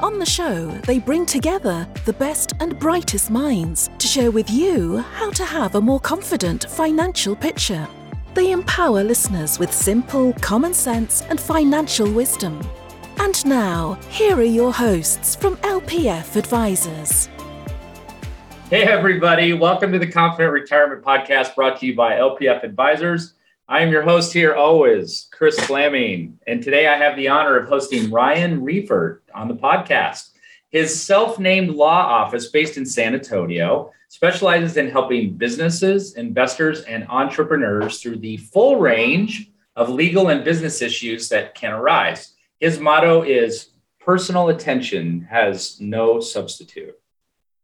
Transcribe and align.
On 0.00 0.20
the 0.20 0.26
show, 0.26 0.68
they 0.86 1.00
bring 1.00 1.26
together 1.26 1.84
the 2.04 2.12
best 2.12 2.52
and 2.60 2.78
brightest 2.78 3.32
minds 3.32 3.90
to 3.98 4.06
share 4.06 4.30
with 4.30 4.48
you 4.48 4.98
how 4.98 5.32
to 5.32 5.44
have 5.44 5.74
a 5.74 5.80
more 5.80 5.98
confident 5.98 6.66
financial 6.70 7.34
picture. 7.34 7.84
They 8.34 8.52
empower 8.52 9.02
listeners 9.02 9.58
with 9.58 9.72
simple, 9.72 10.34
common 10.34 10.72
sense, 10.72 11.22
and 11.22 11.40
financial 11.40 12.08
wisdom. 12.12 12.64
And 13.18 13.44
now, 13.44 13.98
here 14.08 14.36
are 14.36 14.42
your 14.44 14.72
hosts 14.72 15.34
from 15.34 15.56
LPF 15.56 16.36
Advisors. 16.36 17.28
Hey, 18.70 18.84
everybody. 18.84 19.52
Welcome 19.52 19.90
to 19.90 19.98
the 19.98 20.06
Confident 20.06 20.52
Retirement 20.52 21.02
Podcast 21.02 21.56
brought 21.56 21.80
to 21.80 21.86
you 21.86 21.96
by 21.96 22.12
LPF 22.12 22.62
Advisors. 22.62 23.34
I 23.70 23.82
am 23.82 23.92
your 23.92 24.00
host 24.00 24.32
here 24.32 24.54
always, 24.54 25.28
Kris 25.30 25.58
Flammang. 25.60 26.32
And 26.46 26.62
today 26.62 26.86
I 26.86 26.96
have 26.96 27.16
the 27.16 27.28
honor 27.28 27.58
of 27.58 27.68
hosting 27.68 28.10
Ryan 28.10 28.62
Reiffert 28.62 29.18
on 29.38 29.48
the 29.48 29.54
podcast. 29.54 30.30
His 30.70 31.00
self 31.02 31.38
named 31.38 31.70
law 31.70 32.00
office, 32.00 32.48
based 32.48 32.76
in 32.76 32.84
San 32.84 33.14
Antonio, 33.14 33.92
specializes 34.08 34.76
in 34.76 34.90
helping 34.90 35.34
businesses, 35.34 36.14
investors, 36.16 36.82
and 36.82 37.06
entrepreneurs 37.08 38.02
through 38.02 38.18
the 38.18 38.36
full 38.38 38.76
range 38.76 39.50
of 39.76 39.88
legal 39.88 40.28
and 40.28 40.44
business 40.44 40.82
issues 40.82 41.28
that 41.28 41.54
can 41.54 41.72
arise. 41.72 42.34
His 42.60 42.80
motto 42.80 43.22
is 43.22 43.70
personal 44.00 44.48
attention 44.48 45.22
has 45.30 45.80
no 45.80 46.20
substitute. 46.20 46.98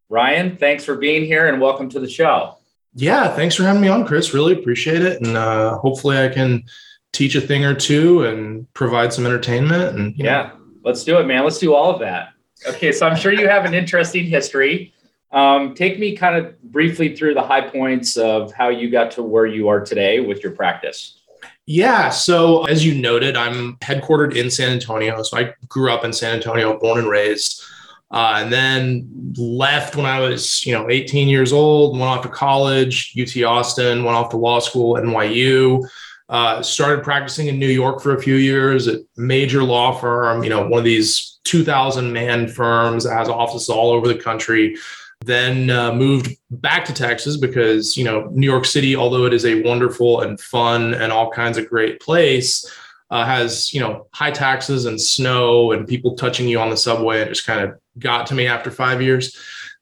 Ryan, 0.09 0.57
thanks 0.57 0.85
for 0.85 0.97
being 0.97 1.25
here 1.25 1.49
and 1.49 1.61
welcome 1.61 1.89
to 1.91 2.01
the 2.01 2.09
show. 2.09 2.59
Yeah, 2.95 3.35
thanks 3.35 3.57
for 3.57 3.65
having 3.65 3.83
me 3.83 3.89
on, 3.89 4.07
Kris. 4.07 4.33
Really 4.33 4.53
appreciate 4.53 5.03
it, 5.03 5.21
and 5.21 5.37
uh, 5.37 5.79
hopefully 5.79 6.19
I 6.19 6.29
can 6.29 6.65
teach 7.13 7.35
a 7.35 7.41
thing 7.41 7.65
or 7.65 7.75
two 7.75 8.25
and 8.25 8.73
provide 8.75 9.13
some 9.13 9.27
entertainment. 9.27 9.99
And 9.99 10.15
yeah, 10.17 10.43
know. 10.49 10.64
Let's 10.85 11.03
do 11.03 11.19
it, 11.19 11.27
man. 11.27 11.45
Let's 11.45 11.59
do 11.59 11.75
all 11.75 11.91
of 11.93 12.01
that. 12.01 12.31
Okay, 12.69 12.93
so 12.93 13.07
I'm 13.07 13.17
sure 13.17 13.33
you 13.33 13.49
have 13.49 13.65
an 13.65 13.75
interesting 13.75 14.25
history. 14.27 14.93
Um, 15.33 15.75
take 15.75 15.99
me 15.99 16.15
kind 16.15 16.37
of 16.37 16.63
briefly 16.63 17.17
through 17.17 17.35
the 17.35 17.43
high 17.43 17.69
points 17.69 18.17
of 18.17 18.53
how 18.53 18.69
you 18.69 18.89
got 18.89 19.11
to 19.13 19.23
where 19.23 19.47
you 19.47 19.69
are 19.69 19.81
today 19.81 20.21
with 20.21 20.43
your 20.43 20.53
practice. 20.53 21.21
Yeah. 21.67 22.11
So, 22.11 22.65
as 22.67 22.85
you 22.85 22.95
noted, 23.01 23.37
I'm 23.37 23.77
headquartered 23.79 24.37
in 24.37 24.51
San 24.51 24.71
Antonio. 24.71 25.23
So, 25.23 25.39
I 25.39 25.55
grew 25.67 25.91
up 25.91 26.05
in 26.05 26.13
San 26.13 26.37
Antonio, 26.37 26.79
born 26.79 27.01
and 27.01 27.09
raised. 27.09 27.65
Uh, 28.11 28.35
and 28.37 28.53
then 28.53 29.35
left 29.37 29.97
when 29.97 30.07
I 30.07 30.21
was, 30.21 30.65
you 30.65 30.73
know, 30.73 30.89
18 30.89 31.27
years 31.27 31.53
old, 31.53 31.99
went 31.99 32.05
off 32.05 32.23
to 32.23 32.29
college, 32.29 33.13
UT 33.21 33.43
Austin, 33.43 34.05
went 34.05 34.17
off 34.17 34.29
to 34.31 34.37
law 34.37 34.61
school, 34.61 34.95
NYU, 34.95 35.85
uh, 36.35 36.61
started 36.61 37.05
practicing 37.05 37.47
in 37.47 37.61
New 37.61 37.69
York 37.69 38.01
for 38.01 38.17
a 38.17 38.21
few 38.21 38.35
years 38.35 38.89
at 38.89 38.99
major 39.17 39.63
law 39.63 39.97
firm, 39.97 40.43
you 40.43 40.51
know, 40.51 40.67
one 40.67 40.81
of 40.81 40.85
these 40.85 41.39
2000 41.45 42.13
man 42.13 42.49
firms 42.49 43.05
that 43.05 43.17
has 43.17 43.29
offices 43.29 43.69
all 43.69 43.93
over 43.93 44.09
the 44.09 44.17
country. 44.17 44.77
Then 45.25 45.71
uh, 45.71 45.95
moved 45.95 46.37
back 46.51 46.85
to 46.87 46.93
Texas 46.93 47.37
because, 47.37 47.97
you 47.97 48.03
know, 48.03 48.29
New 48.33 48.51
York 48.51 48.65
City, 48.65 48.97
although 48.97 49.27
it 49.27 49.33
is 49.33 49.45
a 49.45 49.63
wonderful 49.63 50.23
and 50.23 50.41
fun 50.41 50.95
and 50.95 51.13
all 51.13 51.31
kinds 51.31 51.57
of 51.57 51.69
great 51.69 52.01
place, 52.01 52.69
uh, 53.11 53.25
has 53.25 53.73
you 53.73 53.79
know 53.79 54.09
high 54.13 54.33
taxes 54.33 54.87
and 54.87 55.01
snow 55.01 55.71
and 55.71 55.87
people 55.87 56.17
touching 56.17 56.49
you 56.49 56.59
on 56.59 56.69
the 56.69 56.77
subway. 56.77 57.21
It 57.21 57.29
just 57.29 57.47
kind 57.47 57.61
of 57.61 57.79
got 58.01 58.27
to 58.27 58.35
me 58.35 58.49
after 58.49 58.73
five 58.73 59.01
years. 59.01 59.39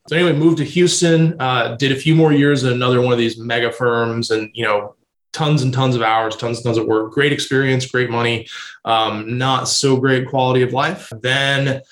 So 0.07 0.17
anyway, 0.17 0.39
moved 0.39 0.59
to 0.59 0.65
Houston, 0.65 1.41
uh, 1.41 1.77
did 1.77 1.93
a 1.93 1.97
few 1.97 2.15
more 2.15 2.35
years 2.35 2.63
at 2.63 2.75
another 2.75 3.01
one 3.01 3.13
of 3.13 3.19
these 3.19 3.39
mega 3.39 3.73
firms, 3.73 4.31
and 4.31 4.51
you 4.53 4.67
know 4.67 4.97
tons 5.43 5.63
and 5.63 5.75
tons 5.75 5.97
of 5.97 6.03
hours, 6.03 6.37
tons 6.37 6.59
and 6.59 6.65
tons 6.65 6.79
of 6.79 6.87
work, 6.87 7.11
great 7.11 7.33
experience, 7.33 7.85
great 7.87 8.11
money, 8.11 8.47
um, 8.85 9.37
not 9.37 9.65
so 9.69 9.97
great 9.97 10.29
quality 10.29 10.63
of 10.63 10.73
life. 10.73 11.13
Then 11.21 11.83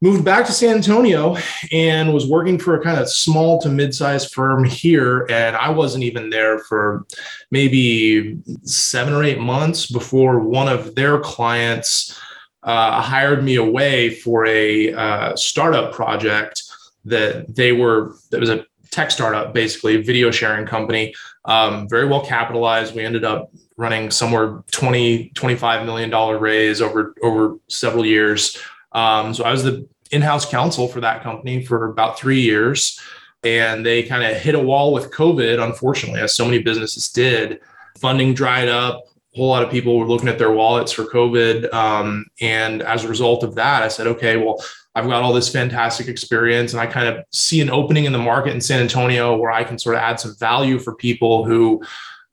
moved 0.00 0.24
back 0.24 0.46
to 0.46 0.52
San 0.52 0.76
Antonio 0.76 1.36
and 1.72 2.14
was 2.14 2.28
working 2.28 2.60
for 2.60 2.78
a 2.78 2.84
kind 2.84 3.00
of 3.00 3.08
small 3.08 3.60
to 3.62 3.68
mid-sized 3.68 4.32
firm 4.32 4.62
here. 4.62 5.26
And 5.28 5.56
I 5.56 5.70
wasn't 5.70 6.04
even 6.04 6.30
there 6.30 6.60
for 6.60 7.04
maybe 7.50 8.38
seven 8.62 9.12
or 9.12 9.24
eight 9.24 9.40
months 9.40 9.90
before 9.90 10.38
one 10.38 10.68
of 10.68 10.94
their 10.94 11.18
clients 11.18 12.16
uh, 12.62 13.00
hired 13.00 13.42
me 13.42 13.56
away 13.56 14.10
for 14.10 14.46
a 14.46 14.92
uh, 14.92 15.34
startup 15.34 15.92
project 15.92 16.62
that 17.04 17.52
they 17.52 17.72
were, 17.72 18.14
that 18.30 18.38
was 18.38 18.50
a 18.50 18.64
tech 18.92 19.10
startup, 19.10 19.52
basically, 19.52 20.02
video 20.02 20.30
sharing 20.30 20.66
company, 20.66 21.14
um, 21.46 21.88
very 21.88 22.06
well 22.06 22.24
capitalized. 22.24 22.94
We 22.94 23.04
ended 23.04 23.24
up 23.24 23.50
running 23.76 24.10
somewhere 24.10 24.62
20, 24.72 25.30
25 25.34 25.86
million 25.86 26.10
dollar 26.10 26.38
raise 26.38 26.80
over, 26.80 27.14
over 27.22 27.56
several 27.68 28.04
years. 28.04 28.58
Um, 28.92 29.34
so 29.34 29.44
I 29.44 29.52
was 29.52 29.62
the 29.62 29.86
in-house 30.10 30.48
counsel 30.48 30.88
for 30.88 31.00
that 31.00 31.22
company 31.22 31.64
for 31.64 31.90
about 31.90 32.18
three 32.18 32.40
years, 32.40 33.00
and 33.44 33.84
they 33.84 34.02
kind 34.02 34.24
of 34.24 34.36
hit 34.40 34.54
a 34.54 34.60
wall 34.60 34.92
with 34.92 35.10
COVID. 35.12 35.62
Unfortunately, 35.62 36.20
as 36.20 36.34
so 36.34 36.44
many 36.44 36.60
businesses 36.60 37.10
did, 37.10 37.60
funding 37.98 38.34
dried 38.34 38.68
up. 38.68 39.02
A 39.34 39.38
whole 39.38 39.48
lot 39.48 39.62
of 39.62 39.70
people 39.70 39.98
were 39.98 40.06
looking 40.06 40.28
at 40.28 40.38
their 40.38 40.52
wallets 40.52 40.92
for 40.92 41.04
COVID, 41.04 41.72
um, 41.74 42.24
and 42.40 42.82
as 42.82 43.04
a 43.04 43.08
result 43.08 43.44
of 43.44 43.54
that, 43.54 43.82
I 43.82 43.88
said, 43.88 44.06
okay, 44.06 44.36
well. 44.36 44.62
I've 44.96 45.06
got 45.06 45.22
all 45.22 45.34
this 45.34 45.50
fantastic 45.50 46.08
experience, 46.08 46.72
and 46.72 46.80
I 46.80 46.86
kind 46.86 47.06
of 47.06 47.22
see 47.30 47.60
an 47.60 47.68
opening 47.68 48.06
in 48.06 48.12
the 48.12 48.18
market 48.18 48.54
in 48.54 48.62
San 48.62 48.80
Antonio 48.80 49.36
where 49.36 49.50
I 49.50 49.62
can 49.62 49.78
sort 49.78 49.94
of 49.94 50.00
add 50.00 50.18
some 50.18 50.34
value 50.38 50.78
for 50.78 50.94
people 50.94 51.44
who, 51.44 51.82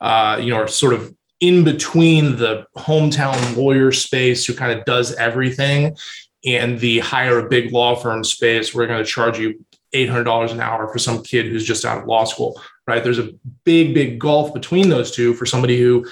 uh, 0.00 0.38
you 0.40 0.48
know, 0.48 0.56
are 0.56 0.66
sort 0.66 0.94
of 0.94 1.14
in 1.40 1.62
between 1.62 2.36
the 2.36 2.66
hometown 2.74 3.54
lawyer 3.54 3.92
space 3.92 4.46
who 4.46 4.54
kind 4.54 4.72
of 4.72 4.82
does 4.86 5.14
everything 5.16 5.94
and 6.46 6.80
the 6.80 7.00
hire 7.00 7.38
a 7.38 7.48
big 7.50 7.70
law 7.70 7.94
firm 7.94 8.24
space, 8.24 8.74
we're 8.74 8.86
going 8.86 9.04
to 9.04 9.10
charge 9.10 9.38
you 9.38 9.62
$800 9.94 10.52
an 10.52 10.60
hour 10.60 10.90
for 10.90 10.98
some 10.98 11.22
kid 11.22 11.46
who's 11.46 11.66
just 11.66 11.84
out 11.84 11.98
of 11.98 12.06
law 12.06 12.24
school, 12.24 12.60
right? 12.86 13.04
There's 13.04 13.18
a 13.18 13.30
big, 13.64 13.92
big 13.92 14.18
gulf 14.18 14.54
between 14.54 14.88
those 14.88 15.10
two 15.10 15.34
for 15.34 15.44
somebody 15.44 15.78
who 15.78 16.06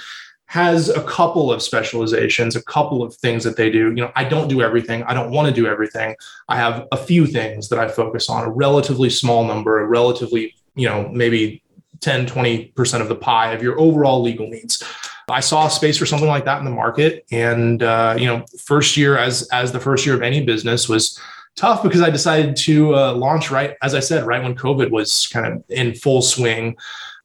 has 0.47 0.89
a 0.89 1.01
couple 1.03 1.51
of 1.51 1.61
specializations, 1.61 2.55
a 2.55 2.63
couple 2.63 3.01
of 3.01 3.15
things 3.15 3.43
that 3.43 3.57
they 3.57 3.69
do. 3.69 3.89
You 3.89 4.03
know, 4.03 4.11
I 4.15 4.23
don't 4.23 4.47
do 4.47 4.61
everything. 4.61 5.03
I 5.03 5.13
don't 5.13 5.31
want 5.31 5.47
to 5.47 5.53
do 5.53 5.67
everything. 5.67 6.15
I 6.47 6.57
have 6.57 6.87
a 6.91 6.97
few 6.97 7.25
things 7.25 7.69
that 7.69 7.79
I 7.79 7.87
focus 7.87 8.29
on, 8.29 8.45
a 8.45 8.51
relatively 8.51 9.09
small 9.09 9.45
number, 9.45 9.79
a 9.79 9.87
relatively, 9.87 10.53
you 10.75 10.87
know, 10.87 11.09
maybe 11.09 11.63
10, 12.01 12.27
20% 12.27 13.01
of 13.01 13.07
the 13.07 13.15
pie 13.15 13.53
of 13.53 13.63
your 13.63 13.79
overall 13.79 14.21
legal 14.21 14.47
needs. 14.47 14.83
I 15.29 15.39
saw 15.39 15.67
a 15.67 15.69
space 15.69 15.97
for 15.97 16.05
something 16.05 16.27
like 16.27 16.45
that 16.45 16.59
in 16.59 16.65
the 16.65 16.71
market. 16.71 17.25
And, 17.31 17.81
uh, 17.81 18.15
you 18.17 18.27
know, 18.27 18.45
first 18.59 18.97
year 18.97 19.17
as, 19.17 19.47
as 19.53 19.71
the 19.71 19.79
first 19.79 20.05
year 20.05 20.13
of 20.13 20.21
any 20.21 20.45
business 20.45 20.89
was 20.89 21.19
tough 21.55 21.83
because 21.83 22.01
I 22.01 22.09
decided 22.09 22.55
to 22.57 22.95
uh, 22.95 23.13
launch 23.13 23.51
right, 23.51 23.75
as 23.81 23.95
I 23.95 23.99
said, 23.99 24.25
right 24.25 24.43
when 24.43 24.55
COVID 24.55 24.91
was 24.91 25.27
kind 25.27 25.47
of 25.47 25.63
in 25.69 25.93
full 25.93 26.21
swing. 26.21 26.75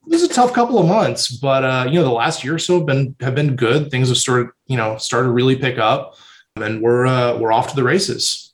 It 0.09 0.13
was 0.13 0.23
a 0.23 0.27
tough 0.27 0.53
couple 0.53 0.79
of 0.79 0.87
months, 0.87 1.29
but 1.29 1.63
uh, 1.63 1.85
you 1.87 1.99
know 1.99 2.03
the 2.03 2.11
last 2.11 2.43
year 2.43 2.55
or 2.55 2.59
so 2.59 2.77
have 2.77 2.87
been 2.87 3.15
have 3.19 3.35
been 3.35 3.55
good. 3.55 3.91
Things 3.91 4.07
have 4.09 4.17
started 4.17 4.49
you 4.65 4.75
know 4.75 4.97
started 4.97 5.27
to 5.27 5.33
really 5.33 5.55
pick 5.55 5.77
up, 5.77 6.15
and 6.55 6.81
we're 6.81 7.05
uh, 7.05 7.37
we're 7.37 7.51
off 7.51 7.69
to 7.69 7.75
the 7.75 7.83
races. 7.83 8.53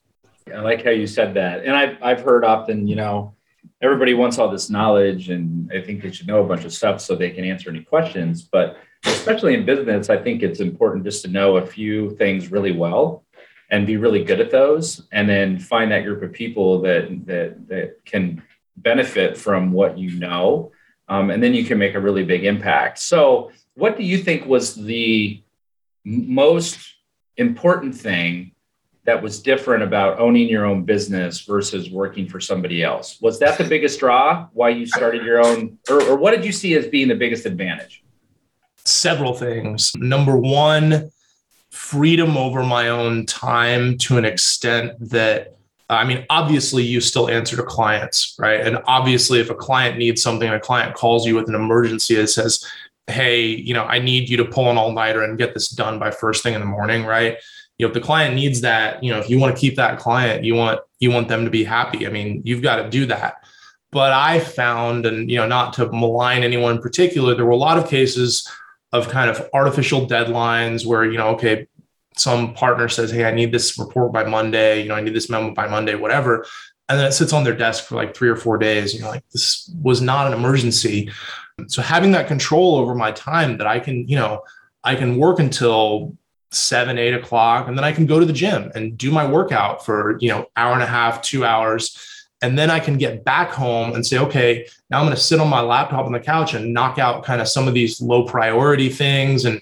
I 0.53 0.59
like 0.59 0.83
how 0.83 0.89
you 0.89 1.07
said 1.07 1.33
that, 1.35 1.63
and 1.63 1.73
I've 1.73 1.97
I've 2.03 2.21
heard 2.21 2.43
often 2.43 2.89
you 2.89 2.97
know 2.97 3.35
everybody 3.81 4.13
wants 4.13 4.37
all 4.37 4.49
this 4.49 4.69
knowledge, 4.69 5.29
and 5.29 5.71
I 5.73 5.79
think 5.81 6.01
they 6.01 6.11
should 6.11 6.27
know 6.27 6.43
a 6.43 6.45
bunch 6.45 6.65
of 6.65 6.73
stuff 6.73 6.99
so 6.99 7.15
they 7.15 7.29
can 7.29 7.45
answer 7.45 7.69
any 7.69 7.83
questions, 7.83 8.41
but 8.41 8.75
especially 9.05 9.53
in 9.53 9.65
business, 9.65 10.09
I 10.09 10.17
think 10.17 10.43
it's 10.43 10.59
important 10.59 11.05
just 11.05 11.23
to 11.23 11.29
know 11.29 11.55
a 11.55 11.65
few 11.65 12.17
things 12.17 12.51
really 12.51 12.73
well 12.73 13.23
and 13.71 13.87
be 13.87 13.95
really 13.95 14.25
good 14.25 14.41
at 14.41 14.51
those 14.51 15.07
and 15.13 15.29
then 15.29 15.57
find 15.57 15.89
that 15.91 16.03
group 16.03 16.21
of 16.21 16.33
people 16.33 16.81
that 16.81 17.25
that 17.25 17.67
that 17.69 18.03
can 18.03 18.43
benefit 18.75 19.37
from 19.37 19.71
what 19.71 19.97
you 19.97 20.19
know 20.19 20.73
um, 21.07 21.29
and 21.29 21.41
then 21.41 21.53
you 21.53 21.63
can 21.63 21.77
make 21.77 21.95
a 21.95 21.99
really 21.99 22.23
big 22.23 22.45
impact. 22.45 22.99
So 22.99 23.51
what 23.75 23.97
do 23.97 24.03
you 24.03 24.17
think 24.17 24.45
was 24.45 24.75
the 24.75 25.41
most 26.03 26.79
important 27.37 27.95
thing 27.95 28.51
that 29.05 29.21
was 29.21 29.41
different 29.41 29.83
about 29.83 30.19
owning 30.19 30.47
your 30.47 30.65
own 30.65 30.83
business 30.83 31.41
versus 31.41 31.89
working 31.91 32.27
for 32.27 32.39
somebody 32.39 32.83
else? 32.83 33.19
Was 33.21 33.39
that 33.39 33.57
the 33.57 33.63
biggest 33.63 33.99
draw 33.99 34.47
why 34.53 34.69
you 34.69 34.85
started 34.85 35.23
your 35.23 35.45
own 35.45 35.77
or, 35.89 36.01
or 36.03 36.15
what 36.15 36.31
did 36.31 36.43
you 36.43 36.51
see 36.51 36.75
as 36.75 36.87
being 36.87 37.07
the 37.07 37.15
biggest 37.15 37.45
advantage? 37.45 38.03
Several 38.83 39.33
things. 39.33 39.93
Number 39.95 40.37
one, 40.37 41.11
freedom 41.69 42.37
over 42.37 42.63
my 42.63 42.89
own 42.89 43.25
time 43.25 43.97
to 43.97 44.17
an 44.17 44.25
extent 44.25 44.93
that 45.09 45.55
I 45.89 46.03
mean, 46.03 46.25
obviously, 46.29 46.83
you 46.83 46.99
still 46.99 47.29
answer 47.29 47.55
to 47.55 47.63
clients, 47.63 48.35
right? 48.39 48.59
And 48.59 48.79
obviously, 48.87 49.39
if 49.39 49.49
a 49.49 49.55
client 49.55 49.97
needs 49.97 50.21
something, 50.21 50.49
a 50.49 50.59
client 50.59 50.95
calls 50.95 51.27
you 51.27 51.35
with 51.35 51.47
an 51.47 51.55
emergency 51.55 52.15
that 52.15 52.27
says, 52.27 52.65
Hey, 53.07 53.45
you 53.45 53.75
know, 53.75 53.83
I 53.83 53.99
need 53.99 54.29
you 54.29 54.37
to 54.37 54.45
pull 54.45 54.71
an 54.71 54.77
all 54.77 54.91
nighter 54.91 55.21
and 55.21 55.37
get 55.37 55.53
this 55.53 55.69
done 55.69 55.99
by 55.99 56.09
first 56.09 56.41
thing 56.41 56.55
in 56.55 56.59
the 56.59 56.65
morning, 56.65 57.05
right? 57.05 57.37
You 57.77 57.85
know, 57.85 57.89
if 57.89 57.93
the 57.93 58.01
client 58.01 58.33
needs 58.33 58.61
that, 58.61 59.03
you 59.03 59.11
know, 59.11 59.19
if 59.19 59.29
you 59.29 59.37
want 59.37 59.55
to 59.55 59.59
keep 59.59 59.75
that 59.75 59.99
client, 59.99 60.43
you 60.43 60.55
want 60.55 60.79
you 60.99 61.11
want 61.11 61.27
them 61.27 61.45
to 61.45 61.51
be 61.51 61.63
happy. 61.63 62.07
I 62.07 62.09
mean, 62.09 62.41
you've 62.43 62.63
got 62.63 62.77
to 62.77 62.89
do 62.89 63.05
that. 63.07 63.35
But 63.91 64.11
I 64.11 64.39
found, 64.39 65.05
and 65.05 65.29
you 65.29 65.37
know, 65.37 65.47
not 65.47 65.73
to 65.73 65.85
malign 65.91 66.43
anyone 66.43 66.77
in 66.77 66.81
particular, 66.81 67.35
there 67.35 67.45
were 67.45 67.51
a 67.51 67.57
lot 67.57 67.77
of 67.77 67.87
cases 67.87 68.49
of 68.91 69.09
kind 69.09 69.29
of 69.29 69.47
artificial 69.53 70.07
deadlines 70.07 70.85
where, 70.85 71.05
you 71.05 71.17
know, 71.17 71.29
okay, 71.29 71.67
some 72.17 72.53
partner 72.53 72.87
says, 72.87 73.11
Hey, 73.11 73.25
I 73.25 73.31
need 73.31 73.51
this 73.51 73.77
report 73.77 74.11
by 74.11 74.23
Monday, 74.23 74.81
you 74.81 74.89
know, 74.89 74.95
I 74.95 75.01
need 75.01 75.13
this 75.13 75.29
memo 75.29 75.51
by 75.51 75.67
Monday, 75.67 75.95
whatever. 75.95 76.45
And 76.87 76.99
then 76.99 77.07
it 77.07 77.13
sits 77.13 77.33
on 77.33 77.43
their 77.43 77.55
desk 77.55 77.85
for 77.85 77.95
like 77.95 78.15
three 78.15 78.29
or 78.29 78.35
four 78.35 78.57
days. 78.57 78.93
You 78.93 79.01
know, 79.01 79.09
like 79.09 79.27
this 79.31 79.69
was 79.81 80.01
not 80.01 80.27
an 80.27 80.33
emergency. 80.33 81.11
So 81.67 81.81
having 81.81 82.11
that 82.11 82.27
control 82.27 82.75
over 82.75 82.93
my 82.93 83.11
time 83.11 83.57
that 83.57 83.67
I 83.67 83.79
can, 83.79 84.07
you 84.07 84.15
know, 84.15 84.43
I 84.83 84.95
can 84.95 85.17
work 85.17 85.39
until 85.39 86.15
seven, 86.51 86.97
eight 86.97 87.13
o'clock, 87.13 87.67
and 87.67 87.77
then 87.77 87.83
I 87.83 87.91
can 87.91 88.05
go 88.05 88.19
to 88.19 88.25
the 88.25 88.33
gym 88.33 88.71
and 88.75 88.97
do 88.97 89.11
my 89.11 89.29
workout 89.29 89.85
for, 89.85 90.17
you 90.19 90.29
know, 90.29 90.45
hour 90.55 90.73
and 90.73 90.83
a 90.83 90.87
half, 90.87 91.21
two 91.21 91.43
hours. 91.43 91.97
And 92.41 92.57
then 92.57 92.69
I 92.69 92.79
can 92.79 92.97
get 92.97 93.23
back 93.23 93.49
home 93.49 93.93
and 93.93 94.05
say, 94.05 94.19
okay, 94.19 94.67
now 94.89 94.99
I'm 94.99 95.05
going 95.05 95.15
to 95.15 95.21
sit 95.21 95.39
on 95.39 95.49
my 95.49 95.61
laptop 95.61 96.05
on 96.05 96.11
the 96.11 96.19
couch 96.19 96.53
and 96.53 96.73
knock 96.73 96.99
out 96.99 97.23
kind 97.23 97.41
of 97.41 97.47
some 97.47 97.67
of 97.67 97.73
these 97.73 98.01
low 98.01 98.25
priority 98.25 98.89
things 98.89 99.45
and 99.45 99.61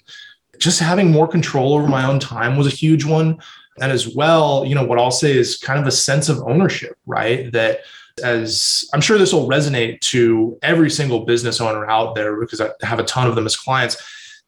just 0.58 0.80
having 0.80 1.10
more 1.10 1.28
control 1.28 1.74
over 1.74 1.86
my 1.86 2.04
own 2.04 2.18
time 2.18 2.56
was 2.56 2.66
a 2.66 2.70
huge 2.70 3.04
one. 3.04 3.38
And 3.80 3.90
as 3.90 4.14
well, 4.14 4.64
you 4.64 4.74
know, 4.74 4.84
what 4.84 4.98
I'll 4.98 5.10
say 5.10 5.36
is 5.36 5.56
kind 5.56 5.80
of 5.80 5.86
a 5.86 5.92
sense 5.92 6.28
of 6.28 6.38
ownership, 6.42 6.96
right? 7.06 7.50
That 7.52 7.80
as 8.22 8.88
I'm 8.92 9.00
sure 9.00 9.18
this 9.18 9.32
will 9.32 9.48
resonate 9.48 10.00
to 10.00 10.56
every 10.62 10.90
single 10.90 11.24
business 11.24 11.60
owner 11.60 11.86
out 11.90 12.14
there 12.14 12.38
because 12.38 12.60
I 12.60 12.70
have 12.82 13.00
a 13.00 13.04
ton 13.04 13.26
of 13.26 13.34
them 13.34 13.46
as 13.46 13.56
clients 13.56 13.96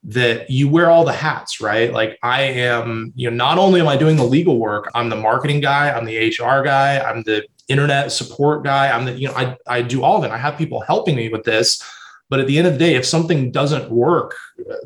that 0.05 0.49
you 0.49 0.69
wear 0.69 0.89
all 0.89 1.05
the 1.05 1.13
hats, 1.13 1.61
right? 1.61 1.93
Like 1.93 2.19
I 2.23 2.43
am, 2.43 3.13
you 3.17 3.29
know, 3.29 3.37
not 3.37 3.59
only 3.59 3.81
am 3.81 3.89
I 3.89 3.97
doing 3.97 4.17
the 4.17 4.25
legal 4.25 4.61
work, 4.61 4.89
I'm 4.95 5.09
the 5.09 5.17
marketing 5.17 5.61
guy, 5.61 5.91
I'm 5.91 6.05
the 6.05 6.29
HR 6.29 6.63
guy, 6.63 7.01
I'm 7.01 7.25
the 7.25 7.45
internet 7.67 8.13
support 8.13 8.63
guy, 8.63 8.89
I'm 8.89 9.07
the, 9.07 9.13
you 9.13 9.27
know, 9.27 9.35
I, 9.35 9.57
I 9.67 9.83
do 9.83 10.05
all 10.05 10.19
of 10.19 10.25
it. 10.25 10.31
I 10.31 10.37
have 10.37 10.57
people 10.57 10.81
helping 10.81 11.17
me 11.17 11.29
with 11.29 11.43
this 11.43 11.83
but 12.29 12.41
at 12.41 12.47
the 12.47 12.59
end 12.59 12.67
of 12.67 12.73
the 12.73 12.79
day, 12.79 12.95
if 12.95 13.07
something 13.07 13.53
doesn't 13.53 13.91
work, 13.91 14.35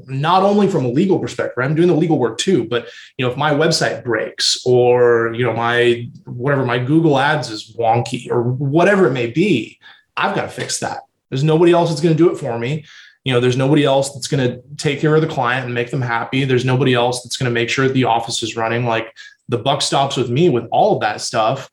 not 0.07 0.43
only 0.43 0.69
from 0.69 0.85
a 0.85 0.89
legal 0.89 1.19
perspective, 1.19 1.63
I'm 1.63 1.75
doing 1.75 1.89
the 1.89 1.95
legal 1.95 2.19
work 2.19 2.39
too, 2.39 2.65
but 2.65 2.89
you 3.17 3.25
know, 3.25 3.31
if 3.31 3.37
my 3.37 3.53
website 3.53 4.05
breaks 4.05 4.61
or 4.67 5.33
you 5.35 5.45
know, 5.45 5.53
my 5.53 6.09
whatever 6.27 6.65
my 6.65 6.79
Google 6.79 7.19
ads 7.19 7.51
is 7.51 7.75
wonky 7.77 8.31
or 8.31 8.43
whatever 8.43 9.07
it 9.07 9.13
may 9.13 9.29
be, 9.29 9.79
I've 10.17 10.35
got 10.35 10.43
to 10.43 10.49
fix 10.49 10.81
that. 10.81 11.01
There's 11.31 11.45
nobody 11.45 11.73
else 11.73 11.89
that's 11.89 12.01
going 12.01 12.17
to 12.17 12.23
do 12.23 12.31
it 12.31 12.39
for 12.39 12.59
me. 12.59 12.85
You 13.25 13.33
know, 13.33 13.41
there's 13.41 13.57
nobody 13.57 13.85
else 13.85 14.13
that's 14.13 14.29
going 14.29 14.47
to 14.51 14.63
take 14.77 15.01
care 15.01 15.15
of 15.15 15.21
the 15.21 15.29
client 15.29 15.65
and 15.67 15.75
make 15.75 15.91
them 15.91 16.01
happy. 16.01 16.45
There's 16.45 16.65
nobody 16.65 16.95
else 16.95 17.23
that's 17.23 17.37
going 17.37 17.49
to 17.51 17.55
make 17.55 17.69
sure 17.69 17.89
the 17.89 18.05
office 18.05 18.43
is 18.43 18.57
running. 18.57 18.87
Like 18.87 19.15
the 19.49 19.59
buck 19.59 19.83
stops 19.83 20.17
with 20.17 20.31
me 20.31 20.49
with 20.49 20.65
all 20.71 20.95
of 20.95 21.01
that 21.01 21.21
stuff, 21.21 21.71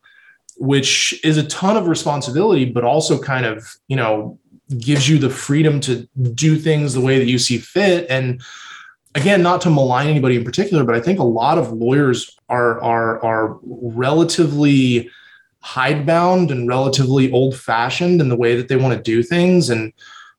which 0.57 1.19
is 1.23 1.37
a 1.37 1.47
ton 1.47 1.77
of 1.77 1.87
responsibility, 1.87 2.65
but 2.65 2.83
also 2.83 3.19
kind 3.19 3.45
of, 3.45 3.65
you 3.87 3.95
know, 3.95 4.37
gives 4.77 5.07
you 5.07 5.17
the 5.17 5.29
freedom 5.29 5.79
to 5.81 6.07
do 6.33 6.57
things 6.57 6.93
the 6.93 7.01
way 7.01 7.19
that 7.19 7.27
you 7.27 7.39
see 7.39 7.57
fit. 7.57 8.05
And 8.09 8.41
again 9.15 9.41
not 9.41 9.61
to 9.61 9.69
malign 9.69 10.07
anybody 10.07 10.35
in 10.35 10.43
particular 10.43 10.83
but 10.83 10.93
i 10.93 10.99
think 10.99 11.17
a 11.17 11.23
lot 11.23 11.57
of 11.57 11.71
lawyers 11.71 12.37
are 12.49 12.79
are 12.81 13.23
are 13.23 13.57
relatively 13.63 15.09
hidebound 15.61 16.49
and 16.49 16.67
relatively 16.67 17.31
old 17.31 17.53
fashioned 17.53 18.21
in 18.21 18.29
the 18.29 18.35
way 18.35 18.55
that 18.55 18.69
they 18.69 18.77
want 18.77 18.95
to 18.95 19.01
do 19.01 19.21
things. 19.21 19.69
And 19.69 19.91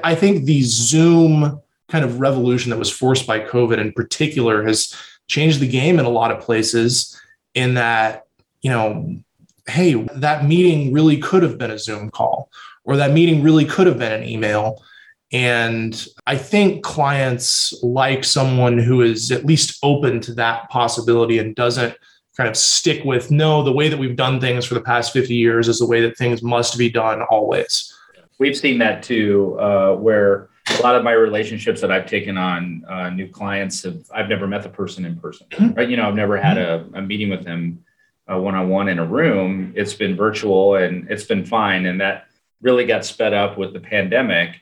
i 0.02 0.14
think 0.14 0.44
the 0.44 0.62
zoom 0.62 1.60
kind 1.88 2.04
of 2.04 2.20
revolution 2.20 2.70
that 2.70 2.78
was 2.78 2.90
forced 2.90 3.26
by 3.26 3.40
covid 3.40 3.78
in 3.78 3.92
particular 3.92 4.64
has 4.64 4.94
changed 5.26 5.60
the 5.60 5.68
game 5.68 5.98
in 5.98 6.06
a 6.06 6.10
lot 6.10 6.30
of 6.30 6.40
places 6.40 7.20
in 7.54 7.74
that 7.74 8.26
you 8.62 8.70
know 8.70 9.18
hey 9.66 9.94
that 10.14 10.46
meeting 10.46 10.92
really 10.92 11.18
could 11.18 11.42
have 11.42 11.58
been 11.58 11.70
a 11.70 11.78
zoom 11.78 12.10
call 12.10 12.50
or 12.88 12.96
that 12.96 13.12
meeting 13.12 13.42
really 13.42 13.66
could 13.66 13.86
have 13.86 13.98
been 13.98 14.12
an 14.12 14.26
email. 14.26 14.82
And 15.30 16.06
I 16.26 16.38
think 16.38 16.82
clients 16.82 17.74
like 17.82 18.24
someone 18.24 18.78
who 18.78 19.02
is 19.02 19.30
at 19.30 19.44
least 19.44 19.78
open 19.82 20.20
to 20.22 20.34
that 20.34 20.70
possibility 20.70 21.38
and 21.38 21.54
doesn't 21.54 21.94
kind 22.34 22.48
of 22.48 22.56
stick 22.56 23.04
with, 23.04 23.30
no, 23.30 23.62
the 23.62 23.72
way 23.72 23.90
that 23.90 23.98
we've 23.98 24.16
done 24.16 24.40
things 24.40 24.64
for 24.64 24.72
the 24.72 24.80
past 24.80 25.12
50 25.12 25.34
years 25.34 25.68
is 25.68 25.80
the 25.80 25.86
way 25.86 26.00
that 26.00 26.16
things 26.16 26.42
must 26.42 26.78
be 26.78 26.88
done 26.88 27.20
always. 27.30 27.94
We've 28.38 28.56
seen 28.56 28.78
that 28.78 29.02
too, 29.02 29.58
uh, 29.60 29.94
where 29.94 30.48
a 30.78 30.82
lot 30.82 30.94
of 30.94 31.04
my 31.04 31.12
relationships 31.12 31.82
that 31.82 31.92
I've 31.92 32.06
taken 32.06 32.38
on 32.38 32.86
uh, 32.88 33.10
new 33.10 33.28
clients 33.28 33.82
have, 33.82 34.00
I've 34.14 34.30
never 34.30 34.46
met 34.46 34.62
the 34.62 34.70
person 34.70 35.04
in 35.04 35.20
person, 35.20 35.46
mm-hmm. 35.50 35.74
right? 35.74 35.90
You 35.90 35.98
know, 35.98 36.08
I've 36.08 36.14
never 36.14 36.38
had 36.38 36.56
a, 36.56 36.86
a 36.94 37.02
meeting 37.02 37.28
with 37.28 37.44
them 37.44 37.84
one 38.28 38.54
on 38.54 38.70
one 38.70 38.88
in 38.88 38.98
a 38.98 39.04
room. 39.04 39.74
It's 39.76 39.92
been 39.92 40.16
virtual 40.16 40.76
and 40.76 41.10
it's 41.10 41.24
been 41.24 41.44
fine. 41.44 41.84
And 41.84 42.00
that, 42.00 42.27
really 42.60 42.86
got 42.86 43.04
sped 43.04 43.34
up 43.34 43.58
with 43.58 43.72
the 43.72 43.80
pandemic. 43.80 44.56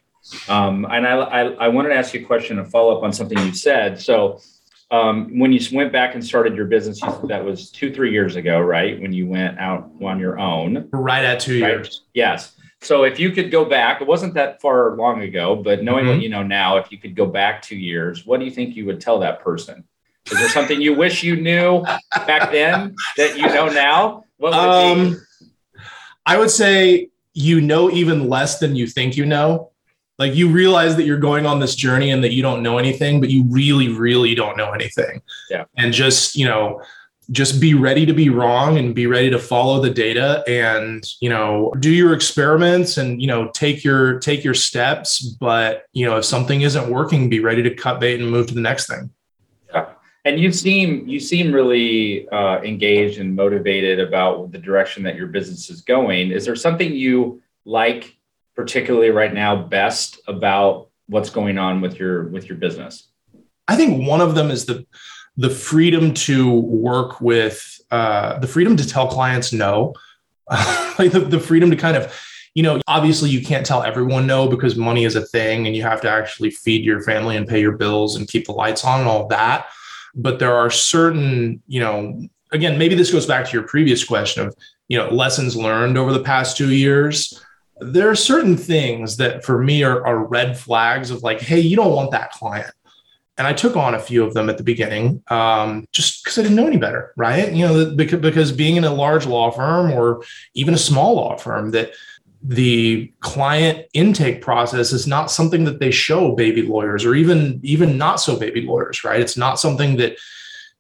Um, 0.49 0.87
and 0.91 1.07
I, 1.07 1.13
I, 1.13 1.43
I, 1.53 1.69
wanted 1.69 1.91
to 1.91 1.95
ask 1.95 2.13
you 2.13 2.21
a 2.21 2.25
question 2.25 2.57
to 2.57 2.65
follow 2.65 2.97
up 2.97 3.05
on 3.05 3.13
something 3.13 3.39
you 3.39 3.55
said. 3.55 4.01
So, 4.01 4.41
um, 4.91 5.39
when 5.39 5.53
you 5.53 5.61
went 5.73 5.93
back 5.93 6.15
and 6.15 6.25
started 6.25 6.57
your 6.57 6.67
business, 6.67 7.01
you, 7.01 7.29
that 7.29 7.45
was 7.45 7.71
two, 7.71 7.93
three 7.93 8.11
years 8.11 8.35
ago, 8.35 8.61
right? 8.61 9.01
When 9.01 9.13
you 9.13 9.27
went 9.27 9.59
out 9.59 9.91
on 10.03 10.19
your 10.19 10.39
own. 10.39 10.89
Right 10.93 11.25
at 11.25 11.41
two 11.41 11.63
right? 11.63 11.69
years. 11.69 12.03
Yes. 12.13 12.57
So, 12.81 13.05
if 13.05 13.21
you 13.21 13.31
could 13.31 13.53
go 13.53 13.65
back, 13.65 14.01
it 14.01 14.09
wasn't 14.09 14.35
that 14.35 14.61
far 14.61 14.97
long 14.97 15.23
ago, 15.23 15.55
but 15.55 15.85
knowing 15.85 16.05
mm-hmm. 16.05 16.15
what 16.15 16.23
you 16.23 16.29
know 16.29 16.43
now, 16.43 16.77
if 16.77 16.91
you 16.91 16.99
could 16.99 17.15
go 17.15 17.27
back 17.27 17.63
two 17.63 17.77
years, 17.77 18.27
what 18.27 18.41
do 18.41 18.47
you 18.47 18.51
think 18.51 18.75
you 18.75 18.85
would 18.87 19.01
tell 19.01 19.21
that 19.21 19.41
person? 19.41 19.85
Is 20.31 20.39
there 20.39 20.49
something 20.49 20.81
you 20.81 20.95
wish 20.95 21.23
you 21.23 21.37
knew 21.37 21.83
back 22.27 22.51
then 22.51 22.97
that 23.17 23.39
you 23.39 23.47
know 23.47 23.69
now? 23.69 24.25
What 24.39 24.51
would 24.51 24.59
um, 24.59 25.27
I 26.27 26.37
would 26.37 26.51
say 26.51 27.11
you 27.37 27.61
know 27.61 27.91
even 27.91 28.29
less 28.31 28.59
than 28.59 28.75
you 28.75 28.87
think 28.87 29.17
you 29.17 29.27
know. 29.27 29.71
Like 30.19 30.35
you 30.35 30.49
realize 30.49 30.97
that 30.97 31.05
you're 31.05 31.19
going 31.19 31.45
on 31.45 31.61
this 31.61 31.75
journey 31.75 32.11
and 32.11 32.25
that 32.25 32.33
you 32.33 32.41
don't 32.41 32.63
know 32.63 32.79
anything, 32.79 33.21
but 33.21 33.29
you 33.29 33.45
really, 33.49 33.89
really 33.89 34.35
don't 34.35 34.57
know 34.57 34.73
anything. 34.73 35.21
Yeah. 35.51 35.65
And 35.77 35.93
just, 35.93 36.35
you 36.35 36.47
know, 36.47 36.81
just 37.31 37.61
be 37.61 37.75
ready 37.75 38.07
to 38.07 38.15
be 38.15 38.31
wrong 38.31 38.79
and 38.79 38.95
be 38.95 39.07
ready 39.07 39.29
to 39.29 39.39
follow 39.39 39.83
the 39.83 39.91
data 39.91 40.45
and 40.47 41.05
you 41.21 41.29
know 41.29 41.75
do 41.81 41.91
your 41.91 42.15
experiments 42.15 42.99
and 42.99 43.21
you 43.21 43.27
know 43.27 43.49
take 43.49 43.83
your 43.83 44.21
take 44.21 44.45
your 44.45 44.55
steps 44.55 45.21
but 45.41 45.87
you 45.93 46.07
know 46.07 46.19
if 46.19 46.25
something 46.25 46.61
isn't 46.61 46.89
working 46.89 47.29
be 47.29 47.41
ready 47.41 47.65
to 47.65 47.75
cut 47.75 47.99
bait 47.99 48.21
and 48.21 48.31
move 48.31 48.47
to 48.47 48.55
the 48.55 48.61
next 48.61 48.87
thing 48.87 49.11
and 50.27 50.41
you 50.41 50.51
seem 50.51 51.07
you 51.07 51.21
seem 51.21 51.53
really 51.53 52.29
uh, 52.31 52.61
engaged 52.63 53.21
and 53.21 53.35
motivated 53.35 54.01
about 54.01 54.51
the 54.51 54.59
direction 54.59 55.05
that 55.05 55.15
your 55.15 55.29
business 55.29 55.71
is 55.71 55.83
going. 55.83 56.33
Is 56.33 56.45
there 56.45 56.57
something 56.57 56.93
you 56.93 57.41
like 57.65 58.17
particularly 58.57 59.11
right 59.11 59.33
now 59.33 59.55
best 59.55 60.19
about 60.27 60.89
what's 61.07 61.31
going 61.31 61.59
on 61.59 61.81
with 61.81 62.01
your 62.01 62.27
with 62.29 62.49
your 62.49 62.59
business? 62.59 63.07
I 63.69 63.77
think 63.77 64.07
one 64.07 64.21
of 64.21 64.35
them 64.35 64.51
is 64.51 64.67
the 64.67 64.85
the 65.37 65.51
freedom 65.51 66.13
to 66.13 66.59
work 66.59 67.21
with 67.21 67.81
uh, 67.93 68.41
the 68.41 68.49
freedom 68.49 68.77
to 68.79 68.89
tell 68.89 69.07
clients 69.07 69.53
no, 69.53 69.95
like 70.99 71.13
the, 71.13 71.21
the 71.21 71.39
freedom 71.39 71.71
to 71.71 71.77
kind 71.77 71.97
of 71.97 72.13
you 72.55 72.63
know, 72.63 72.81
obviously 72.89 73.29
you 73.29 73.45
can't 73.45 73.67
tell 73.67 73.83
everyone 73.83 74.27
no 74.27 74.49
because 74.49 74.77
money 74.77 75.05
is 75.05 75.15
a 75.15 75.21
thing 75.27 75.67
and 75.67 75.77
you 75.77 75.83
have 75.83 76.01
to 76.01 76.11
actually 76.11 76.51
feed 76.51 76.87
your 76.87 77.03
family 77.03 77.37
and 77.37 77.47
pay 77.47 77.61
your 77.61 77.77
bills 77.77 78.17
and 78.17 78.27
keep 78.27 78.47
the 78.47 78.53
lights 78.53 78.83
on 78.83 79.01
and 79.01 79.09
all 79.09 79.29
that 79.29 79.67
but 80.17 80.39
there 80.39 80.55
are 80.55 80.71
certain, 80.71 81.63
you 81.67 81.81
know, 81.81 82.21
again, 82.53 82.79
maybe 82.79 82.95
this 82.95 83.13
goes 83.13 83.27
back 83.27 83.47
to 83.47 83.53
your 83.53 83.63
previous 83.63 84.03
question 84.03 84.47
of, 84.47 84.57
you 84.89 84.97
know, 84.97 85.09
lessons 85.11 85.57
learned 85.57 85.99
over 85.99 86.13
the 86.13 86.23
past 86.23 86.57
two 86.57 86.73
years. 86.73 87.43
There 87.81 88.09
are 88.09 88.17
certain 88.17 88.57
things 88.57 89.19
that 89.19 89.45
for 89.45 89.63
me 89.63 89.83
are, 89.85 90.05
are 90.07 90.25
red 90.25 90.59
flags 90.59 91.11
of 91.11 91.23
like, 91.23 91.41
hey, 91.41 91.61
you 91.61 91.77
don't 91.77 91.95
want 91.95 92.11
that 92.13 92.33
client. 92.33 92.73
And 93.39 93.47
I 93.47 93.53
took 93.53 93.77
on 93.77 93.95
a 93.95 93.99
few 93.99 94.25
of 94.25 94.33
them 94.33 94.49
at 94.49 94.57
the 94.57 94.65
beginning, 94.65 95.23
um, 95.29 95.87
just 95.93 96.25
because 96.25 96.39
I 96.39 96.43
didn't 96.43 96.57
know 96.57 96.67
any 96.67 96.79
better, 96.79 97.13
right? 97.19 97.53
You 97.53 97.67
know, 97.67 97.95
because, 97.95 98.21
because 98.21 98.51
being 98.51 98.77
in 98.77 98.85
a 98.85 98.95
large 98.95 99.27
law 99.27 99.51
firm 99.51 99.93
or 99.93 100.25
even 100.55 100.73
a 100.73 100.79
small 100.79 101.17
law 101.17 101.37
firm, 101.37 101.71
that 101.73 101.93
the 102.49 103.13
client 103.21 103.87
intake 103.93 104.41
process 104.41 104.93
is 104.93 105.07
not 105.07 105.31
something 105.31 105.65
that 105.65 105.81
they 105.81 105.91
show 105.91 106.33
baby 106.35 106.63
lawyers 106.63 107.05
or 107.05 107.15
even 107.15 107.59
even 107.63 107.99
not 107.99 108.21
so 108.21 108.39
baby 108.39 108.63
lawyers 108.63 109.03
right 109.03 109.21
it's 109.21 109.37
not 109.37 109.59
something 109.59 109.97
that 109.97 110.17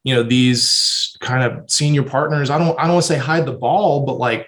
you 0.05 0.15
know 0.15 0.23
these 0.23 1.17
kind 1.21 1.43
of 1.43 1.69
senior 1.69 2.05
partners 2.05 2.51
i 2.51 2.59
don't 2.59 2.79
i 2.79 2.83
don't 2.85 2.95
want 2.95 3.05
to 3.05 3.13
say 3.13 3.19
hide 3.19 3.45
the 3.45 3.53
ball 3.53 4.07
but 4.07 4.15
like 4.15 4.47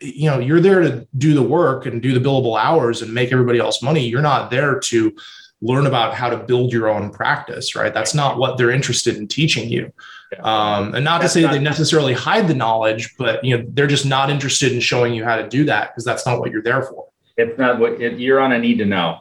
you 0.00 0.28
know 0.28 0.40
you're 0.40 0.60
there 0.60 0.80
to 0.80 1.06
do 1.18 1.34
the 1.34 1.42
work 1.42 1.86
and 1.86 2.02
do 2.02 2.12
the 2.12 2.28
billable 2.28 2.60
hours 2.60 3.00
and 3.00 3.14
make 3.14 3.32
everybody 3.32 3.60
else 3.60 3.80
money 3.80 4.04
you're 4.04 4.20
not 4.20 4.50
there 4.50 4.80
to 4.80 5.14
learn 5.62 5.86
about 5.86 6.14
how 6.14 6.30
to 6.30 6.38
build 6.38 6.72
your 6.72 6.88
own 6.88 7.10
practice, 7.10 7.74
right? 7.74 7.92
That's 7.92 8.14
not 8.14 8.38
what 8.38 8.56
they're 8.56 8.70
interested 8.70 9.16
in 9.16 9.28
teaching 9.28 9.68
you. 9.68 9.92
Um, 10.38 10.94
and 10.94 11.04
not 11.04 11.20
That's 11.20 11.32
to 11.32 11.40
say 11.40 11.42
not- 11.42 11.52
they 11.52 11.58
necessarily 11.58 12.12
hide 12.12 12.46
the 12.46 12.54
knowledge, 12.54 13.16
but 13.18 13.44
you 13.44 13.56
know 13.56 13.64
they're 13.68 13.86
just 13.86 14.06
not 14.06 14.30
interested 14.30 14.72
in 14.72 14.80
showing 14.80 15.14
you 15.14 15.24
how 15.24 15.36
to 15.36 15.48
do 15.48 15.64
that 15.64 15.90
because 15.90 16.04
that's 16.04 16.24
not 16.24 16.38
what 16.38 16.50
you're 16.52 16.62
there 16.62 16.82
for. 16.82 17.08
It's 17.36 17.58
not 17.58 17.80
what 17.80 18.00
it, 18.00 18.18
you're 18.18 18.40
on 18.40 18.52
a 18.52 18.58
need 18.58 18.78
to 18.78 18.84
know. 18.84 19.20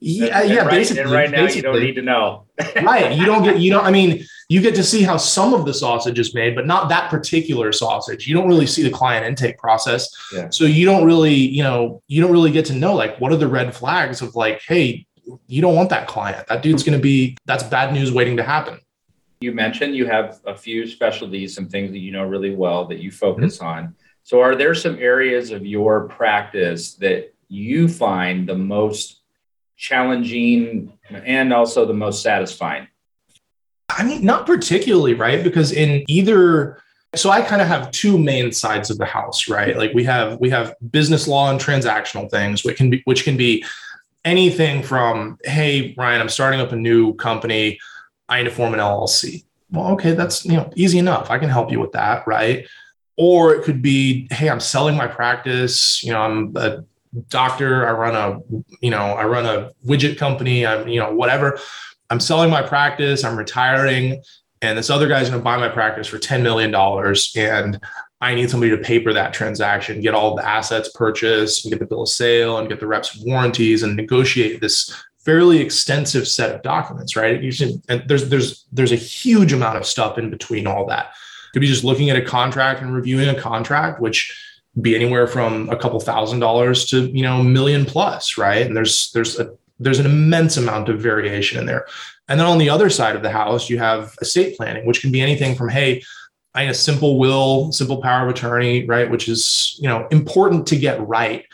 Yeah, 0.00 0.40
And 0.40 0.50
yeah, 0.50 0.56
right, 0.58 0.70
basically. 0.70 1.02
And 1.02 1.12
right 1.12 1.30
now, 1.30 1.40
you 1.40 1.46
basically. 1.46 1.62
don't 1.62 1.80
need 1.80 1.94
to 1.94 2.02
know. 2.02 2.44
right. 2.82 3.16
You 3.16 3.24
don't 3.24 3.42
get, 3.42 3.58
you 3.58 3.70
don't, 3.70 3.84
I 3.84 3.90
mean, 3.90 4.24
you 4.48 4.60
get 4.60 4.74
to 4.74 4.82
see 4.84 5.02
how 5.02 5.16
some 5.16 5.54
of 5.54 5.64
the 5.64 5.72
sausage 5.72 6.18
is 6.18 6.34
made, 6.34 6.54
but 6.54 6.66
not 6.66 6.88
that 6.90 7.10
particular 7.10 7.72
sausage. 7.72 8.26
You 8.26 8.34
don't 8.34 8.48
really 8.48 8.66
see 8.66 8.82
the 8.82 8.90
client 8.90 9.24
intake 9.24 9.58
process. 9.58 10.10
Yeah. 10.32 10.50
So 10.50 10.64
you 10.64 10.84
don't 10.84 11.04
really, 11.06 11.34
you 11.34 11.62
know, 11.62 12.02
you 12.08 12.20
don't 12.20 12.32
really 12.32 12.50
get 12.50 12.66
to 12.66 12.74
know 12.74 12.94
like 12.94 13.18
what 13.18 13.32
are 13.32 13.36
the 13.36 13.48
red 13.48 13.74
flags 13.74 14.20
of 14.20 14.34
like, 14.34 14.60
hey, 14.66 15.06
you 15.46 15.62
don't 15.62 15.74
want 15.74 15.88
that 15.90 16.06
client. 16.06 16.46
That 16.48 16.62
dude's 16.62 16.82
going 16.82 16.98
to 16.98 17.02
be, 17.02 17.36
that's 17.46 17.62
bad 17.62 17.94
news 17.94 18.12
waiting 18.12 18.36
to 18.36 18.42
happen. 18.42 18.80
You 19.42 19.52
mentioned 19.52 19.94
you 19.94 20.06
have 20.06 20.40
a 20.46 20.56
few 20.56 20.86
specialties, 20.86 21.54
some 21.54 21.68
things 21.68 21.90
that 21.92 21.98
you 21.98 22.12
know 22.12 22.24
really 22.24 22.54
well 22.54 22.86
that 22.86 22.98
you 22.98 23.10
mm-hmm. 23.10 23.18
focus 23.18 23.60
on. 23.60 23.94
So, 24.22 24.40
are 24.40 24.54
there 24.54 24.74
some 24.74 24.98
areas 24.98 25.50
of 25.50 25.66
your 25.66 26.08
practice 26.08 26.94
that 26.96 27.34
you 27.48 27.88
find 27.88 28.48
the 28.48 28.56
most 28.56 29.20
challenging 29.76 30.96
and 31.10 31.52
also 31.52 31.84
the 31.84 31.94
most 31.94 32.22
satisfying? 32.22 32.86
I 33.88 34.04
mean, 34.04 34.24
not 34.24 34.46
particularly, 34.46 35.14
right? 35.14 35.42
Because 35.42 35.72
in 35.72 36.04
either 36.08 36.78
so 37.14 37.30
I 37.30 37.42
kind 37.42 37.60
of 37.60 37.68
have 37.68 37.90
two 37.90 38.16
main 38.16 38.52
sides 38.52 38.90
of 38.90 38.96
the 38.96 39.04
house, 39.04 39.48
right? 39.48 39.76
Like 39.76 39.92
we 39.92 40.04
have 40.04 40.40
we 40.40 40.48
have 40.50 40.74
business 40.90 41.28
law 41.28 41.50
and 41.50 41.60
transactional 41.60 42.30
things, 42.30 42.64
which 42.64 42.76
can 42.76 42.90
be 42.90 43.02
which 43.04 43.24
can 43.24 43.36
be 43.36 43.64
anything 44.24 44.82
from, 44.82 45.38
hey, 45.44 45.94
Ryan, 45.96 46.20
I'm 46.20 46.28
starting 46.28 46.60
up 46.60 46.72
a 46.72 46.76
new 46.76 47.14
company. 47.14 47.78
I 48.32 48.42
need 48.42 48.48
to 48.48 48.54
form 48.54 48.72
an 48.72 48.80
LLC. 48.80 49.44
Well, 49.70 49.92
okay, 49.92 50.12
that's 50.12 50.44
you 50.44 50.56
know 50.56 50.70
easy 50.74 50.98
enough. 50.98 51.30
I 51.30 51.38
can 51.38 51.50
help 51.50 51.70
you 51.70 51.80
with 51.80 51.92
that, 51.92 52.26
right? 52.26 52.66
Or 53.16 53.54
it 53.54 53.62
could 53.62 53.82
be, 53.82 54.26
hey, 54.30 54.48
I'm 54.48 54.60
selling 54.60 54.96
my 54.96 55.06
practice. 55.06 56.02
You 56.02 56.12
know, 56.12 56.20
I'm 56.22 56.56
a 56.56 56.82
doctor. 57.28 57.86
I 57.86 57.92
run 57.92 58.16
a, 58.16 58.40
you 58.80 58.90
know, 58.90 59.04
I 59.04 59.24
run 59.24 59.44
a 59.44 59.70
widget 59.86 60.16
company. 60.16 60.66
I'm, 60.66 60.88
you 60.88 60.98
know, 60.98 61.14
whatever. 61.14 61.58
I'm 62.08 62.20
selling 62.20 62.50
my 62.50 62.62
practice. 62.62 63.22
I'm 63.22 63.36
retiring, 63.36 64.22
and 64.62 64.78
this 64.78 64.88
other 64.88 65.08
guy's 65.08 65.28
going 65.28 65.40
to 65.40 65.44
buy 65.44 65.58
my 65.58 65.68
practice 65.68 66.06
for 66.06 66.18
ten 66.18 66.42
million 66.42 66.70
dollars, 66.70 67.32
and 67.36 67.78
I 68.22 68.34
need 68.34 68.48
somebody 68.48 68.70
to 68.70 68.78
paper 68.78 69.12
that 69.12 69.34
transaction, 69.34 70.00
get 70.00 70.14
all 70.14 70.36
the 70.36 70.48
assets 70.48 70.90
purchased, 70.94 71.64
and 71.64 71.72
get 71.72 71.80
the 71.80 71.86
bill 71.86 72.02
of 72.02 72.08
sale, 72.08 72.56
and 72.56 72.68
get 72.68 72.80
the 72.80 72.86
reps 72.86 73.14
warranties, 73.18 73.82
and 73.82 73.94
negotiate 73.94 74.62
this 74.62 75.04
fairly 75.24 75.60
extensive 75.60 76.28
set 76.28 76.54
of 76.54 76.62
documents. 76.62 77.16
Right? 77.16 77.42
You 77.42 77.52
should, 77.52 77.82
and 77.88 78.02
there's 78.06 78.28
there's 78.28 78.64
there's 78.72 78.92
a 78.92 78.96
huge 78.96 79.52
amount 79.52 79.78
of 79.78 79.86
stuff 79.86 80.18
in 80.18 80.30
between 80.30 80.66
all 80.66 80.86
that. 80.86 81.14
Could 81.52 81.60
be 81.60 81.66
just 81.66 81.84
looking 81.84 82.10
at 82.10 82.16
a 82.16 82.22
contract 82.22 82.80
and 82.80 82.94
reviewing 82.94 83.28
a 83.28 83.38
contract, 83.38 84.00
which 84.00 84.32
be 84.80 84.94
anywhere 84.94 85.26
from 85.26 85.68
a 85.68 85.76
couple 85.76 86.00
thousand 86.00 86.40
dollars 86.40 86.86
to 86.86 87.10
you 87.10 87.22
know 87.22 87.42
million 87.42 87.84
plus, 87.84 88.38
right? 88.38 88.66
And 88.66 88.76
there's 88.76 89.12
there's 89.12 89.38
a 89.38 89.54
there's 89.78 89.98
an 89.98 90.06
immense 90.06 90.56
amount 90.56 90.88
of 90.88 91.00
variation 91.00 91.58
in 91.58 91.66
there. 91.66 91.86
And 92.28 92.38
then 92.38 92.46
on 92.46 92.58
the 92.58 92.70
other 92.70 92.88
side 92.88 93.16
of 93.16 93.22
the 93.22 93.30
house, 93.30 93.68
you 93.68 93.78
have 93.78 94.14
estate 94.22 94.56
planning, 94.56 94.86
which 94.86 95.00
can 95.00 95.12
be 95.12 95.20
anything 95.20 95.54
from 95.54 95.68
hey, 95.68 96.02
I 96.54 96.64
a 96.64 96.74
simple 96.74 97.18
will, 97.18 97.72
simple 97.72 98.00
power 98.00 98.28
of 98.28 98.34
attorney, 98.34 98.86
right? 98.86 99.10
Which 99.10 99.28
is 99.28 99.76
you 99.80 99.88
know 99.88 100.08
important 100.10 100.66
to 100.68 100.76
get 100.76 101.06
right, 101.06 101.44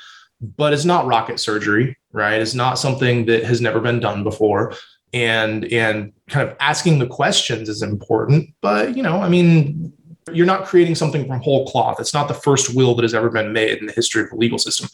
but 0.41 0.73
it's 0.73 0.85
not 0.85 1.07
rocket 1.07 1.41
surgery, 1.41 1.97
right? 2.13 2.41
It's 2.41 2.55
not 2.55 2.79
something 2.79 3.27
that 3.27 3.45
has 3.45 3.61
never 3.61 3.81
been 3.81 4.01
done 4.01 4.25
before. 4.25 4.75
And 5.15 5.65
and 5.73 6.13
kind 6.29 6.47
of 6.47 6.55
asking 6.61 6.99
the 6.99 7.07
questions 7.07 7.69
is 7.69 7.81
important, 7.81 8.51
but 8.61 8.95
you 8.95 9.03
know, 9.03 9.23
I 9.23 9.29
mean, 9.31 9.93
you're 10.33 10.47
not 10.47 10.67
creating 10.67 10.95
something 10.95 11.27
from 11.27 11.41
whole 11.41 11.67
cloth. 11.67 11.99
It's 11.99 12.15
not 12.15 12.29
the 12.29 12.35
first 12.35 12.75
will 12.75 12.95
that 12.97 13.03
has 13.03 13.15
ever 13.15 13.31
been 13.31 13.53
made 13.53 13.79
in 13.79 13.87
the 13.87 13.93
history 13.93 14.23
of 14.23 14.31
the 14.31 14.37
legal 14.37 14.59
system. 14.59 14.89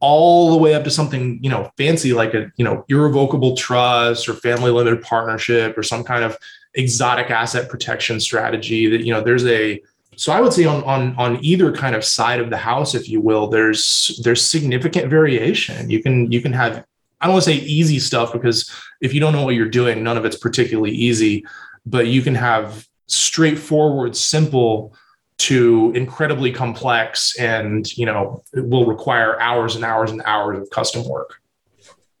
All 0.00 0.50
the 0.50 0.56
way 0.56 0.74
up 0.74 0.82
to 0.84 0.90
something, 0.90 1.38
you 1.40 1.48
know, 1.48 1.70
fancy 1.78 2.12
like 2.12 2.34
a, 2.34 2.50
you 2.56 2.64
know, 2.64 2.84
irrevocable 2.88 3.56
trust 3.56 4.28
or 4.28 4.34
family 4.34 4.72
limited 4.72 5.02
partnership 5.02 5.78
or 5.78 5.84
some 5.84 6.02
kind 6.02 6.24
of 6.24 6.36
exotic 6.74 7.30
asset 7.30 7.68
protection 7.68 8.18
strategy 8.18 8.88
that, 8.88 9.04
you 9.04 9.12
know, 9.12 9.20
there's 9.20 9.46
a 9.46 9.80
so 10.16 10.32
I 10.32 10.40
would 10.40 10.52
say 10.52 10.64
on 10.64 10.82
on 10.84 11.14
on 11.16 11.42
either 11.44 11.72
kind 11.72 11.96
of 11.96 12.04
side 12.04 12.40
of 12.40 12.50
the 12.50 12.56
house, 12.56 12.94
if 12.94 13.08
you 13.08 13.20
will, 13.20 13.48
there's 13.48 14.20
there's 14.22 14.44
significant 14.44 15.08
variation. 15.08 15.88
You 15.88 16.02
can 16.02 16.30
you 16.30 16.40
can 16.40 16.52
have 16.52 16.84
I 17.20 17.26
don't 17.26 17.34
want 17.34 17.44
to 17.44 17.50
say 17.50 17.56
easy 17.58 17.98
stuff 17.98 18.32
because 18.32 18.70
if 19.00 19.14
you 19.14 19.20
don't 19.20 19.32
know 19.32 19.44
what 19.44 19.54
you're 19.54 19.68
doing, 19.68 20.02
none 20.02 20.16
of 20.16 20.24
it's 20.24 20.36
particularly 20.36 20.90
easy, 20.90 21.44
but 21.86 22.08
you 22.08 22.20
can 22.20 22.34
have 22.34 22.86
straightforward, 23.06 24.16
simple 24.16 24.94
to 25.38 25.92
incredibly 25.96 26.52
complex 26.52 27.36
and 27.36 27.96
you 27.96 28.06
know 28.06 28.44
it 28.52 28.64
will 28.64 28.86
require 28.86 29.40
hours 29.40 29.74
and 29.74 29.84
hours 29.84 30.12
and 30.12 30.22
hours 30.24 30.60
of 30.60 30.70
custom 30.70 31.08
work 31.08 31.40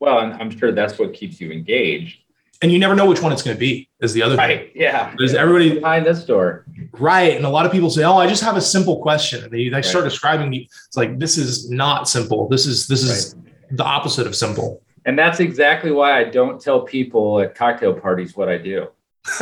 Well, 0.00 0.18
and 0.18 0.32
I'm 0.42 0.50
sure 0.50 0.72
that's 0.72 0.98
what 0.98 1.14
keeps 1.14 1.40
you 1.40 1.52
engaged. 1.52 2.21
And 2.62 2.70
you 2.72 2.78
never 2.78 2.94
know 2.94 3.06
which 3.06 3.20
one 3.20 3.32
it's 3.32 3.42
going 3.42 3.56
to 3.56 3.60
be 3.60 3.88
is 4.00 4.12
the 4.12 4.22
other 4.22 4.36
thing 4.36 4.70
Yeah. 4.74 5.14
There's 5.18 5.34
everybody- 5.34 5.80
behind 5.80 6.06
this 6.06 6.24
door. 6.24 6.64
right 6.92 7.36
and 7.36 7.44
a 7.44 7.48
lot 7.48 7.66
of 7.66 7.72
people 7.72 7.90
say 7.90 8.04
oh 8.04 8.16
i 8.18 8.26
just 8.26 8.42
have 8.42 8.56
a 8.56 8.60
simple 8.60 9.00
question 9.02 9.42
and 9.44 9.52
they, 9.52 9.68
they 9.68 9.82
start 9.82 10.04
describing 10.04 10.52
you 10.52 10.62
it's 10.86 10.96
like 10.96 11.18
this 11.18 11.36
is 11.38 11.70
not 11.70 12.08
simple 12.08 12.48
this 12.48 12.66
is 12.66 12.86
this 12.86 13.02
is 13.02 13.34
the 13.70 13.84
opposite 13.84 14.26
of 14.26 14.34
simple 14.36 14.82
And 15.04 15.18
that's 15.18 15.40
exactly 15.40 15.90
why 15.90 16.10
I 16.20 16.24
don't 16.38 16.60
tell 16.60 16.80
people 16.82 17.40
at 17.40 17.54
cocktail 17.56 17.92
parties 18.06 18.36
what 18.36 18.48
I 18.48 18.58
do. 18.58 18.86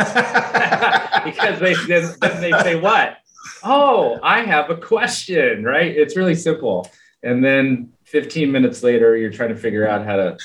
because 1.25 1.59
they 1.61 1.75
then, 1.87 2.15
then 2.21 2.41
they 2.41 2.53
say 2.63 2.77
what? 2.81 3.19
Oh, 3.63 4.19
I 4.23 4.43
have 4.43 4.71
a 4.71 4.77
question, 4.77 5.65
right? 5.65 5.91
It's 5.95 6.17
really 6.17 6.35
simple. 6.35 6.89
And 7.23 7.45
then 7.45 7.93
15 8.05 8.51
minutes 8.51 8.83
later, 8.83 9.17
you're 9.17 9.31
trying 9.31 9.51
to 9.51 9.57
figure 9.57 9.87
out 9.87 10.05
how 10.07 10.17
to 10.17 10.39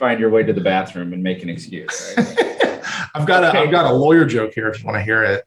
find 0.00 0.18
your 0.18 0.30
way 0.30 0.42
to 0.42 0.52
the 0.52 0.60
bathroom 0.60 1.12
and 1.12 1.22
make 1.22 1.44
an 1.44 1.48
excuse. 1.48 2.14
Right? 2.16 2.26
i've 3.14 3.26
got 3.26 3.44
a 3.44 3.48
Okay. 3.50 3.58
i've 3.58 3.70
got 3.70 3.86
a 3.86 3.92
lawyer 3.92 4.24
joke 4.24 4.52
here 4.54 4.68
if 4.68 4.80
you 4.80 4.86
want 4.86 4.96
to 4.98 5.02
hear 5.02 5.22
it 5.22 5.44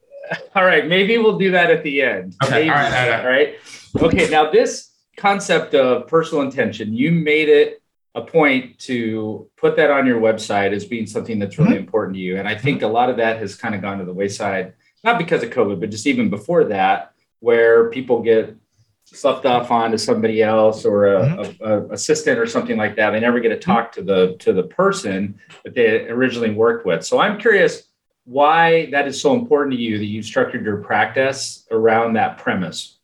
all 0.56 0.66
right, 0.66 0.88
maybe 0.88 1.18
we'll 1.18 1.38
do 1.38 1.52
that 1.52 1.70
at 1.70 1.84
the 1.84 2.02
end. 2.02 2.36
Okay, 2.44 2.52
Maybe, 2.52 2.70
all 2.70 2.76
right, 2.76 2.94
all 2.94 3.10
right. 3.10 3.20
all 3.20 3.32
right. 3.32 3.56
Okay, 4.02 4.30
now 4.30 4.50
this 4.52 4.92
concept 5.18 5.76
of 5.76 6.08
personal 6.08 6.44
intention, 6.44 6.94
you 6.94 7.12
made 7.12 7.50
it 7.50 7.82
a 8.16 8.22
point 8.22 8.78
to 8.80 9.50
put 9.58 9.76
that 9.76 9.90
on 9.90 10.06
your 10.06 10.20
website 10.22 10.72
as 10.72 10.86
being 10.86 11.08
something 11.08 11.40
that's 11.40 11.58
really 11.58 11.72
mm-hmm. 11.72 11.80
important 11.80 12.16
to 12.16 12.22
you. 12.22 12.38
And 12.38 12.48
I 12.48 12.56
think 12.56 12.78
mm-hmm. 12.78 12.90
a 12.90 12.94
lot 12.94 13.10
of 13.10 13.18
that 13.18 13.38
has 13.38 13.56
kind 13.56 13.76
of 13.76 13.82
gone 13.82 14.00
to 14.00 14.06
the 14.06 14.14
wayside, 14.14 14.74
not 15.04 15.18
because 15.18 15.44
of 15.44 15.50
COVID, 15.50 15.80
but 15.80 15.90
just 15.90 16.08
even 16.08 16.30
before 16.30 16.66
that, 16.66 17.14
where 17.40 17.90
people 17.90 18.22
get 18.22 18.56
sloughed 19.06 19.46
off 19.46 19.70
onto 19.72 19.98
somebody 19.98 20.42
else 20.42 20.86
or 20.86 21.16
a, 21.16 21.22
mm-hmm. 21.22 21.64
a, 21.64 21.68
a 21.68 21.90
assistant 21.90 22.40
or 22.40 22.48
something 22.48 22.78
like 22.78 22.96
that. 22.96 23.12
They 23.12 23.20
never 23.20 23.40
get 23.40 23.50
to 23.50 23.60
talk 23.60 23.92
to 23.94 24.02
the 24.02 24.36
to 24.40 24.54
the 24.54 24.64
person 24.64 25.40
that 25.64 25.74
they 25.74 26.08
originally 26.10 26.52
worked 26.52 26.86
with. 26.86 27.06
So 27.06 27.20
I'm 27.20 27.40
curious 27.40 27.84
why 28.26 28.90
that 28.92 29.08
is 29.08 29.20
so 29.20 29.34
important 29.34 29.76
to 29.76 29.82
you 29.82 29.98
that 29.98 30.06
you 30.06 30.24
structured 30.24 30.66
your 30.66 30.78
practice 30.78 31.68
around 31.72 32.14
that 32.14 32.38
premise. 32.38 33.00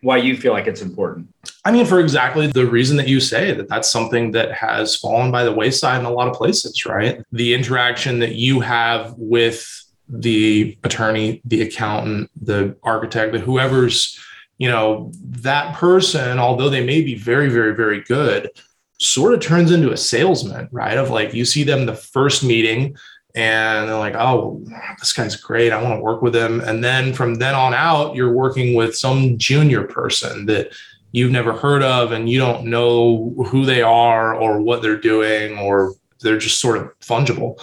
Why 0.00 0.18
you 0.18 0.36
feel 0.36 0.52
like 0.52 0.66
it's 0.66 0.82
important. 0.82 1.32
I 1.64 1.72
mean, 1.72 1.86
for 1.86 1.98
exactly 1.98 2.46
the 2.46 2.66
reason 2.66 2.98
that 2.98 3.08
you 3.08 3.20
say 3.20 3.52
that 3.52 3.70
that's 3.70 3.90
something 3.90 4.32
that 4.32 4.52
has 4.52 4.96
fallen 4.96 5.30
by 5.30 5.44
the 5.44 5.52
wayside 5.52 6.00
in 6.00 6.04
a 6.04 6.10
lot 6.10 6.28
of 6.28 6.34
places, 6.34 6.84
right? 6.84 7.22
The 7.32 7.54
interaction 7.54 8.18
that 8.18 8.34
you 8.34 8.60
have 8.60 9.14
with 9.16 9.66
the 10.06 10.76
attorney, 10.84 11.40
the 11.46 11.62
accountant, 11.62 12.30
the 12.40 12.76
architect, 12.82 13.32
the 13.32 13.38
whoever's, 13.38 14.20
you 14.58 14.68
know, 14.68 15.10
that 15.20 15.74
person, 15.76 16.38
although 16.38 16.68
they 16.68 16.84
may 16.84 17.02
be 17.02 17.14
very, 17.14 17.48
very, 17.48 17.74
very 17.74 18.00
good, 18.02 18.50
sort 18.98 19.34
of 19.34 19.40
turns 19.40 19.70
into 19.70 19.92
a 19.92 19.96
salesman, 19.96 20.68
right? 20.70 20.96
Of 20.96 21.10
like 21.10 21.34
you 21.34 21.44
see 21.44 21.64
them 21.64 21.86
the 21.86 21.94
first 21.94 22.44
meeting 22.44 22.96
and 23.34 23.88
they're 23.88 23.98
like, 23.98 24.14
oh, 24.14 24.64
this 25.00 25.12
guy's 25.12 25.34
great. 25.34 25.72
I 25.72 25.82
want 25.82 25.98
to 25.98 26.02
work 26.02 26.22
with 26.22 26.34
him. 26.34 26.60
And 26.60 26.84
then 26.84 27.12
from 27.12 27.34
then 27.34 27.54
on 27.54 27.74
out, 27.74 28.14
you're 28.14 28.32
working 28.32 28.74
with 28.74 28.96
some 28.96 29.36
junior 29.38 29.82
person 29.82 30.46
that 30.46 30.72
you've 31.10 31.32
never 31.32 31.52
heard 31.52 31.82
of 31.82 32.12
and 32.12 32.28
you 32.28 32.38
don't 32.38 32.66
know 32.66 33.34
who 33.48 33.64
they 33.64 33.82
are 33.82 34.34
or 34.34 34.60
what 34.60 34.82
they're 34.82 34.96
doing 34.96 35.58
or 35.58 35.94
they're 36.20 36.38
just 36.38 36.60
sort 36.60 36.78
of 36.78 36.96
fungible. 37.00 37.60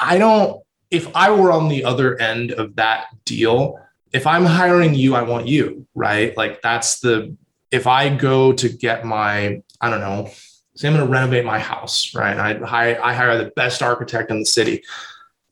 I 0.00 0.18
don't, 0.18 0.60
if 0.90 1.08
I 1.14 1.30
were 1.30 1.52
on 1.52 1.68
the 1.68 1.84
other 1.84 2.20
end 2.20 2.52
of 2.52 2.76
that 2.76 3.06
deal, 3.24 3.80
if 4.12 4.26
I'm 4.26 4.44
hiring 4.44 4.94
you, 4.94 5.14
I 5.14 5.22
want 5.22 5.46
you, 5.46 5.86
right? 5.94 6.36
Like 6.36 6.62
that's 6.62 7.00
the, 7.00 7.36
if 7.70 7.86
I 7.86 8.14
go 8.14 8.52
to 8.52 8.68
get 8.68 9.04
my, 9.04 9.62
I 9.80 9.90
don't 9.90 10.00
know, 10.00 10.30
say 10.74 10.88
I'm 10.88 10.94
going 10.94 11.06
to 11.06 11.12
renovate 11.12 11.44
my 11.44 11.58
house, 11.58 12.14
right? 12.14 12.36
I 12.36 12.54
hire, 12.64 13.00
I 13.02 13.14
hire 13.14 13.38
the 13.38 13.50
best 13.56 13.82
architect 13.82 14.30
in 14.30 14.38
the 14.38 14.46
city. 14.46 14.84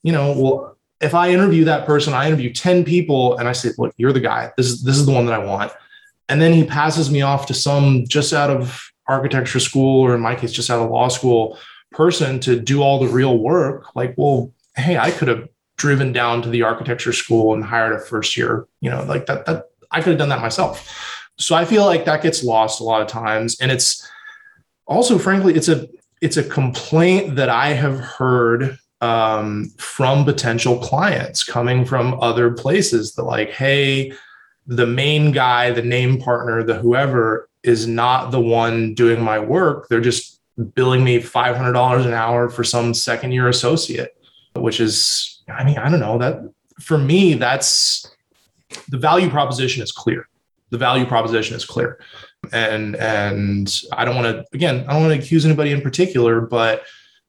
You 0.03 0.13
know, 0.13 0.33
well, 0.39 0.77
if 1.01 1.15
I 1.15 1.31
interview 1.31 1.65
that 1.65 1.87
person, 1.87 2.15
I 2.15 2.27
interview 2.27 2.53
10 2.53 2.85
people 2.85 3.37
and 3.37 3.49
I 3.49 3.53
say, 3.53 3.71
look, 3.77 3.95
you're 3.97 4.13
the 4.13 4.21
guy. 4.21 4.53
This 4.57 4.67
is 4.67 4.83
this 4.83 4.97
is 4.97 5.07
the 5.07 5.13
one 5.13 5.27
that 5.27 5.35
I 5.35 5.45
want. 5.45 5.73
And 6.29 6.41
then 6.41 6.53
he 6.53 6.65
passes 6.65 7.11
me 7.11 7.23
off 7.23 7.47
to 7.47 7.55
some 7.55 8.05
just 8.07 8.33
out 8.33 8.51
of 8.51 8.91
architecture 9.07 9.61
school, 9.61 10.03
or 10.03 10.15
in 10.15 10.21
my 10.21 10.35
case, 10.35 10.53
just 10.53 10.71
out 10.71 10.83
of 10.83 10.91
law 10.91 11.09
school 11.09 11.59
person 11.93 12.41
to 12.41 12.59
do 12.59 12.83
all 12.83 12.99
the 12.99 13.09
real 13.09 13.39
work, 13.39 13.95
like, 13.95 14.15
well, 14.17 14.53
hey, 14.77 14.97
I 14.97 15.11
could 15.11 15.29
have 15.29 15.49
driven 15.77 16.13
down 16.13 16.43
to 16.43 16.49
the 16.49 16.63
architecture 16.63 17.13
school 17.13 17.55
and 17.55 17.65
hired 17.65 17.95
a 17.95 18.01
first 18.01 18.37
year, 18.37 18.67
you 18.81 18.91
know, 18.91 19.03
like 19.05 19.27
that, 19.27 19.45
that 19.47 19.65
I 19.91 20.01
could 20.01 20.11
have 20.11 20.19
done 20.19 20.29
that 20.29 20.41
myself. 20.41 21.21
So 21.39 21.55
I 21.55 21.65
feel 21.65 21.85
like 21.85 22.05
that 22.05 22.23
gets 22.23 22.45
lost 22.45 22.81
a 22.81 22.85
lot 22.85 23.03
of 23.03 23.09
times. 23.09 23.61
And 23.61 23.73
it's 23.73 24.09
also, 24.87 25.19
frankly, 25.19 25.55
it's 25.55 25.69
a, 25.69 25.89
it's 26.21 26.37
a 26.37 26.45
complaint 26.45 27.37
that 27.37 27.49
I 27.49 27.71
have 27.71 27.99
heard 27.99 28.79
um, 29.01 29.71
from 29.77 30.25
potential 30.25 30.79
clients 30.79 31.45
coming 31.45 31.85
from 31.85 32.19
other 32.21 32.53
places 32.53 33.15
that 33.15 33.25
like, 33.25 33.51
hey, 33.51 34.13
the 34.67 34.87
main 34.87 35.33
guy, 35.33 35.71
the 35.71 35.83
name 35.83 36.19
partner, 36.19 36.63
the 36.63 36.75
whoever 36.75 37.49
is 37.63 37.87
not 37.87 38.31
the 38.31 38.41
one 38.41 38.95
doing 38.95 39.21
my 39.23 39.39
work. 39.39 39.89
They're 39.89 40.01
just 40.01 40.41
billing 40.75 41.05
me 41.05 41.21
$500 41.21 42.07
an 42.07 42.13
hour 42.13 42.49
for 42.49 42.65
some 42.65 42.95
second 42.95 43.33
year 43.33 43.49
associate, 43.49 44.17
which 44.55 44.81
is, 44.81 45.34
I 45.49 45.65
mean, 45.65 45.79
I 45.79 45.91
don't 45.91 46.01
know 46.01 46.19
that 46.19 46.41
for 46.81 46.99
me, 46.99 47.35
that's 47.35 48.11
the 48.89 48.99
value 48.99 49.29
proposition 49.29 49.83
is 49.83 49.93
clear. 49.93 50.29
The 50.71 50.79
value 50.79 51.07
proposition 51.07 51.57
is 51.57 51.65
clear. 51.65 52.01
And, 52.53 52.97
and 52.97 53.83
I 53.93 54.05
don't 54.05 54.17
want 54.17 54.27
to, 54.27 54.45
again, 54.53 54.85
I 54.89 54.93
don't 54.93 55.03
want 55.03 55.15
to 55.15 55.25
accuse 55.25 55.45
anybody 55.45 55.73
in 55.73 55.81
particular, 55.81 56.41
but 56.41 56.83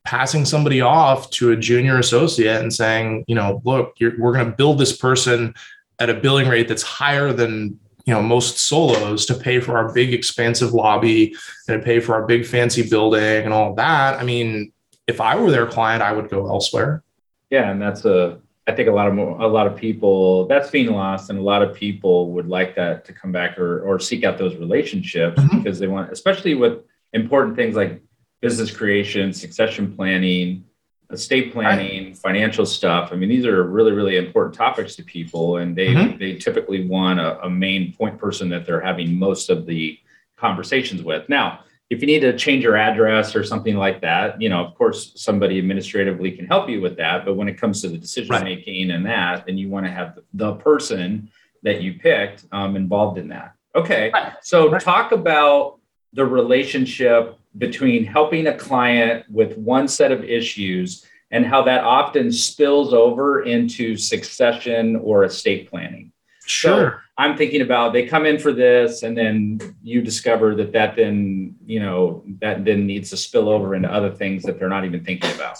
passing 0.03 0.45
somebody 0.45 0.81
off 0.81 1.29
to 1.31 1.51
a 1.51 1.57
junior 1.57 1.97
associate 1.97 2.61
and 2.61 2.73
saying, 2.73 3.25
you 3.27 3.35
know, 3.35 3.61
look, 3.65 3.95
we're 3.99 4.33
going 4.33 4.45
to 4.45 4.55
build 4.55 4.77
this 4.77 4.95
person 4.95 5.53
at 5.99 6.09
a 6.09 6.13
billing 6.13 6.47
rate 6.47 6.67
that's 6.67 6.83
higher 6.83 7.33
than 7.33 7.79
you 8.05 8.13
know 8.13 8.21
most 8.21 8.59
solos 8.59 9.25
to 9.25 9.33
pay 9.33 9.59
for 9.59 9.77
our 9.77 9.91
big 9.91 10.13
expansive 10.13 10.73
lobby 10.73 11.35
and 11.67 11.83
pay 11.83 11.99
for 11.99 12.13
our 12.13 12.25
big 12.25 12.45
fancy 12.45 12.87
building 12.87 13.43
and 13.43 13.53
all 13.53 13.73
that 13.73 14.19
i 14.19 14.23
mean 14.23 14.71
if 15.07 15.19
i 15.19 15.35
were 15.35 15.49
their 15.49 15.65
client 15.65 16.03
i 16.03 16.11
would 16.11 16.29
go 16.29 16.47
elsewhere 16.47 17.03
yeah 17.49 17.71
and 17.71 17.81
that's 17.81 18.05
a 18.05 18.39
i 18.67 18.71
think 18.71 18.87
a 18.87 18.91
lot 18.91 19.07
of 19.07 19.13
more, 19.13 19.39
a 19.41 19.47
lot 19.47 19.67
of 19.67 19.75
people 19.75 20.47
that's 20.47 20.69
being 20.69 20.91
lost 20.91 21.29
and 21.29 21.39
a 21.39 21.41
lot 21.41 21.61
of 21.61 21.75
people 21.75 22.31
would 22.31 22.47
like 22.47 22.75
that 22.75 23.05
to 23.05 23.13
come 23.13 23.31
back 23.31 23.57
or 23.57 23.81
or 23.81 23.99
seek 23.99 24.23
out 24.23 24.37
those 24.37 24.55
relationships 24.55 25.39
mm-hmm. 25.41 25.57
because 25.57 25.79
they 25.79 25.87
want 25.87 26.11
especially 26.11 26.55
with 26.55 26.79
important 27.13 27.55
things 27.55 27.75
like 27.75 28.01
business 28.41 28.75
creation 28.75 29.33
succession 29.33 29.95
planning 29.95 30.65
estate 31.11 31.53
planning, 31.53 32.07
right. 32.07 32.17
financial 32.17 32.65
stuff. 32.65 33.09
I 33.11 33.15
mean, 33.15 33.29
these 33.29 33.45
are 33.45 33.63
really, 33.63 33.91
really 33.91 34.17
important 34.17 34.55
topics 34.55 34.95
to 34.95 35.03
people, 35.03 35.57
and 35.57 35.75
they 35.75 35.87
mm-hmm. 35.87 36.17
they 36.17 36.35
typically 36.35 36.87
want 36.87 37.19
a, 37.19 37.41
a, 37.43 37.49
main 37.49 37.93
point 37.93 38.17
person 38.17 38.49
that 38.49 38.65
they're 38.65 38.81
having 38.81 39.17
most 39.17 39.49
of 39.49 39.65
the 39.65 39.99
conversations 40.35 41.03
with. 41.03 41.27
Now, 41.29 41.61
if 41.89 42.01
you 42.01 42.07
need 42.07 42.21
to 42.21 42.35
change 42.35 42.63
your 42.63 42.77
address 42.77 43.35
or 43.35 43.43
something 43.43 43.75
like 43.75 44.01
that, 44.01 44.41
you 44.41 44.49
know, 44.49 44.65
of 44.65 44.73
course, 44.75 45.11
somebody 45.15 45.59
administratively 45.59 46.31
can 46.31 46.47
help 46.47 46.69
you 46.69 46.81
with 46.81 46.97
that. 46.97 47.25
But 47.25 47.35
when 47.35 47.47
it 47.47 47.59
comes 47.59 47.81
to 47.81 47.89
the 47.89 47.97
decision 47.97 48.31
right. 48.31 48.43
making 48.43 48.91
and 48.91 49.05
that, 49.05 49.45
then 49.45 49.57
you 49.57 49.69
want 49.69 49.85
to 49.85 49.91
have 49.91 50.19
the, 50.33 50.55
person 50.55 51.29
that 51.61 51.81
you 51.81 51.93
picked 51.93 52.45
um, 52.51 52.75
involved 52.75 53.17
in 53.17 53.27
that. 53.27 53.53
Okay, 53.75 54.09
right. 54.13 54.33
so 54.41 54.77
talk 54.79 55.11
about 55.11 55.79
the 56.13 56.25
relationship 56.25 57.37
between 57.57 58.05
helping 58.05 58.47
a 58.47 58.57
client 58.57 59.25
with 59.29 59.57
one 59.57 59.87
set 59.87 60.11
of 60.11 60.23
issues 60.23 61.05
and 61.31 61.45
how 61.45 61.61
that 61.63 61.83
often 61.83 62.31
spills 62.31 62.93
over 62.93 63.43
into 63.43 63.97
succession 63.97 64.95
or 64.97 65.23
estate 65.23 65.69
planning. 65.69 66.11
Sure. 66.45 66.91
So 66.91 66.99
I'm 67.17 67.37
thinking 67.37 67.61
about 67.61 67.93
they 67.93 68.05
come 68.05 68.25
in 68.25 68.39
for 68.39 68.51
this 68.53 69.03
and 69.03 69.17
then 69.17 69.59
you 69.81 70.01
discover 70.01 70.55
that 70.55 70.71
that 70.73 70.95
then, 70.95 71.55
you 71.65 71.79
know, 71.79 72.23
that 72.41 72.65
then 72.65 72.85
needs 72.85 73.09
to 73.11 73.17
spill 73.17 73.49
over 73.49 73.73
into 73.75 73.91
other 73.91 74.11
things 74.11 74.43
that 74.43 74.59
they're 74.59 74.69
not 74.69 74.85
even 74.85 75.03
thinking 75.03 75.31
about. 75.31 75.57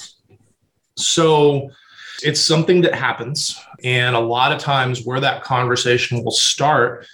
So 0.98 1.70
it's 2.24 2.40
something 2.42 2.82
that 2.82 2.94
happens. 2.96 3.60
And 3.84 4.16
a 4.16 4.20
lot 4.20 4.52
of 4.52 4.60
times 4.60 5.06
where 5.06 5.20
that 5.20 5.44
conversation 5.44 6.24
will 6.24 6.32
start 6.32 7.08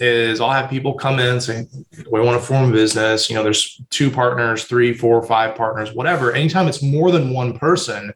is 0.00 0.40
I'll 0.40 0.50
have 0.50 0.70
people 0.70 0.94
come 0.94 1.20
in 1.20 1.40
saying, 1.40 1.68
we 2.10 2.20
want 2.20 2.40
to 2.40 2.44
form 2.44 2.70
a 2.70 2.72
business. 2.72 3.30
You 3.30 3.36
know, 3.36 3.42
there's 3.42 3.80
two 3.90 4.10
partners, 4.10 4.64
three, 4.64 4.92
four, 4.92 5.22
five 5.22 5.56
partners, 5.56 5.92
whatever. 5.94 6.32
Anytime 6.32 6.66
it's 6.66 6.82
more 6.82 7.12
than 7.12 7.32
one 7.32 7.58
person, 7.58 8.12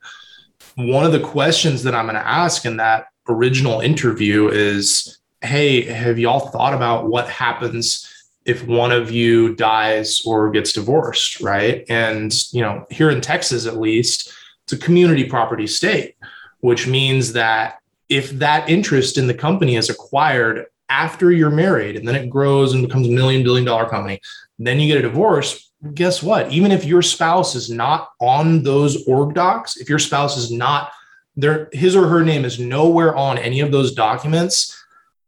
one 0.75 1.05
of 1.05 1.13
the 1.13 1.21
questions 1.21 1.83
that 1.85 1.95
I'm 1.95 2.07
going 2.07 2.17
to 2.17 2.27
ask 2.27 2.65
in 2.65 2.77
that 2.79 3.07
original 3.29 3.81
interview 3.81 4.49
is, 4.49 5.19
hey, 5.43 5.83
have 5.83 6.19
y'all 6.19 6.51
thought 6.51 6.75
about 6.75 7.09
what 7.09 7.29
happens 7.29 8.09
if 8.45 8.67
one 8.67 8.93
of 8.93 9.11
you 9.11 9.55
dies 9.55 10.23
or 10.25 10.51
gets 10.51 10.73
divorced, 10.73 11.41
right? 11.41 11.85
And, 11.89 12.33
you 12.53 12.63
know, 12.63 12.87
here 12.91 13.11
in 13.11 13.21
Texas, 13.21 13.67
at 13.67 13.77
least, 13.77 14.33
it's 14.65 14.73
a 14.73 14.79
community 14.79 15.25
property 15.25 15.67
state, 15.67 16.17
which 16.61 16.87
means 16.87 17.33
that 17.35 17.79
if 18.09 18.31
that 18.33 18.69
interest 18.69 19.19
in 19.19 19.27
the 19.27 19.35
company 19.35 19.77
is 19.77 19.91
acquired 19.91 20.67
after 20.89 21.31
you're 21.31 21.51
married 21.51 21.97
and 21.97 22.09
then 22.09 22.15
it 22.15 22.31
grows 22.31 22.73
and 22.73 22.87
becomes 22.87 23.07
a 23.07 23.11
million 23.11 23.43
billion 23.43 23.65
dollar 23.65 23.89
company 23.89 24.21
then 24.59 24.81
you 24.81 24.87
get 24.87 24.99
a 24.99 25.09
divorce 25.09 25.71
guess 25.95 26.23
what 26.23 26.51
even 26.51 26.73
if 26.73 26.85
your 26.85 27.03
spouse 27.03 27.55
is 27.55 27.71
not 27.71 28.09
on 28.21 28.63
those 28.63 29.07
org 29.07 29.35
docs 29.35 29.77
if 29.77 29.89
your 29.89 29.99
spouse 29.99 30.37
is 30.37 30.51
not 30.51 30.91
there 31.39 31.69
his 31.73 31.97
or 31.97 32.09
her 32.09 32.23
name 32.23 32.45
is 32.45 32.59
nowhere 32.59 33.17
on 33.17 33.39
any 33.39 33.61
of 33.61 33.73
those 33.73 33.93
documents 33.93 34.77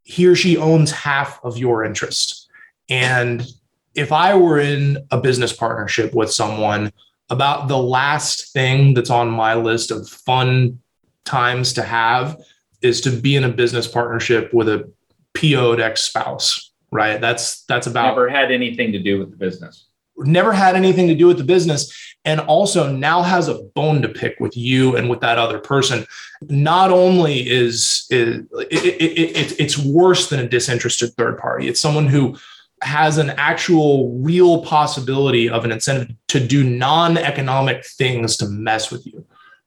he 0.03 0.27
or 0.27 0.35
she 0.35 0.57
owns 0.57 0.91
half 0.91 1.41
of 1.43 1.57
your 1.57 1.85
interest 1.85 2.49
and 2.89 3.47
if 3.95 4.13
i 4.13 4.35
were 4.35 4.59
in 4.59 4.99
a 5.11 5.21
business 5.21 5.53
partnership 5.53 6.15
with 6.15 6.31
someone 6.31 6.93
about 7.31 7.69
the 7.69 7.79
last 7.79 8.53
thing 8.53 8.93
that's 8.93 9.09
on 9.09 9.31
my 9.31 9.55
list 9.55 9.91
of 9.91 10.09
fun 10.09 10.81
times 11.25 11.73
to 11.75 11.83
have 11.83 12.37
is 12.83 13.01
to 13.03 13.11
be 13.11 13.37
in 13.37 13.45
a 13.45 13.49
business 13.49 13.87
partnership 13.87 14.53
with 14.53 14.69
a 14.69 14.91
PO'd 15.35 15.81
ex 15.81 16.03
spouse, 16.03 16.73
right? 16.91 17.21
That's 17.21 17.65
that's 17.65 17.87
about 17.87 18.09
never 18.09 18.29
had 18.29 18.51
anything 18.51 18.93
to 18.93 18.99
do 18.99 19.19
with 19.19 19.31
the 19.31 19.37
business. 19.37 19.87
Never 20.19 20.53
had 20.53 20.77
anything 20.77 21.09
to 21.09 21.15
do 21.15 21.27
with 21.27 21.39
the 21.39 21.45
business, 21.45 22.10
and 22.25 22.41
also 22.41 22.91
now 22.91 23.23
has 23.23 23.49
a 23.49 23.63
bone 23.75 24.03
to 24.03 24.09
pick 24.09 24.39
with 24.41 24.57
you 24.57 24.97
and 24.97 25.09
with 25.09 25.21
that 25.21 25.39
other 25.39 25.59
person. 25.59 26.07
Not 26.43 26.91
only 26.91 27.49
is, 27.49 28.07
is 28.11 28.45
it, 28.53 28.73
it, 28.73 29.37
it, 29.37 29.61
it's 29.61 29.79
worse 29.79 30.29
than 30.29 30.41
a 30.41 30.49
disinterested 30.49 31.15
third 31.15 31.39
party. 31.39 31.69
It's 31.69 31.81
someone 31.81 32.07
who 32.07 32.37
has 32.83 33.19
an 33.19 33.31
actual 33.31 34.11
real 34.19 34.65
possibility 34.65 35.49
of 35.49 35.65
an 35.65 35.73
incentive 35.73 36.15
to 36.29 36.41
do 36.41 36.65
non-economic 36.65 37.85
things 37.85 38.37
to 38.39 38.47
mess 38.49 38.91
with 38.91 39.07
you 39.07 39.23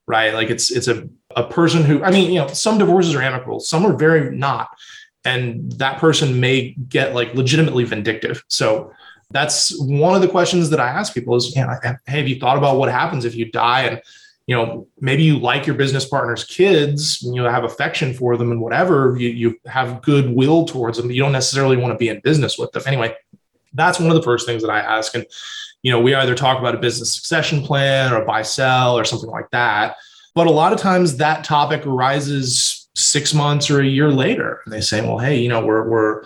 right 0.08 0.34
like 0.34 0.50
it's 0.50 0.72
it's 0.72 0.88
a, 0.88 1.08
a 1.36 1.44
person 1.44 1.84
who 1.84 2.04
i 2.04 2.10
mean 2.10 2.32
you 2.32 2.40
know 2.40 2.48
some 2.48 2.80
divorces 2.80 3.14
are 3.14 3.22
amicable 3.22 3.60
some 3.60 3.86
are 3.86 3.94
very 3.94 4.36
not 4.36 4.68
and 5.26 5.72
that 5.74 6.00
person 6.00 6.40
may 6.40 6.76
get 6.90 7.14
like 7.14 7.34
legitimately 7.34 7.84
vindictive. 7.86 8.44
So 8.48 8.92
that's 9.34 9.78
one 9.82 10.16
of 10.16 10.22
the 10.22 10.28
questions 10.28 10.70
that 10.70 10.80
I 10.80 10.88
ask 10.88 11.14
people 11.14 11.36
is, 11.36 11.56
you 11.56 11.62
know, 11.62 11.76
hey, 11.84 11.98
have 12.06 12.28
you 12.28 12.40
thought 12.40 12.58
about 12.58 12.78
what 12.78 12.90
happens 12.90 13.26
if 13.26 13.36
you 13.36 13.52
die 13.52 13.82
and 13.82 14.02
you 14.48 14.56
know 14.56 14.88
maybe 15.00 15.24
you 15.24 15.40
like 15.40 15.66
your 15.66 15.76
business 15.76 16.06
partner's 16.06 16.44
kids 16.44 17.22
you 17.22 17.42
know 17.42 17.50
have 17.50 17.64
affection 17.64 18.14
for 18.14 18.36
them 18.36 18.52
and 18.52 18.62
whatever 18.62 19.16
you, 19.18 19.30
you 19.30 19.60
have 19.66 20.02
goodwill 20.02 20.66
towards 20.66 20.98
them 20.98 21.10
you 21.10 21.22
don't 21.22 21.32
necessarily 21.32 21.78
want 21.78 21.94
to 21.94 21.98
be 21.98 22.10
in 22.10 22.20
business 22.22 22.58
with 22.58 22.72
them. 22.74 22.84
Anyway 22.86 23.16
that's 23.74 24.00
one 24.00 24.10
of 24.10 24.16
the 24.16 24.22
first 24.22 24.46
things 24.46 24.62
that 24.62 24.70
i 24.70 24.80
ask 24.80 25.16
and 25.16 25.26
you 25.82 25.92
know 25.92 26.00
we 26.00 26.14
either 26.14 26.36
talk 26.36 26.60
about 26.60 26.76
a 26.76 26.80
business 26.80 27.14
succession 27.14 27.62
plan 27.62 28.12
or 28.14 28.22
a 28.22 28.26
buy 28.26 28.42
sell 28.42 28.98
or 28.98 29.06
something 29.06 29.30
like 29.30 29.50
that 29.52 29.96
but 30.36 30.48
a 30.48 30.52
lot 30.52 30.74
of 30.74 30.80
times 30.80 31.18
that 31.18 31.44
topic 31.44 31.86
arises 31.86 32.88
six 32.96 33.34
months 33.34 33.70
or 33.70 33.80
a 33.80 33.86
year 33.86 34.12
later 34.12 34.62
and 34.66 34.74
they 34.74 34.82
say 34.82 35.02
well 35.02 35.18
hey 35.18 35.40
you 35.40 35.50
know 35.50 35.66
we're 35.66 35.88
we're 35.88 36.24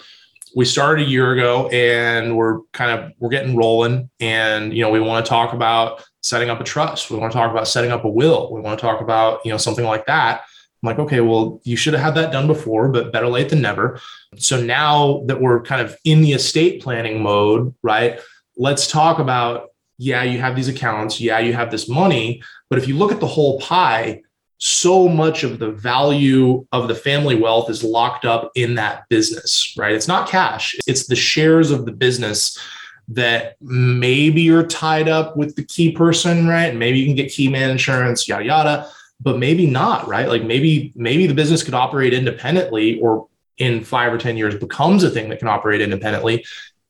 we 0.56 0.66
started 0.66 1.08
a 1.08 1.10
year 1.10 1.34
ago 1.34 1.68
and 1.70 2.36
we're 2.36 2.62
kind 2.74 2.92
of 2.92 3.12
we're 3.20 3.30
getting 3.30 3.56
rolling 3.56 4.10
and 4.20 4.74
you 4.74 4.82
know 4.82 4.90
we 4.90 5.00
want 5.00 5.26
to 5.26 5.30
talk 5.30 5.54
about 5.54 6.04
setting 6.22 6.50
up 6.50 6.60
a 6.60 6.64
trust. 6.64 7.10
We 7.10 7.18
want 7.18 7.32
to 7.32 7.38
talk 7.38 7.52
about 7.52 7.68
setting 7.68 7.92
up 7.92 8.04
a 8.04 8.10
will. 8.10 8.52
We 8.52 8.62
want 8.62 8.78
to 8.78 8.82
talk 8.82 9.02
about 9.02 9.46
you 9.46 9.52
know 9.52 9.58
something 9.58 9.86
like 9.86 10.06
that. 10.08 10.42
I'm 10.84 10.88
like 10.88 11.00
okay 11.00 11.22
well 11.22 11.60
you 11.64 11.76
should 11.76 11.94
have 11.94 12.04
had 12.04 12.16
that 12.16 12.32
done 12.32 12.48
before 12.48 12.90
but 12.90 13.12
better 13.12 13.28
late 13.28 13.50
than 13.50 13.62
never. 13.62 14.00
So 14.38 14.62
now 14.62 15.24
that 15.26 15.42
we're 15.42 15.62
kind 15.62 15.82
of 15.82 15.96
in 16.06 16.22
the 16.22 16.34
estate 16.34 16.82
planning 16.82 17.22
mode 17.22 17.74
right 17.84 18.20
let's 18.58 18.88
talk 18.88 19.20
about 19.20 19.70
yeah 19.98 20.24
you 20.24 20.40
have 20.40 20.56
these 20.56 20.68
accounts. 20.68 21.20
Yeah 21.20 21.40
you 21.40 21.54
have 21.54 21.72
this 21.72 21.90
money. 21.90 22.42
But 22.70 22.80
if 22.80 22.88
you 22.88 22.98
look 22.98 23.12
at 23.12 23.20
the 23.20 23.28
whole 23.28 23.60
pie 23.60 24.22
so 24.60 25.08
much 25.08 25.44
of 25.44 25.60
the 25.60 25.72
value 25.72 26.66
of 26.72 26.88
the 26.88 26.96
family 26.96 27.36
wealth 27.36 27.70
is 27.70 27.84
locked 27.84 28.26
up 28.26 28.52
in 28.56 28.76
that 28.76 29.08
business, 29.10 29.76
right? 29.78 29.94
It's 29.94 30.08
not 30.08 30.28
cash, 30.28 30.76
it's 30.88 31.08
the 31.08 31.16
shares 31.16 31.72
of 31.72 31.86
the 31.86 31.92
business 31.92 32.58
that 33.10 33.56
maybe 33.62 34.50
are 34.50 34.66
tied 34.66 35.08
up 35.08 35.38
with 35.38 35.56
the 35.56 35.64
key 35.64 35.92
person, 35.92 36.48
right? 36.48 36.76
Maybe 36.76 37.00
you 37.00 37.06
can 37.06 37.16
get 37.16 37.32
key 37.32 37.50
man 37.50 37.70
insurance, 37.70 38.28
yada, 38.28 38.46
yada, 38.46 38.90
but 39.22 39.38
maybe 39.38 39.66
not, 39.66 40.08
right? 40.08 40.28
Like 40.28 40.44
maybe, 40.44 40.92
maybe 40.96 41.26
the 41.26 41.34
business 41.34 41.64
could 41.64 41.74
operate 41.74 42.14
independently 42.14 43.00
or 43.00 43.28
in 43.58 43.84
five 43.84 44.14
or 44.14 44.18
10 44.18 44.38
years 44.38 44.56
becomes 44.56 45.04
a 45.04 45.10
thing 45.10 45.30
that 45.30 45.40
can 45.40 45.48
operate 45.48 45.82
independently. 45.82 46.46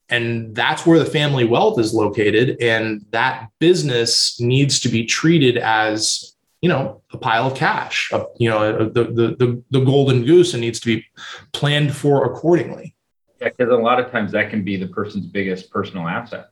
And 0.10 0.56
that's 0.56 0.86
where 0.86 1.00
the 1.00 1.06
family 1.06 1.44
wealth 1.44 1.80
is 1.80 1.94
located. 1.94 2.58
And 2.62 3.06
that 3.12 3.50
business 3.60 4.40
needs 4.40 4.80
to 4.82 4.90
be 4.90 5.06
treated 5.06 5.58
as, 5.58 6.34
you 6.62 6.70
know, 6.70 7.02
a 7.12 7.18
pile 7.18 7.48
of 7.48 7.56
cash, 7.56 8.10
a, 8.12 8.26
you 8.38 8.50
know, 8.50 8.90
the, 8.90 9.04
the, 9.04 9.36
the, 9.38 9.64
the 9.70 9.80
golden 9.82 10.26
goose 10.26 10.54
and 10.54 10.62
needs 10.62 10.80
to 10.80 10.88
be 10.88 11.06
planned 11.54 11.96
for 11.96 12.26
accordingly. 12.26 12.96
Yeah, 13.40 13.50
because 13.50 13.72
a 13.72 13.76
lot 13.76 14.00
of 14.00 14.12
times 14.12 14.32
that 14.32 14.50
can 14.50 14.64
be 14.64 14.78
the 14.78 14.88
person's 14.88 15.28
biggest 15.28 15.70
personal 15.70 16.08
asset. 16.08 16.50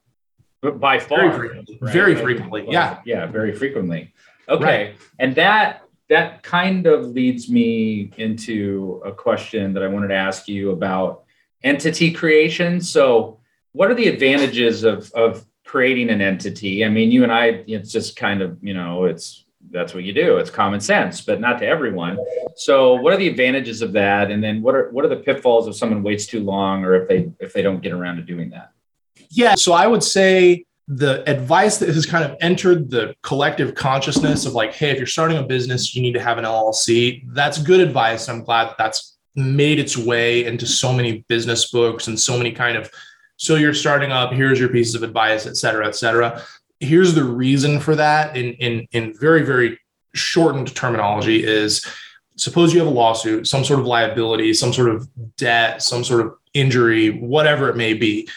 But 0.61 0.79
by 0.79 0.99
far, 0.99 1.29
very 1.29 1.37
frequently, 1.37 1.77
right? 1.81 1.93
very 1.93 2.15
frequently. 2.15 2.65
yeah. 2.69 2.99
Yeah, 3.05 3.25
very 3.25 3.53
frequently. 3.55 4.13
Okay. 4.47 4.63
Right. 4.63 4.95
And 5.19 5.35
that 5.35 5.83
that 6.09 6.43
kind 6.43 6.85
of 6.85 7.07
leads 7.07 7.49
me 7.49 8.11
into 8.17 9.01
a 9.03 9.11
question 9.11 9.73
that 9.73 9.83
I 9.83 9.87
wanted 9.87 10.09
to 10.09 10.15
ask 10.15 10.47
you 10.47 10.71
about 10.71 11.23
entity 11.63 12.11
creation. 12.11 12.79
So, 12.79 13.39
what 13.71 13.89
are 13.89 13.95
the 13.95 14.07
advantages 14.07 14.83
of 14.83 15.11
of 15.13 15.45
creating 15.65 16.09
an 16.09 16.21
entity? 16.21 16.85
I 16.85 16.89
mean, 16.89 17.11
you 17.11 17.23
and 17.23 17.31
I, 17.31 17.63
it's 17.67 17.91
just 17.91 18.15
kind 18.15 18.41
of, 18.41 18.57
you 18.61 18.73
know, 18.73 19.05
it's 19.05 19.44
that's 19.75 19.93
what 19.93 20.03
you 20.03 20.13
do. 20.13 20.37
It's 20.37 20.49
common 20.49 20.79
sense, 20.79 21.21
but 21.21 21.39
not 21.39 21.59
to 21.59 21.67
everyone. 21.67 22.17
So, 22.55 22.95
what 22.95 23.13
are 23.13 23.17
the 23.17 23.27
advantages 23.27 23.81
of 23.81 23.93
that? 23.93 24.31
And 24.31 24.43
then, 24.43 24.61
what 24.61 24.73
are 24.73 24.89
what 24.91 25.05
are 25.05 25.09
the 25.09 25.17
pitfalls 25.17 25.67
if 25.67 25.75
someone 25.75 26.01
waits 26.01 26.25
too 26.25 26.43
long, 26.43 26.83
or 26.83 26.95
if 26.95 27.07
they 27.07 27.31
if 27.39 27.53
they 27.53 27.61
don't 27.61 27.81
get 27.81 27.91
around 27.91 28.15
to 28.17 28.23
doing 28.23 28.49
that? 28.51 28.71
Yeah. 29.29 29.55
So, 29.55 29.73
I 29.73 29.85
would 29.85 30.03
say 30.03 30.65
the 30.87 31.27
advice 31.29 31.77
that 31.77 31.89
has 31.89 32.05
kind 32.05 32.23
of 32.23 32.37
entered 32.41 32.89
the 32.89 33.15
collective 33.21 33.75
consciousness 33.75 34.45
of 34.45 34.53
like, 34.53 34.73
hey, 34.73 34.91
if 34.91 34.97
you're 34.97 35.07
starting 35.07 35.37
a 35.37 35.43
business, 35.43 35.95
you 35.95 36.01
need 36.01 36.13
to 36.13 36.21
have 36.21 36.37
an 36.37 36.45
LLC. 36.45 37.23
That's 37.33 37.57
good 37.57 37.79
advice. 37.79 38.29
I'm 38.29 38.43
glad 38.43 38.69
that 38.69 38.77
that's 38.77 39.15
made 39.35 39.79
its 39.79 39.97
way 39.97 40.45
into 40.45 40.65
so 40.65 40.93
many 40.93 41.25
business 41.27 41.71
books 41.71 42.07
and 42.07 42.19
so 42.19 42.37
many 42.37 42.51
kind 42.51 42.77
of 42.77 42.89
so 43.37 43.55
you're 43.55 43.73
starting 43.73 44.11
up 44.11 44.31
here's 44.31 44.57
your 44.57 44.69
pieces 44.69 44.95
of 44.95 45.03
advice 45.03 45.45
et 45.45 45.57
cetera 45.57 45.85
et 45.85 45.95
cetera 45.95 46.41
here's 46.79 47.13
the 47.13 47.23
reason 47.23 47.79
for 47.79 47.95
that 47.95 48.35
in 48.35 48.53
in 48.53 48.87
in 48.91 49.13
very 49.17 49.43
very 49.43 49.79
shortened 50.13 50.73
terminology 50.75 51.43
is 51.43 51.85
suppose 52.37 52.73
you 52.73 52.79
have 52.79 52.87
a 52.87 52.91
lawsuit 52.91 53.47
some 53.47 53.63
sort 53.63 53.79
of 53.79 53.85
liability 53.85 54.53
some 54.53 54.73
sort 54.73 54.89
of 54.89 55.07
debt 55.37 55.81
some 55.81 56.03
sort 56.03 56.21
of 56.21 56.33
injury 56.53 57.11
whatever 57.19 57.69
it 57.69 57.75
may 57.75 57.93
be 57.93 58.27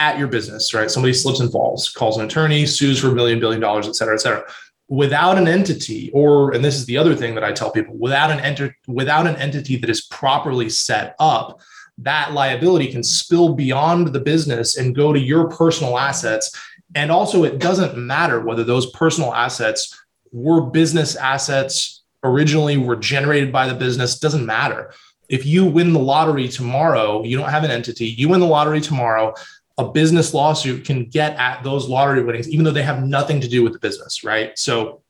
at 0.00 0.18
your 0.18 0.26
business, 0.26 0.74
right? 0.74 0.90
Somebody 0.90 1.12
slips 1.12 1.40
and 1.40 1.52
falls, 1.52 1.90
calls 1.90 2.16
an 2.16 2.24
attorney, 2.24 2.66
sues 2.66 2.98
for 2.98 3.08
a 3.08 3.14
million 3.14 3.38
billion 3.38 3.60
dollars, 3.60 3.86
et 3.86 3.94
cetera, 3.94 4.14
et 4.14 4.20
cetera. 4.20 4.44
Without 4.88 5.38
an 5.38 5.46
entity, 5.46 6.10
or 6.12 6.52
and 6.52 6.64
this 6.64 6.74
is 6.74 6.86
the 6.86 6.96
other 6.96 7.14
thing 7.14 7.34
that 7.36 7.44
I 7.44 7.52
tell 7.52 7.70
people, 7.70 7.94
without 7.96 8.32
an 8.32 8.40
enter 8.40 8.74
without 8.88 9.28
an 9.28 9.36
entity 9.36 9.76
that 9.76 9.90
is 9.90 10.00
properly 10.06 10.68
set 10.68 11.14
up, 11.20 11.60
that 11.98 12.32
liability 12.32 12.90
can 12.90 13.04
spill 13.04 13.54
beyond 13.54 14.08
the 14.08 14.18
business 14.18 14.78
and 14.78 14.96
go 14.96 15.12
to 15.12 15.20
your 15.20 15.48
personal 15.48 15.96
assets. 15.96 16.50
And 16.94 17.10
also, 17.10 17.44
it 17.44 17.58
doesn't 17.58 17.96
matter 17.96 18.40
whether 18.40 18.64
those 18.64 18.90
personal 18.90 19.32
assets 19.32 19.96
were 20.32 20.62
business 20.62 21.16
assets 21.16 22.02
originally 22.22 22.76
were 22.76 22.96
generated 22.96 23.52
by 23.52 23.66
the 23.66 23.74
business, 23.74 24.18
doesn't 24.18 24.44
matter. 24.44 24.92
If 25.28 25.46
you 25.46 25.64
win 25.64 25.92
the 25.92 26.00
lottery 26.00 26.48
tomorrow, 26.48 27.22
you 27.22 27.38
don't 27.38 27.48
have 27.48 27.64
an 27.64 27.70
entity, 27.70 28.06
you 28.06 28.28
win 28.28 28.40
the 28.40 28.46
lottery 28.46 28.80
tomorrow, 28.80 29.34
a 29.78 29.88
business 29.88 30.34
lawsuit 30.34 30.84
can 30.84 31.06
get 31.06 31.36
at 31.36 31.62
those 31.62 31.88
lottery 31.88 32.22
winnings, 32.22 32.48
even 32.48 32.64
though 32.64 32.72
they 32.72 32.82
have 32.82 33.02
nothing 33.02 33.40
to 33.40 33.48
do 33.48 33.62
with 33.62 33.72
the 33.72 33.78
business, 33.78 34.24
right? 34.24 34.58
So, 34.58 35.02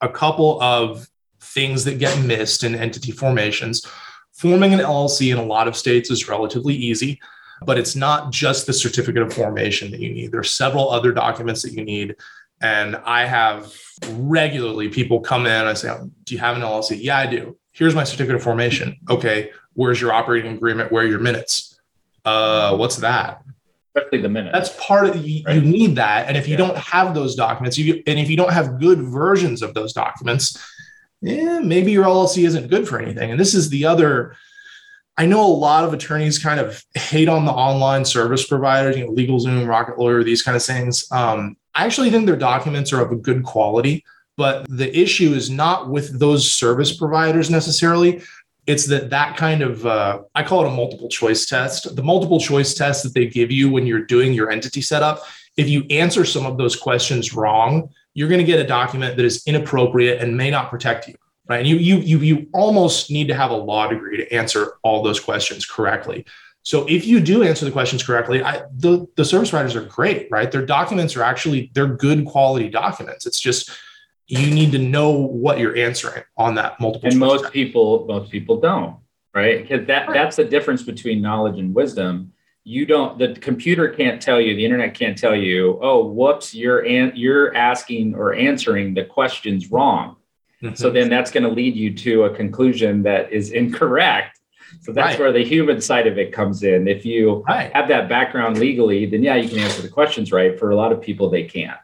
a 0.00 0.08
couple 0.08 0.60
of 0.60 1.08
things 1.40 1.84
that 1.84 1.98
get 1.98 2.24
missed 2.24 2.64
in 2.64 2.74
entity 2.74 3.12
formations. 3.12 3.86
Forming 4.32 4.72
an 4.72 4.80
LLC 4.80 5.32
in 5.32 5.38
a 5.38 5.44
lot 5.44 5.68
of 5.68 5.76
states 5.76 6.10
is 6.10 6.28
relatively 6.28 6.74
easy, 6.74 7.20
but 7.64 7.78
it's 7.78 7.96
not 7.96 8.32
just 8.32 8.66
the 8.66 8.72
certificate 8.72 9.22
of 9.22 9.32
formation 9.32 9.90
that 9.90 10.00
you 10.00 10.12
need. 10.12 10.32
There 10.32 10.40
are 10.40 10.44
several 10.44 10.90
other 10.90 11.12
documents 11.12 11.62
that 11.62 11.72
you 11.72 11.84
need. 11.84 12.16
And 12.60 12.96
I 12.96 13.26
have 13.26 13.72
regularly 14.10 14.88
people 14.88 15.20
come 15.20 15.46
in 15.46 15.52
and 15.52 15.68
I 15.68 15.74
say, 15.74 15.90
oh, 15.90 16.10
Do 16.24 16.34
you 16.34 16.40
have 16.40 16.56
an 16.56 16.62
LLC? 16.62 16.98
Yeah, 17.00 17.18
I 17.18 17.26
do. 17.26 17.56
Here's 17.72 17.94
my 17.94 18.04
certificate 18.04 18.36
of 18.36 18.42
formation. 18.42 18.98
Okay, 19.08 19.50
where's 19.74 20.00
your 20.00 20.12
operating 20.12 20.52
agreement? 20.52 20.92
Where 20.92 21.04
are 21.04 21.08
your 21.08 21.20
minutes? 21.20 21.80
Uh, 22.24 22.76
what's 22.76 22.96
that? 22.96 23.42
especially 23.94 24.22
the 24.22 24.28
minute. 24.28 24.52
That's 24.52 24.74
part 24.80 25.06
of 25.06 25.16
you, 25.16 25.42
right? 25.44 25.56
you 25.56 25.62
need 25.62 25.96
that. 25.96 26.28
And 26.28 26.36
if 26.36 26.46
you 26.48 26.52
yeah. 26.52 26.66
don't 26.66 26.76
have 26.78 27.14
those 27.14 27.34
documents, 27.34 27.76
you 27.78 28.02
and 28.06 28.18
if 28.18 28.30
you 28.30 28.36
don't 28.36 28.52
have 28.52 28.80
good 28.80 29.02
versions 29.02 29.62
of 29.62 29.74
those 29.74 29.92
documents, 29.92 30.58
yeah, 31.20 31.60
maybe 31.60 31.92
your 31.92 32.04
LLC 32.04 32.46
isn't 32.46 32.68
good 32.68 32.88
for 32.88 32.98
anything. 33.00 33.30
And 33.30 33.38
this 33.38 33.54
is 33.54 33.68
the 33.68 33.84
other. 33.84 34.36
I 35.22 35.26
know 35.26 35.46
a 35.46 35.46
lot 35.46 35.84
of 35.84 35.94
attorneys 35.94 36.40
kind 36.40 36.58
of 36.58 36.84
hate 36.96 37.28
on 37.28 37.44
the 37.44 37.52
online 37.52 38.04
service 38.04 38.44
providers, 38.44 38.96
you 38.96 39.06
know, 39.06 39.12
LegalZoom, 39.12 39.68
Rocket 39.68 39.96
Lawyer, 39.96 40.24
these 40.24 40.42
kind 40.42 40.56
of 40.56 40.64
things. 40.64 41.06
Um, 41.12 41.56
I 41.76 41.84
actually 41.84 42.10
think 42.10 42.26
their 42.26 42.34
documents 42.34 42.92
are 42.92 43.00
of 43.00 43.12
a 43.12 43.16
good 43.16 43.44
quality, 43.44 44.04
but 44.36 44.66
the 44.68 44.90
issue 44.98 45.32
is 45.32 45.48
not 45.48 45.88
with 45.88 46.18
those 46.18 46.50
service 46.50 46.96
providers 46.96 47.50
necessarily. 47.50 48.20
It's 48.66 48.86
that 48.86 49.10
that 49.10 49.36
kind 49.36 49.62
of 49.62 49.86
uh, 49.86 50.22
i 50.34 50.42
call 50.42 50.64
it 50.64 50.68
a 50.68 50.72
multiple 50.72 51.08
choice 51.08 51.46
test. 51.46 51.94
The 51.94 52.02
multiple 52.02 52.40
choice 52.40 52.74
test 52.74 53.04
that 53.04 53.14
they 53.14 53.26
give 53.26 53.52
you 53.52 53.70
when 53.70 53.86
you're 53.86 54.04
doing 54.04 54.32
your 54.32 54.50
entity 54.50 54.82
setup 54.82 55.22
if 55.56 55.68
you 55.68 55.84
answer 55.90 56.24
some 56.24 56.46
of 56.46 56.56
those 56.56 56.74
questions 56.74 57.34
wrong 57.34 57.90
you're 58.14 58.28
going 58.28 58.40
to 58.40 58.44
get 58.44 58.58
a 58.58 58.66
document 58.66 59.16
that 59.16 59.24
is 59.24 59.42
inappropriate 59.46 60.20
and 60.20 60.36
may 60.36 60.50
not 60.50 60.70
protect 60.70 61.08
you 61.08 61.14
right 61.52 61.60
and 61.60 61.68
you 61.68 61.76
you 61.76 61.98
you, 61.98 62.18
you 62.18 62.46
almost 62.52 63.10
need 63.10 63.28
to 63.28 63.34
have 63.34 63.50
a 63.50 63.56
law 63.56 63.86
degree 63.86 64.16
to 64.16 64.32
answer 64.32 64.74
all 64.82 65.02
those 65.02 65.20
questions 65.20 65.64
correctly 65.64 66.24
so 66.64 66.86
if 66.88 67.06
you 67.06 67.18
do 67.20 67.42
answer 67.42 67.64
the 67.64 67.70
questions 67.70 68.02
correctly 68.02 68.42
I, 68.42 68.62
the, 68.76 69.06
the 69.16 69.24
service 69.24 69.50
providers 69.50 69.76
are 69.76 69.84
great 69.84 70.28
right 70.30 70.50
their 70.50 70.66
documents 70.66 71.16
are 71.16 71.22
actually 71.22 71.70
they're 71.74 71.86
good 71.86 72.24
quality 72.24 72.68
documents 72.68 73.26
it's 73.26 73.40
just 73.40 73.70
you 74.32 74.50
need 74.50 74.72
to 74.72 74.78
know 74.78 75.10
what 75.10 75.58
you're 75.58 75.76
answering 75.76 76.22
on 76.38 76.54
that 76.54 76.80
multiple. 76.80 77.08
And 77.08 77.18
most 77.18 77.42
test. 77.42 77.52
people, 77.52 78.06
most 78.06 78.30
people 78.30 78.60
don't, 78.60 78.96
right? 79.34 79.60
Because 79.60 79.86
that 79.88 80.08
that's 80.12 80.36
the 80.36 80.44
difference 80.44 80.82
between 80.82 81.20
knowledge 81.20 81.58
and 81.58 81.74
wisdom. 81.74 82.32
You 82.64 82.86
don't. 82.86 83.18
The 83.18 83.34
computer 83.34 83.88
can't 83.88 84.22
tell 84.22 84.40
you. 84.40 84.54
The 84.54 84.64
internet 84.64 84.94
can't 84.94 85.18
tell 85.18 85.34
you. 85.34 85.78
Oh, 85.82 86.06
whoops! 86.06 86.54
You're 86.54 86.86
an, 86.86 87.12
you're 87.14 87.54
asking 87.54 88.14
or 88.14 88.34
answering 88.34 88.94
the 88.94 89.04
questions 89.04 89.70
wrong. 89.70 90.16
Mm-hmm. 90.62 90.74
So 90.74 90.90
then 90.90 91.08
that's 91.08 91.30
going 91.30 91.44
to 91.44 91.50
lead 91.50 91.74
you 91.74 91.94
to 91.94 92.24
a 92.24 92.34
conclusion 92.34 93.02
that 93.02 93.32
is 93.32 93.50
incorrect. 93.50 94.38
So 94.80 94.92
that's 94.92 95.18
right. 95.18 95.18
where 95.18 95.32
the 95.32 95.44
human 95.44 95.80
side 95.80 96.06
of 96.06 96.18
it 96.18 96.32
comes 96.32 96.62
in. 96.62 96.88
If 96.88 97.04
you 97.04 97.44
right. 97.48 97.70
have 97.74 97.88
that 97.88 98.08
background 98.08 98.58
legally, 98.58 99.06
then 99.06 99.22
yeah, 99.22 99.34
you 99.34 99.48
can 99.48 99.58
answer 99.58 99.82
the 99.82 99.88
questions 99.88 100.32
right. 100.32 100.58
For 100.58 100.70
a 100.70 100.76
lot 100.76 100.92
of 100.92 101.00
people, 101.02 101.28
they 101.28 101.44
can't 101.44 101.78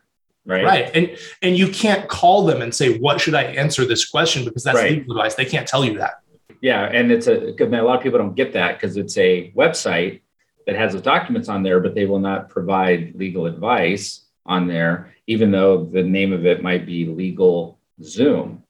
right 0.49 0.65
right 0.65 0.91
and 0.95 1.17
and 1.43 1.57
you 1.57 1.69
can't 1.69 2.09
call 2.09 2.45
them 2.45 2.63
and 2.63 2.75
say 2.75 2.99
what 2.99 3.21
should 3.21 3.35
i 3.35 3.43
answer 3.43 3.85
this 3.85 4.09
question 4.09 4.45
because 4.45 4.65
that's 4.65 4.79
right. 4.79 4.93
legal 4.93 5.13
advice 5.13 5.35
they 5.35 5.45
can't 5.45 5.69
tell 5.69 5.85
you 5.85 5.99
that 5.99 6.21
yeah 6.61 6.85
and 6.85 7.13
it's 7.13 7.27
a 7.29 7.55
a 7.63 7.83
lot 7.83 7.97
of 7.97 8.03
people 8.03 8.19
don't 8.19 8.35
get 8.35 8.53
that 8.55 8.75
because 8.81 8.97
it's 8.97 9.17
a 9.19 9.53
website 9.53 10.21
that 10.67 10.75
has 10.75 10.95
the 10.95 11.01
documents 11.01 11.49
on 11.49 11.63
there 11.63 11.81
but 11.81 11.95
they 11.95 12.07
will 12.07 12.19
not 12.19 12.49
provide 12.49 13.15
legal 13.15 13.47
advice 13.47 14.25
on 14.47 14.67
there 14.67 15.15
even 15.27 15.51
though 15.51 15.85
the 15.85 16.03
name 16.03 16.33
of 16.33 16.47
it 16.47 16.63
might 16.63 16.87
be 16.87 17.07
legal 17.07 17.79
zoom 18.03 18.63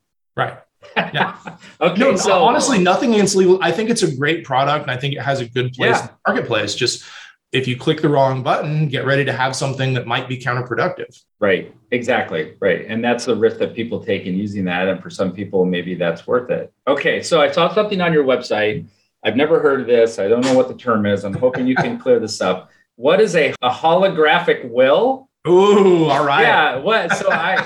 yeah. 0.97 1.37
okay. 1.81 2.01
No, 2.01 2.17
so 2.17 2.43
honestly, 2.43 2.79
nothing 2.79 3.15
against 3.15 3.37
legal. 3.37 3.59
I 3.63 3.73
think 3.73 3.91
it's 3.91 4.03
a 4.03 4.15
great 4.15 4.45
product, 4.45 4.83
and 4.83 4.91
I 4.91 4.97
think 4.97 5.15
it 5.15 5.23
has 5.23 5.41
a 5.41 5.47
good 5.47 5.73
place 5.73 5.97
yeah. 5.97 6.01
in 6.01 6.07
the 6.07 6.33
marketplace. 6.33 6.75
Just 6.75 7.05
if 7.53 7.67
you 7.67 7.77
click 7.77 8.03
the 8.03 8.09
wrong 8.09 8.43
button, 8.43 8.89
get 8.89 9.07
ready 9.07 9.25
to 9.25 9.33
have 9.33 9.57
something 9.57 9.95
that 9.95 10.07
might 10.07 10.29
be 10.29 10.39
counterproductive. 10.39 11.23
Right. 11.41 11.75
Exactly. 11.91 12.55
Right. 12.61 12.85
And 12.87 13.03
that's 13.03 13.25
the 13.25 13.35
risk 13.35 13.59
that 13.59 13.75
people 13.75 14.05
take 14.05 14.27
in 14.27 14.35
using 14.35 14.65
that. 14.65 14.89
And 14.89 15.03
for 15.03 15.09
some 15.09 15.33
people, 15.33 15.65
maybe 15.65 15.95
that's 15.95 16.27
worth 16.27 16.51
it. 16.51 16.73
Okay. 16.87 17.23
So 17.23 17.41
I 17.41 17.51
saw 17.51 17.73
something 17.73 18.01
on 18.01 18.13
your 18.13 18.25
website. 18.25 18.87
I've 19.25 19.37
never 19.37 19.61
heard 19.61 19.81
of 19.81 19.87
this. 19.87 20.19
I 20.19 20.29
don't 20.29 20.43
know 20.43 20.55
what 20.55 20.69
the 20.69 20.75
term 20.75 21.07
is. 21.07 21.25
I'm 21.25 21.35
hoping 21.35 21.67
you 21.67 21.75
can 21.75 21.99
clear 21.99 22.21
this 22.21 22.41
up. 22.41 22.71
What 22.97 23.21
is 23.21 23.35
a, 23.35 23.55
a 23.63 23.71
holographic 23.71 24.69
will? 24.69 25.29
Ooh, 25.47 26.05
all 26.05 26.25
right. 26.25 26.43
Yeah. 26.43 26.77
What? 26.77 27.13
So 27.17 27.31
I 27.31 27.65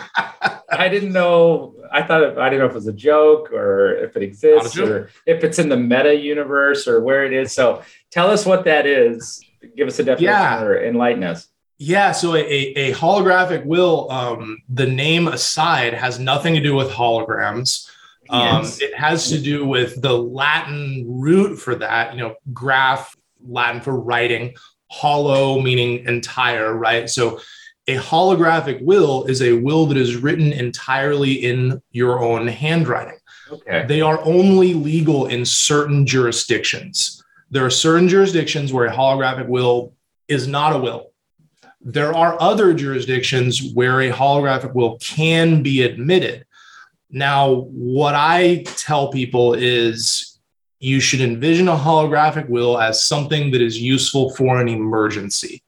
I 0.70 0.88
didn't 0.88 1.12
know. 1.12 1.74
I 1.92 2.02
thought 2.02 2.22
it, 2.22 2.38
I 2.38 2.48
didn't 2.48 2.60
know 2.60 2.66
if 2.66 2.72
it 2.72 2.76
was 2.76 2.86
a 2.88 2.92
joke 2.92 3.52
or 3.52 3.94
if 3.94 4.16
it 4.16 4.22
exists 4.22 4.78
or 4.78 5.10
if 5.26 5.44
it's 5.44 5.58
in 5.58 5.68
the 5.68 5.76
meta 5.76 6.14
universe 6.14 6.88
or 6.88 7.00
where 7.00 7.24
it 7.24 7.32
is. 7.32 7.52
So 7.52 7.82
tell 8.10 8.30
us 8.30 8.46
what 8.46 8.64
that 8.64 8.86
is 8.86 9.44
give 9.76 9.88
us 9.88 9.98
a 9.98 10.04
definition 10.04 10.32
yeah. 10.32 10.62
or 10.62 10.84
enlighten 10.84 11.24
us. 11.24 11.48
Yeah, 11.78 12.12
so 12.12 12.34
a, 12.36 12.40
a 12.40 12.92
holographic 12.92 13.64
will, 13.64 14.10
um, 14.10 14.62
the 14.68 14.86
name 14.86 15.26
aside, 15.26 15.94
has 15.94 16.18
nothing 16.18 16.54
to 16.54 16.60
do 16.60 16.74
with 16.74 16.90
holograms. 16.90 17.88
Um, 18.30 18.62
yes. 18.62 18.80
It 18.80 18.94
has 18.94 19.28
to 19.30 19.38
do 19.38 19.66
with 19.66 20.00
the 20.00 20.16
Latin 20.16 21.04
root 21.08 21.56
for 21.56 21.74
that, 21.76 22.14
you 22.14 22.20
know, 22.20 22.36
graph, 22.52 23.16
Latin 23.44 23.80
for 23.80 23.98
writing, 23.98 24.54
hollow 24.92 25.60
meaning 25.60 26.06
entire, 26.06 26.72
right? 26.72 27.10
So 27.10 27.40
a 27.88 27.96
holographic 27.96 28.82
will 28.82 29.24
is 29.24 29.42
a 29.42 29.54
will 29.54 29.86
that 29.86 29.96
is 29.96 30.16
written 30.16 30.52
entirely 30.52 31.32
in 31.32 31.82
your 31.90 32.22
own 32.22 32.46
handwriting. 32.46 33.18
Okay. 33.50 33.84
They 33.86 34.00
are 34.00 34.24
only 34.24 34.72
legal 34.74 35.26
in 35.26 35.44
certain 35.44 36.06
jurisdictions 36.06 37.22
there 37.52 37.66
are 37.66 37.70
certain 37.70 38.08
jurisdictions 38.08 38.72
where 38.72 38.86
a 38.86 38.92
holographic 38.92 39.46
will 39.46 39.92
is 40.26 40.48
not 40.48 40.74
a 40.74 40.78
will. 40.78 41.12
There 41.82 42.14
are 42.14 42.40
other 42.40 42.72
jurisdictions 42.72 43.74
where 43.74 44.00
a 44.00 44.10
holographic 44.10 44.74
will 44.74 44.96
can 44.98 45.62
be 45.62 45.82
admitted. 45.82 46.46
Now, 47.10 47.66
what 47.70 48.14
I 48.14 48.64
tell 48.64 49.12
people 49.12 49.52
is 49.52 50.38
you 50.80 50.98
should 50.98 51.20
envision 51.20 51.68
a 51.68 51.76
holographic 51.76 52.48
will 52.48 52.80
as 52.80 53.04
something 53.04 53.50
that 53.50 53.60
is 53.60 53.78
useful 53.78 54.34
for 54.34 54.58
an 54.58 54.68
emergency, 54.68 55.62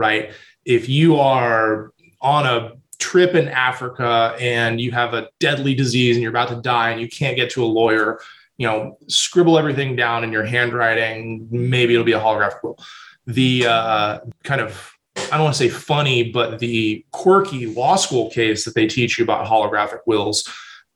right? 0.00 0.32
If 0.64 0.88
you 0.88 1.16
are 1.16 1.92
on 2.20 2.46
a 2.46 2.72
trip 2.98 3.34
in 3.34 3.48
Africa 3.48 4.34
and 4.40 4.80
you 4.80 4.90
have 4.92 5.14
a 5.14 5.28
deadly 5.38 5.74
disease 5.74 6.16
and 6.16 6.22
you're 6.22 6.30
about 6.30 6.48
to 6.48 6.56
die 6.56 6.90
and 6.90 7.00
you 7.00 7.08
can't 7.08 7.36
get 7.36 7.50
to 7.50 7.62
a 7.62 7.66
lawyer, 7.66 8.20
you 8.56 8.66
know, 8.66 8.98
scribble 9.06 9.58
everything 9.58 9.94
down 9.94 10.24
in 10.24 10.32
your 10.32 10.44
handwriting. 10.44 11.46
Maybe 11.50 11.94
it'll 11.94 12.04
be 12.04 12.12
a 12.12 12.20
holographic 12.20 12.62
will. 12.62 12.78
The 13.26 13.66
uh, 13.66 14.18
kind 14.42 14.60
of 14.60 14.92
I 15.16 15.36
don't 15.36 15.42
want 15.42 15.54
to 15.54 15.58
say 15.58 15.68
funny, 15.68 16.30
but 16.30 16.58
the 16.58 17.04
quirky 17.12 17.66
law 17.66 17.96
school 17.96 18.30
case 18.30 18.64
that 18.64 18.74
they 18.74 18.86
teach 18.86 19.18
you 19.18 19.24
about 19.24 19.46
holographic 19.46 20.00
wills 20.06 20.48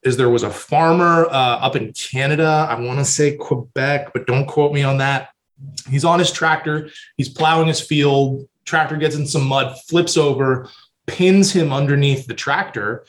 is 0.03 0.17
there 0.17 0.31
was 0.31 0.43
a 0.43 0.51
farmer 0.51 1.27
uh, 1.27 1.59
up 1.59 1.77
in 1.77 1.93
Canada. 1.93 2.67
I 2.69 2.79
want 2.81 2.99
to 2.99 3.05
say 3.05 3.37
Quebec, 3.37 4.13
but 4.13 4.27
don't 4.27 4.47
quote 4.47 4.73
me 4.73 4.83
on 4.83 4.99
that. 4.99 5.31
He's 5.89 6.05
on 6.05 6.19
his 6.19 6.31
tractor. 6.31 6.91
He's 7.17 7.29
plowing 7.29 7.69
his 7.69 7.81
field. 7.81 8.47
Tractor 8.65 8.97
gets 8.97 9.17
in 9.17 9.27
some 9.27 9.47
mud, 9.47 9.77
flips 9.89 10.17
over, 10.17 10.69
pins 11.07 11.53
him 11.53 11.73
underneath 11.73 12.27
the 12.27 12.35
tractor, 12.35 13.05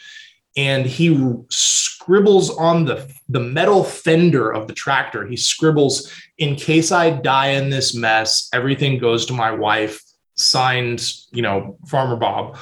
and 0.57 0.85
he 0.85 1.33
scribbles 1.49 2.55
on 2.57 2.85
the, 2.85 3.11
the 3.29 3.39
metal 3.39 3.83
fender 3.83 4.51
of 4.51 4.67
the 4.67 4.73
tractor. 4.73 5.25
He 5.25 5.35
scribbles, 5.35 6.11
In 6.37 6.55
case 6.55 6.91
I 6.91 7.09
die 7.09 7.49
in 7.49 7.69
this 7.69 7.95
mess, 7.95 8.49
everything 8.53 8.99
goes 8.99 9.25
to 9.25 9.33
my 9.33 9.51
wife 9.51 10.01
signed, 10.35 11.01
you 11.31 11.41
know, 11.41 11.77
Farmer 11.87 12.15
Bob. 12.15 12.57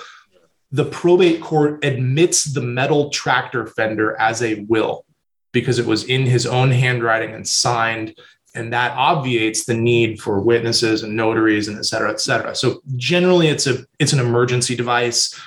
The 0.71 0.85
probate 0.85 1.41
court 1.41 1.83
admits 1.83 2.45
the 2.45 2.61
metal 2.61 3.09
tractor 3.09 3.67
fender 3.67 4.19
as 4.19 4.41
a 4.41 4.65
will 4.67 5.05
because 5.51 5.77
it 5.77 5.85
was 5.85 6.05
in 6.05 6.25
his 6.25 6.45
own 6.45 6.71
handwriting 6.71 7.33
and 7.33 7.47
signed. 7.47 8.17
And 8.55 8.71
that 8.71 8.95
obviates 8.95 9.65
the 9.65 9.73
need 9.73 10.21
for 10.21 10.39
witnesses 10.39 11.01
and 11.01 11.15
notaries 11.15 11.67
and 11.67 11.77
et 11.77 11.85
cetera, 11.85 12.11
et 12.11 12.19
cetera. 12.21 12.53
So 12.53 12.81
generally 12.95 13.47
it's 13.47 13.65
a 13.65 13.85
it's 13.97 14.13
an 14.13 14.19
emergency 14.19 14.75
device. 14.75 15.39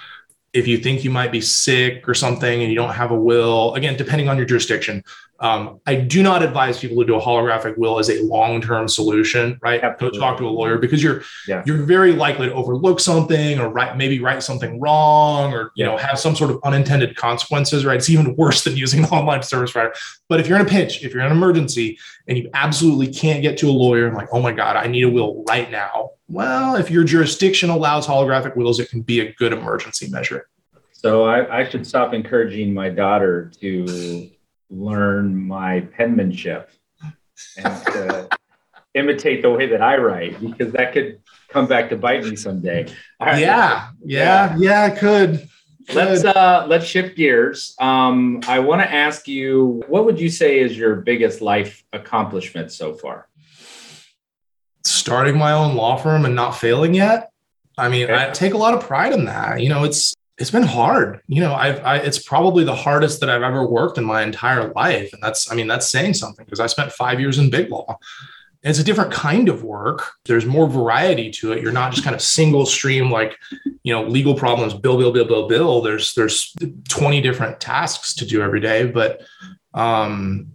If 0.52 0.66
you 0.66 0.78
think 0.78 1.04
you 1.04 1.10
might 1.10 1.30
be 1.30 1.40
sick 1.40 2.08
or 2.08 2.14
something 2.14 2.62
and 2.62 2.70
you 2.70 2.76
don't 2.76 2.94
have 2.94 3.12
a 3.12 3.14
will, 3.14 3.74
again, 3.74 3.96
depending 3.96 4.28
on 4.28 4.36
your 4.36 4.46
jurisdiction, 4.46 5.04
um, 5.40 5.80
I 5.86 5.96
do 5.96 6.22
not 6.22 6.42
advise 6.42 6.78
people 6.78 6.96
to 6.98 7.04
do 7.04 7.16
a 7.16 7.20
holographic 7.20 7.76
will 7.76 7.98
as 7.98 8.08
a 8.08 8.22
long-term 8.22 8.88
solution, 8.88 9.58
right? 9.60 9.82
Absolutely. 9.82 10.18
Go 10.18 10.24
talk 10.24 10.38
to 10.38 10.48
a 10.48 10.50
lawyer 10.50 10.78
because 10.78 11.02
you're 11.02 11.22
yeah. 11.46 11.62
you're 11.66 11.82
very 11.84 12.12
likely 12.12 12.48
to 12.48 12.54
overlook 12.54 13.00
something 13.00 13.58
or 13.58 13.68
write 13.68 13.96
maybe 13.96 14.18
write 14.18 14.42
something 14.42 14.80
wrong 14.80 15.52
or 15.52 15.72
you 15.74 15.84
yeah. 15.84 15.86
know 15.86 15.96
have 15.98 16.18
some 16.18 16.34
sort 16.34 16.50
of 16.50 16.58
unintended 16.64 17.16
consequences, 17.16 17.84
right? 17.84 17.96
It's 17.96 18.08
even 18.08 18.34
worse 18.38 18.64
than 18.64 18.76
using 18.76 19.04
an 19.04 19.10
online 19.10 19.42
service 19.42 19.72
provider. 19.72 19.94
But 20.28 20.40
if 20.40 20.48
you're 20.48 20.58
in 20.58 20.66
a 20.66 20.68
pinch, 20.68 21.04
if 21.04 21.12
you're 21.12 21.20
in 21.20 21.30
an 21.30 21.36
emergency 21.36 21.98
and 22.26 22.38
you 22.38 22.50
absolutely 22.54 23.08
can't 23.08 23.42
get 23.42 23.58
to 23.58 23.68
a 23.68 23.72
lawyer 23.72 24.06
and 24.06 24.16
like, 24.16 24.28
oh 24.32 24.40
my 24.40 24.52
God, 24.52 24.76
I 24.76 24.86
need 24.86 25.02
a 25.02 25.10
will 25.10 25.44
right 25.48 25.70
now. 25.70 26.10
Well, 26.28 26.76
if 26.76 26.90
your 26.90 27.04
jurisdiction 27.04 27.70
allows 27.70 28.06
holographic 28.06 28.56
wills, 28.56 28.80
it 28.80 28.90
can 28.90 29.02
be 29.02 29.20
a 29.20 29.32
good 29.34 29.52
emergency 29.52 30.08
measure. 30.10 30.48
So 30.92 31.24
I, 31.24 31.60
I 31.60 31.68
should 31.68 31.86
stop 31.86 32.14
encouraging 32.14 32.74
my 32.74 32.88
daughter 32.88 33.52
to 33.60 34.30
learn 34.70 35.36
my 35.46 35.80
penmanship 35.80 36.70
and 37.56 37.84
to 37.86 38.28
imitate 38.94 39.42
the 39.42 39.50
way 39.50 39.66
that 39.66 39.82
I 39.82 39.96
write 39.96 40.40
because 40.40 40.72
that 40.72 40.92
could 40.92 41.20
come 41.48 41.66
back 41.66 41.90
to 41.90 41.96
bite 41.96 42.24
me 42.24 42.36
someday. 42.36 42.86
Right. 43.20 43.40
Yeah, 43.40 43.90
yeah, 44.04 44.56
yeah, 44.58 44.86
it 44.86 44.98
could. 44.98 45.48
Let's 45.94 46.24
uh 46.24 46.66
let's 46.68 46.84
shift 46.84 47.16
gears. 47.16 47.76
Um, 47.78 48.40
I 48.48 48.58
want 48.58 48.82
to 48.82 48.92
ask 48.92 49.28
you, 49.28 49.84
what 49.86 50.04
would 50.04 50.18
you 50.18 50.30
say 50.30 50.58
is 50.58 50.76
your 50.76 50.96
biggest 50.96 51.40
life 51.40 51.84
accomplishment 51.92 52.72
so 52.72 52.94
far? 52.94 53.28
Starting 54.84 55.38
my 55.38 55.52
own 55.52 55.76
law 55.76 55.96
firm 55.96 56.24
and 56.24 56.34
not 56.34 56.52
failing 56.52 56.94
yet. 56.94 57.30
I 57.78 57.88
mean, 57.88 58.04
okay. 58.04 58.30
I 58.30 58.30
take 58.30 58.54
a 58.54 58.58
lot 58.58 58.74
of 58.74 58.80
pride 58.80 59.12
in 59.12 59.26
that. 59.26 59.60
You 59.60 59.68
know, 59.68 59.84
it's 59.84 60.15
it's 60.38 60.50
been 60.50 60.62
hard. 60.62 61.20
You 61.28 61.40
know, 61.40 61.54
I've, 61.54 61.82
I, 61.84 61.96
it's 61.98 62.18
probably 62.18 62.64
the 62.64 62.74
hardest 62.74 63.20
that 63.20 63.30
I've 63.30 63.42
ever 63.42 63.66
worked 63.66 63.96
in 63.96 64.04
my 64.04 64.22
entire 64.22 64.72
life. 64.74 65.12
And 65.12 65.22
that's, 65.22 65.50
I 65.50 65.54
mean, 65.54 65.66
that's 65.66 65.88
saying 65.88 66.14
something 66.14 66.44
because 66.44 66.60
I 66.60 66.66
spent 66.66 66.92
five 66.92 67.20
years 67.20 67.38
in 67.38 67.48
big 67.48 67.70
law. 67.70 67.98
It's 68.62 68.78
a 68.78 68.84
different 68.84 69.12
kind 69.12 69.48
of 69.48 69.62
work. 69.62 70.10
There's 70.24 70.44
more 70.44 70.68
variety 70.68 71.30
to 71.32 71.52
it. 71.52 71.62
You're 71.62 71.72
not 71.72 71.92
just 71.92 72.04
kind 72.04 72.16
of 72.16 72.20
single 72.20 72.66
stream, 72.66 73.10
like, 73.10 73.38
you 73.82 73.92
know, 73.92 74.02
legal 74.02 74.34
problems, 74.34 74.74
bill, 74.74 74.98
bill, 74.98 75.12
bill, 75.12 75.26
bill, 75.26 75.48
bill. 75.48 75.80
There's, 75.80 76.12
there's 76.14 76.54
20 76.88 77.20
different 77.20 77.60
tasks 77.60 78.14
to 78.14 78.26
do 78.26 78.42
every 78.42 78.60
day. 78.60 78.86
But, 78.86 79.22
um, 79.72 80.48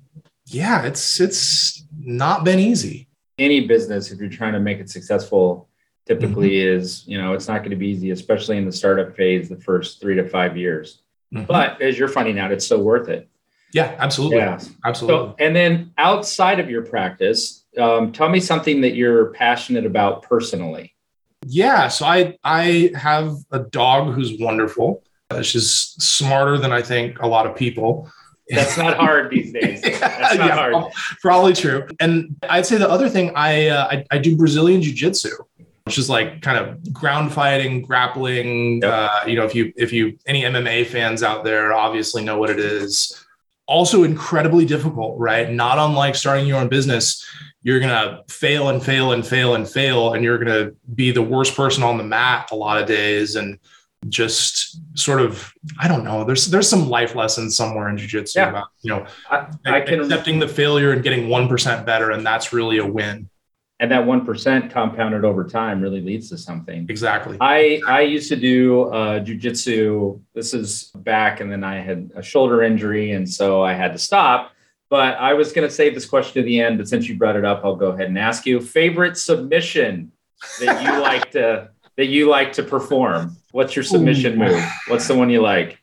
yeah, 0.45 0.83
it's, 0.83 1.19
it's 1.19 1.85
not 1.97 2.43
been 2.43 2.59
easy. 2.59 3.07
Any 3.39 3.65
business, 3.65 4.11
if 4.11 4.19
you're 4.19 4.29
trying 4.29 4.53
to 4.53 4.59
make 4.59 4.79
it 4.79 4.89
successful, 4.89 5.69
typically 6.05 6.51
mm-hmm. 6.51 6.77
is 6.77 7.07
you 7.07 7.17
know 7.17 7.33
it's 7.33 7.47
not 7.47 7.59
going 7.59 7.71
to 7.71 7.75
be 7.75 7.87
easy 7.87 8.11
especially 8.11 8.57
in 8.57 8.65
the 8.65 8.71
startup 8.71 9.15
phase 9.15 9.49
the 9.49 9.57
first 9.57 10.01
three 10.01 10.15
to 10.15 10.27
five 10.27 10.57
years 10.57 11.01
mm-hmm. 11.33 11.45
but 11.45 11.81
as 11.81 11.97
you're 11.97 12.07
finding 12.07 12.39
out 12.39 12.51
it's 12.51 12.65
so 12.65 12.79
worth 12.79 13.07
it 13.07 13.29
yeah 13.73 13.95
absolutely 13.99 14.37
yeah 14.37 14.59
absolutely 14.85 15.29
so, 15.29 15.35
and 15.39 15.55
then 15.55 15.91
outside 15.97 16.59
of 16.59 16.69
your 16.69 16.83
practice 16.83 17.65
um, 17.77 18.11
tell 18.11 18.29
me 18.29 18.39
something 18.39 18.81
that 18.81 18.95
you're 18.95 19.27
passionate 19.31 19.85
about 19.85 20.23
personally 20.23 20.93
yeah 21.45 21.87
so 21.87 22.05
i 22.05 22.35
i 22.43 22.91
have 22.95 23.35
a 23.51 23.59
dog 23.59 24.13
who's 24.13 24.39
wonderful 24.39 25.03
uh, 25.29 25.41
she's 25.41 25.69
smarter 25.69 26.57
than 26.57 26.71
i 26.71 26.81
think 26.81 27.19
a 27.19 27.27
lot 27.27 27.45
of 27.45 27.55
people 27.55 28.11
that's 28.51 28.77
not 28.77 28.97
hard 28.97 29.31
these 29.31 29.53
days. 29.53 29.81
That's 29.99 30.35
not 30.35 30.47
yeah, 30.47 30.55
hard. 30.55 30.93
Probably 31.21 31.53
true. 31.53 31.87
And 31.99 32.35
I'd 32.49 32.65
say 32.65 32.77
the 32.77 32.89
other 32.89 33.09
thing 33.09 33.31
I 33.35 33.67
uh, 33.67 33.87
I, 33.89 34.05
I 34.11 34.17
do 34.17 34.35
Brazilian 34.35 34.81
jiu 34.81 34.93
jitsu 34.93 35.29
which 35.91 35.97
is 35.97 36.09
like 36.09 36.41
kind 36.41 36.57
of 36.57 36.93
ground 36.93 37.33
fighting, 37.33 37.81
grappling. 37.81 38.81
Yep. 38.81 38.93
Uh, 38.93 39.27
you 39.27 39.35
know, 39.35 39.43
if 39.43 39.53
you 39.53 39.73
if 39.75 39.91
you 39.91 40.17
any 40.25 40.43
MMA 40.43 40.87
fans 40.87 41.21
out 41.21 41.43
there 41.43 41.73
obviously 41.73 42.23
know 42.23 42.39
what 42.39 42.49
it 42.49 42.59
is. 42.59 43.25
Also 43.67 44.03
incredibly 44.03 44.63
difficult, 44.63 45.19
right? 45.19 45.51
Not 45.51 45.77
unlike 45.77 46.15
starting 46.15 46.45
your 46.45 46.61
own 46.61 46.69
business. 46.69 47.25
You're 47.63 47.81
gonna 47.81 48.21
fail 48.29 48.69
and 48.69 48.81
fail 48.81 49.11
and 49.11 49.27
fail 49.27 49.55
and 49.55 49.67
fail, 49.67 50.13
and 50.13 50.23
you're 50.23 50.37
gonna 50.37 50.71
be 50.95 51.11
the 51.11 51.21
worst 51.21 51.57
person 51.57 51.83
on 51.83 51.97
the 51.97 52.05
mat 52.05 52.51
a 52.51 52.55
lot 52.55 52.81
of 52.81 52.87
days, 52.87 53.35
and 53.35 53.59
just 54.07 54.79
sort 54.97 55.19
of 55.19 55.53
I 55.77 55.89
don't 55.89 56.05
know. 56.05 56.23
There's 56.23 56.45
there's 56.47 56.69
some 56.69 56.87
life 56.87 57.15
lessons 57.15 57.57
somewhere 57.57 57.89
in 57.89 57.97
jujitsu 57.97 58.35
yeah. 58.35 58.49
about 58.49 58.67
you 58.81 58.91
know 58.91 59.05
I, 59.29 59.47
I 59.65 59.81
can, 59.81 59.99
accepting 59.99 60.39
the 60.39 60.47
failure 60.47 60.93
and 60.93 61.03
getting 61.03 61.27
one 61.27 61.49
percent 61.49 61.85
better, 61.85 62.11
and 62.11 62.25
that's 62.25 62.53
really 62.53 62.77
a 62.77 62.85
win 62.85 63.29
and 63.81 63.91
that 63.91 64.05
1% 64.05 64.69
compounded 64.69 65.25
over 65.25 65.43
time 65.43 65.81
really 65.81 66.01
leads 66.01 66.29
to 66.29 66.37
something. 66.37 66.85
Exactly. 66.87 67.35
I 67.41 67.81
i 67.87 68.01
used 68.01 68.29
to 68.29 68.35
do 68.35 68.83
uh, 68.83 69.19
jiu-jitsu 69.19 70.21
this 70.33 70.53
is 70.53 70.91
back 70.95 71.41
and 71.41 71.51
then 71.51 71.63
i 71.63 71.81
had 71.81 72.11
a 72.15 72.21
shoulder 72.21 72.61
injury 72.61 73.11
and 73.11 73.27
so 73.27 73.61
i 73.61 73.73
had 73.73 73.91
to 73.93 73.99
stop. 73.99 74.51
But 74.89 75.17
i 75.17 75.33
was 75.33 75.51
going 75.51 75.67
to 75.67 75.73
save 75.73 75.95
this 75.95 76.05
question 76.05 76.33
to 76.41 76.43
the 76.43 76.61
end 76.61 76.77
but 76.77 76.87
since 76.87 77.09
you 77.09 77.17
brought 77.17 77.35
it 77.35 77.43
up 77.43 77.65
i'll 77.65 77.75
go 77.75 77.87
ahead 77.87 78.07
and 78.07 78.17
ask 78.17 78.45
you. 78.45 78.61
Favorite 78.61 79.17
submission 79.17 80.11
that 80.59 80.83
you 80.83 81.01
like 81.09 81.31
to 81.31 81.69
that 81.97 82.05
you 82.05 82.29
like 82.29 82.53
to 82.53 82.63
perform? 82.63 83.35
What's 83.51 83.75
your 83.75 83.83
submission 83.83 84.33
Ooh. 84.33 84.45
move? 84.45 84.63
What's 84.87 85.07
the 85.07 85.15
one 85.15 85.29
you 85.29 85.41
like? 85.41 85.79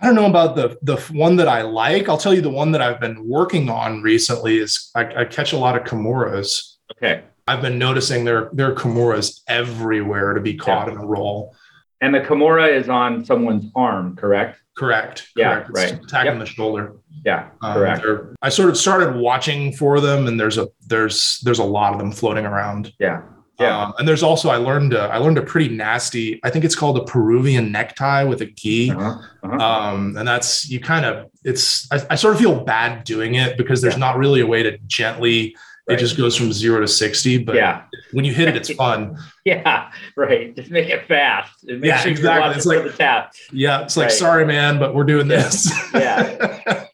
I 0.00 0.06
don't 0.06 0.14
know 0.14 0.26
about 0.26 0.54
the 0.54 0.78
the 0.82 0.96
one 1.12 1.36
that 1.36 1.48
I 1.48 1.62
like. 1.62 2.08
I'll 2.08 2.18
tell 2.18 2.34
you 2.34 2.42
the 2.42 2.50
one 2.62 2.70
that 2.72 2.82
I've 2.82 3.00
been 3.00 3.28
working 3.28 3.68
on 3.70 4.02
recently 4.02 4.58
is 4.58 4.90
I, 4.94 5.22
I 5.22 5.24
catch 5.24 5.52
a 5.52 5.58
lot 5.58 5.76
of 5.76 5.82
Kimuras 5.82 6.73
Okay. 6.92 7.22
I've 7.46 7.60
been 7.60 7.78
noticing 7.78 8.24
there 8.24 8.48
there 8.52 8.70
are 8.70 8.74
Kimuras 8.74 9.40
everywhere 9.48 10.32
to 10.32 10.40
be 10.40 10.54
caught 10.54 10.86
yeah. 10.86 10.94
in 10.94 10.98
a 10.98 11.06
roll. 11.06 11.54
And 12.00 12.14
the 12.14 12.20
Kimura 12.20 12.70
is 12.70 12.88
on 12.88 13.24
someone's 13.24 13.70
arm, 13.74 14.16
correct? 14.16 14.60
Correct. 14.76 15.28
Yeah, 15.36 15.60
correct. 15.60 15.70
right. 15.72 16.04
attacking 16.04 16.32
yep. 16.32 16.40
the 16.40 16.46
shoulder. 16.46 16.96
Yeah, 17.24 17.48
um, 17.62 17.74
correct. 17.74 18.04
I 18.42 18.48
sort 18.48 18.68
of 18.68 18.76
started 18.76 19.14
watching 19.14 19.72
for 19.72 20.00
them, 20.00 20.26
and 20.26 20.38
there's 20.38 20.58
a 20.58 20.68
there's 20.86 21.40
there's 21.44 21.60
a 21.60 21.64
lot 21.64 21.92
of 21.92 21.98
them 21.98 22.12
floating 22.12 22.44
around. 22.44 22.92
Yeah. 22.98 23.22
Yeah. 23.60 23.84
Um, 23.84 23.94
and 23.98 24.08
there's 24.08 24.24
also 24.24 24.50
I 24.50 24.56
learned 24.56 24.94
a, 24.94 25.02
I 25.02 25.18
learned 25.18 25.38
a 25.38 25.42
pretty 25.42 25.74
nasty. 25.74 26.40
I 26.42 26.50
think 26.50 26.64
it's 26.64 26.74
called 26.74 26.98
a 26.98 27.04
Peruvian 27.04 27.70
necktie 27.70 28.24
with 28.24 28.42
a 28.42 28.46
gi. 28.46 28.90
Uh-huh. 28.90 29.22
Uh-huh. 29.44 29.56
Um, 29.56 30.16
and 30.16 30.26
that's 30.26 30.68
you 30.68 30.80
kind 30.80 31.04
of 31.04 31.30
it's 31.44 31.90
I, 31.92 32.04
I, 32.10 32.14
sort 32.16 32.34
of 32.34 32.40
feel 32.40 32.64
bad 32.64 33.04
doing 33.04 33.36
it 33.36 33.56
because 33.56 33.80
there's 33.80 33.94
yeah. 33.94 34.00
not 34.00 34.18
really 34.18 34.40
a 34.40 34.46
way 34.46 34.64
to 34.64 34.76
gently 34.86 35.56
Right. 35.86 35.98
It 35.98 36.00
just 36.00 36.16
goes 36.16 36.34
from 36.34 36.50
zero 36.52 36.80
to 36.80 36.88
60. 36.88 37.38
But 37.38 37.56
yeah, 37.56 37.82
when 38.12 38.24
you 38.24 38.32
hit 38.32 38.48
it, 38.48 38.56
it's 38.56 38.72
fun. 38.74 39.18
yeah, 39.44 39.90
right. 40.16 40.56
Just 40.56 40.70
make 40.70 40.88
it 40.88 41.06
fast. 41.06 41.64
It 41.64 41.84
yeah, 41.84 42.06
exactly. 42.06 42.56
It's 42.56 42.66
like 42.66 42.84
the 42.84 42.92
tap. 42.92 43.34
Yeah, 43.52 43.82
it's 43.82 43.96
like, 43.96 44.04
right. 44.04 44.12
sorry, 44.12 44.46
man, 44.46 44.78
but 44.78 44.94
we're 44.94 45.04
doing 45.04 45.28
this. 45.28 45.70
yeah. 45.94 46.86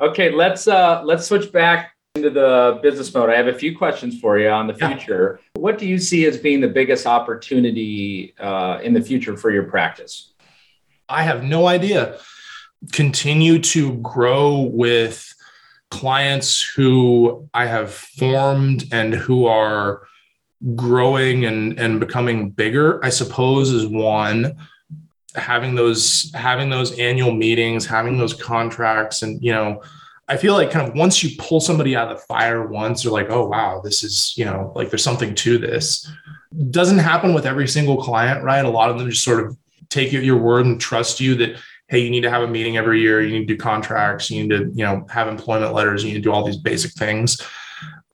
okay, 0.00 0.30
let's 0.30 0.66
uh 0.66 1.02
let's 1.04 1.26
switch 1.26 1.52
back 1.52 1.92
into 2.14 2.30
the 2.30 2.80
business 2.82 3.12
mode. 3.14 3.30
I 3.30 3.36
have 3.36 3.46
a 3.46 3.54
few 3.54 3.76
questions 3.76 4.18
for 4.18 4.38
you 4.38 4.48
on 4.48 4.66
the 4.66 4.74
future. 4.74 5.38
Yeah. 5.54 5.60
What 5.60 5.78
do 5.78 5.86
you 5.86 5.98
see 5.98 6.24
as 6.26 6.38
being 6.38 6.60
the 6.60 6.68
biggest 6.68 7.06
opportunity 7.06 8.34
uh, 8.38 8.80
in 8.82 8.94
the 8.94 9.02
future 9.02 9.36
for 9.36 9.50
your 9.50 9.64
practice? 9.64 10.32
I 11.08 11.22
have 11.22 11.44
no 11.44 11.66
idea. 11.66 12.18
Continue 12.92 13.58
to 13.60 13.94
grow 13.98 14.60
with 14.60 15.34
clients 15.90 16.62
who 16.62 17.48
I 17.52 17.66
have 17.66 17.92
formed 17.92 18.84
and 18.92 19.14
who 19.14 19.46
are 19.46 20.02
growing 20.74 21.44
and, 21.44 21.78
and 21.78 22.00
becoming 22.00 22.50
bigger, 22.50 23.04
I 23.04 23.10
suppose, 23.10 23.70
is 23.70 23.86
one. 23.86 24.56
Having 25.36 25.76
those 25.76 26.32
having 26.34 26.70
those 26.70 26.98
annual 26.98 27.32
meetings, 27.32 27.86
having 27.86 28.18
those 28.18 28.34
contracts, 28.34 29.22
and 29.22 29.40
you 29.42 29.52
know, 29.52 29.80
I 30.26 30.36
feel 30.36 30.54
like 30.54 30.72
kind 30.72 30.88
of 30.88 30.94
once 30.96 31.22
you 31.22 31.36
pull 31.38 31.60
somebody 31.60 31.94
out 31.94 32.10
of 32.10 32.18
the 32.18 32.24
fire 32.26 32.66
once, 32.66 33.02
they're 33.02 33.12
like, 33.12 33.30
oh 33.30 33.46
wow, 33.46 33.80
this 33.80 34.02
is, 34.02 34.34
you 34.36 34.44
know, 34.44 34.72
like 34.74 34.90
there's 34.90 35.04
something 35.04 35.34
to 35.36 35.58
this. 35.58 36.10
Doesn't 36.70 36.98
happen 36.98 37.32
with 37.32 37.46
every 37.46 37.68
single 37.68 37.96
client, 38.02 38.42
right? 38.42 38.64
A 38.64 38.70
lot 38.70 38.90
of 38.90 38.98
them 38.98 39.08
just 39.08 39.22
sort 39.22 39.46
of 39.46 39.56
take 39.88 40.12
your 40.12 40.36
word 40.36 40.66
and 40.66 40.80
trust 40.80 41.20
you 41.20 41.36
that, 41.36 41.60
hey, 41.90 41.98
you 41.98 42.10
need 42.10 42.22
to 42.22 42.30
have 42.30 42.42
a 42.42 42.48
meeting 42.48 42.76
every 42.76 43.00
year, 43.00 43.20
you 43.20 43.32
need 43.32 43.48
to 43.48 43.54
do 43.54 43.56
contracts, 43.56 44.30
you 44.30 44.42
need 44.42 44.50
to, 44.50 44.70
you 44.72 44.84
know, 44.84 45.04
have 45.10 45.26
employment 45.26 45.74
letters, 45.74 46.04
you 46.04 46.10
need 46.10 46.18
to 46.18 46.22
do 46.22 46.32
all 46.32 46.44
these 46.44 46.56
basic 46.56 46.92
things. 46.92 47.40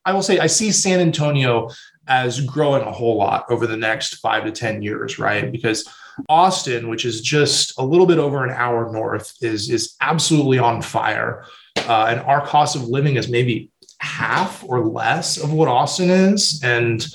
I 0.04 0.12
will 0.12 0.22
say 0.22 0.38
I 0.38 0.46
see 0.46 0.72
San 0.72 0.98
Antonio 0.98 1.68
as 2.08 2.40
growing 2.40 2.82
a 2.82 2.92
whole 2.92 3.16
lot 3.16 3.44
over 3.50 3.66
the 3.66 3.76
next 3.76 4.14
five 4.16 4.44
to 4.44 4.52
10 4.52 4.80
years, 4.80 5.18
right? 5.18 5.52
Because 5.52 5.86
Austin, 6.28 6.88
which 6.88 7.04
is 7.04 7.20
just 7.20 7.78
a 7.78 7.84
little 7.84 8.06
bit 8.06 8.18
over 8.18 8.44
an 8.44 8.50
hour 8.50 8.90
north, 8.90 9.34
is, 9.42 9.68
is 9.68 9.96
absolutely 10.00 10.58
on 10.58 10.80
fire 10.80 11.44
uh, 11.88 12.06
and 12.08 12.20
our 12.20 12.44
cost 12.44 12.76
of 12.76 12.84
living 12.84 13.16
is 13.16 13.28
maybe 13.28 13.70
half 13.98 14.64
or 14.64 14.86
less 14.86 15.36
of 15.36 15.52
what 15.52 15.68
Austin 15.68 16.10
is. 16.10 16.60
And 16.62 17.06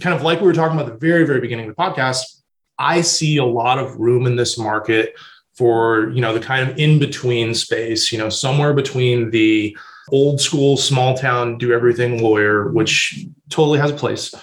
kind 0.00 0.14
of 0.14 0.22
like 0.22 0.40
we 0.40 0.46
were 0.46 0.52
talking 0.52 0.78
about 0.78 0.90
the 0.90 0.98
very, 0.98 1.26
very 1.26 1.40
beginning 1.40 1.68
of 1.68 1.74
the 1.74 1.82
podcast, 1.82 2.42
I 2.78 3.02
see 3.02 3.36
a 3.36 3.44
lot 3.44 3.78
of 3.78 3.96
room 3.96 4.26
in 4.26 4.36
this 4.36 4.58
market 4.58 5.14
for, 5.54 6.10
you 6.10 6.20
know, 6.20 6.34
the 6.34 6.40
kind 6.40 6.68
of 6.68 6.78
in 6.78 6.98
between 6.98 7.54
space, 7.54 8.12
you 8.12 8.18
know, 8.18 8.28
somewhere 8.28 8.72
between 8.72 9.30
the 9.30 9.76
old 10.10 10.40
school 10.40 10.76
small 10.76 11.16
town 11.16 11.58
do 11.58 11.72
everything 11.72 12.22
lawyer, 12.22 12.70
which 12.72 13.24
totally 13.48 13.78
has 13.78 13.90
a 13.90 13.94
place, 13.94 14.34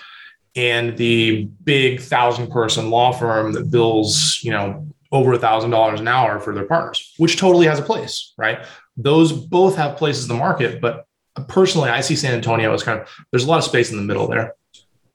and 0.55 0.97
the 0.97 1.45
big 1.63 2.01
thousand 2.01 2.49
person 2.51 2.89
law 2.89 3.11
firm 3.11 3.53
that 3.53 3.69
bills, 3.69 4.39
you 4.41 4.51
know, 4.51 4.87
over 5.11 5.33
a 5.33 5.37
thousand 5.37 5.71
dollars 5.71 5.99
an 5.99 6.07
hour 6.07 6.39
for 6.39 6.53
their 6.55 6.65
partners, 6.65 7.13
which 7.17 7.37
totally 7.37 7.67
has 7.67 7.79
a 7.79 7.83
place, 7.83 8.33
right? 8.37 8.65
those 8.97 9.31
both 9.31 9.75
have 9.75 9.97
places 9.97 10.23
in 10.23 10.29
the 10.29 10.35
market, 10.35 10.81
but 10.81 11.05
personally, 11.47 11.89
I 11.89 12.01
see 12.01 12.15
San 12.15 12.33
Antonio 12.33 12.73
as 12.73 12.83
kind 12.83 12.99
of 12.99 13.09
there's 13.31 13.43
a 13.43 13.47
lot 13.47 13.57
of 13.57 13.63
space 13.63 13.91
in 13.91 13.97
the 13.97 14.03
middle 14.03 14.27
there. 14.27 14.55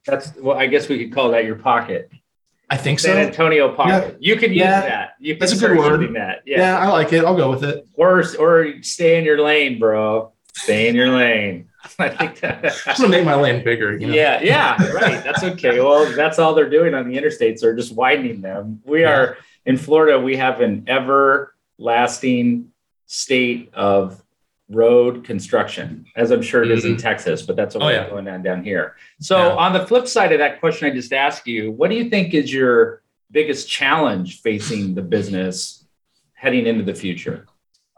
That's 0.06 0.34
well, 0.36 0.56
I 0.56 0.66
guess 0.66 0.88
we 0.88 0.98
could 0.98 1.14
call 1.14 1.30
that 1.30 1.44
your 1.44 1.56
pocket. 1.56 2.10
I 2.68 2.76
think 2.76 2.98
San 2.98 3.12
so. 3.12 3.16
San 3.16 3.26
Antonio 3.26 3.74
pocket. 3.74 4.16
Yeah. 4.20 4.34
You 4.34 4.40
can 4.40 4.50
use 4.50 4.60
yeah. 4.60 4.80
that. 4.80 5.14
You 5.20 5.34
can 5.34 5.40
That's 5.40 5.52
a 5.52 5.58
good 5.58 5.78
word. 5.78 6.14
That. 6.14 6.42
Yeah. 6.44 6.58
yeah, 6.58 6.78
I 6.78 6.88
like 6.88 7.12
it. 7.12 7.24
I'll 7.24 7.36
go 7.36 7.50
with 7.50 7.64
it. 7.64 7.86
Or 7.94 8.24
or 8.38 8.82
stay 8.82 9.18
in 9.18 9.24
your 9.24 9.40
lane, 9.40 9.78
bro. 9.78 10.32
Stay 10.54 10.88
in 10.88 10.96
your 10.96 11.10
lane. 11.10 11.68
I 11.98 12.08
think 12.08 12.40
that. 12.40 12.62
just 12.84 13.00
gonna 13.00 13.08
make 13.08 13.24
my 13.24 13.34
lane 13.34 13.62
bigger. 13.62 13.96
You 13.96 14.08
know? 14.08 14.14
Yeah, 14.14 14.42
yeah, 14.42 14.92
right. 14.92 15.22
That's 15.22 15.44
okay. 15.44 15.80
Well, 15.80 16.10
that's 16.12 16.38
all 16.38 16.54
they're 16.54 16.70
doing 16.70 16.94
on 16.94 17.08
the 17.08 17.16
interstates. 17.16 17.60
They're 17.60 17.76
just 17.76 17.94
widening 17.94 18.40
them. 18.40 18.82
We 18.84 19.02
yeah. 19.02 19.10
are 19.10 19.38
in 19.64 19.76
Florida. 19.76 20.18
We 20.18 20.36
have 20.36 20.60
an 20.60 20.86
everlasting 20.88 22.72
state 23.06 23.70
of 23.74 24.20
road 24.68 25.24
construction, 25.24 26.06
as 26.16 26.30
I'm 26.30 26.42
sure 26.42 26.62
it 26.62 26.70
is 26.70 26.82
mm-hmm. 26.82 26.94
in 26.94 26.96
Texas, 26.98 27.42
but 27.42 27.56
that's 27.56 27.74
what's 27.74 27.84
oh, 27.84 27.88
yeah. 27.88 28.08
going 28.08 28.28
on 28.28 28.42
down 28.42 28.64
here. 28.64 28.96
So, 29.20 29.38
yeah. 29.38 29.54
on 29.54 29.72
the 29.72 29.86
flip 29.86 30.08
side 30.08 30.32
of 30.32 30.38
that 30.38 30.60
question 30.60 30.90
I 30.90 30.94
just 30.94 31.12
asked 31.12 31.46
you, 31.46 31.70
what 31.70 31.90
do 31.90 31.96
you 31.96 32.10
think 32.10 32.34
is 32.34 32.52
your 32.52 33.02
biggest 33.30 33.68
challenge 33.68 34.40
facing 34.40 34.94
the 34.94 35.02
business 35.02 35.84
heading 36.34 36.66
into 36.66 36.84
the 36.84 36.94
future? 36.94 37.46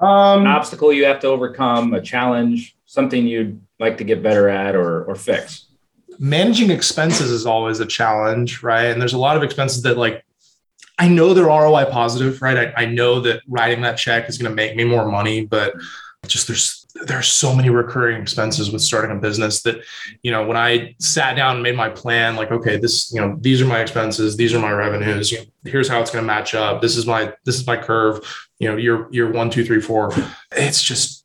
Um, 0.00 0.42
An 0.42 0.46
obstacle 0.46 0.92
you 0.92 1.06
have 1.06 1.20
to 1.20 1.28
overcome, 1.28 1.94
a 1.94 2.00
challenge, 2.00 2.76
something 2.86 3.26
you'd 3.26 3.60
like 3.80 3.98
to 3.98 4.04
get 4.04 4.22
better 4.22 4.48
at 4.48 4.76
or, 4.76 5.04
or 5.04 5.14
fix? 5.14 5.66
Managing 6.18 6.70
expenses 6.70 7.30
is 7.30 7.46
always 7.46 7.80
a 7.80 7.86
challenge, 7.86 8.62
right? 8.62 8.86
And 8.86 9.00
there's 9.00 9.12
a 9.12 9.18
lot 9.18 9.36
of 9.36 9.42
expenses 9.42 9.82
that 9.82 9.96
like 9.96 10.24
I 10.98 11.08
know 11.08 11.32
they're 11.32 11.46
ROI 11.46 11.86
positive, 11.86 12.42
right? 12.42 12.72
I, 12.76 12.82
I 12.82 12.84
know 12.86 13.20
that 13.20 13.42
writing 13.46 13.82
that 13.82 13.96
check 13.96 14.28
is 14.28 14.36
going 14.36 14.50
to 14.50 14.54
make 14.54 14.74
me 14.74 14.82
more 14.84 15.06
money, 15.06 15.46
but 15.46 15.74
just 16.26 16.46
there's 16.46 16.86
there's 17.06 17.28
so 17.28 17.54
many 17.54 17.70
recurring 17.70 18.20
expenses 18.20 18.70
with 18.70 18.82
starting 18.82 19.16
a 19.16 19.20
business 19.20 19.62
that 19.62 19.82
you 20.22 20.30
know 20.30 20.46
when 20.46 20.56
I 20.56 20.94
sat 20.98 21.36
down 21.36 21.56
and 21.56 21.62
made 21.62 21.76
my 21.76 21.88
plan, 21.88 22.36
like 22.36 22.50
okay, 22.50 22.76
this 22.76 23.12
you 23.12 23.20
know 23.20 23.36
these 23.40 23.62
are 23.62 23.66
my 23.66 23.80
expenses, 23.80 24.36
these 24.36 24.52
are 24.54 24.58
my 24.58 24.72
revenues. 24.72 25.30
You 25.30 25.38
know, 25.38 25.44
here's 25.64 25.88
how 25.88 26.00
it's 26.00 26.10
going 26.10 26.22
to 26.22 26.26
match 26.26 26.54
up. 26.54 26.82
This 26.82 26.96
is 26.96 27.06
my 27.06 27.32
this 27.44 27.56
is 27.56 27.66
my 27.66 27.76
curve. 27.76 28.20
You 28.58 28.68
know, 28.68 28.76
year 28.76 29.06
year 29.10 29.30
one, 29.30 29.50
two, 29.50 29.64
three, 29.64 29.80
four. 29.80 30.12
It's 30.52 30.82
just 30.82 31.24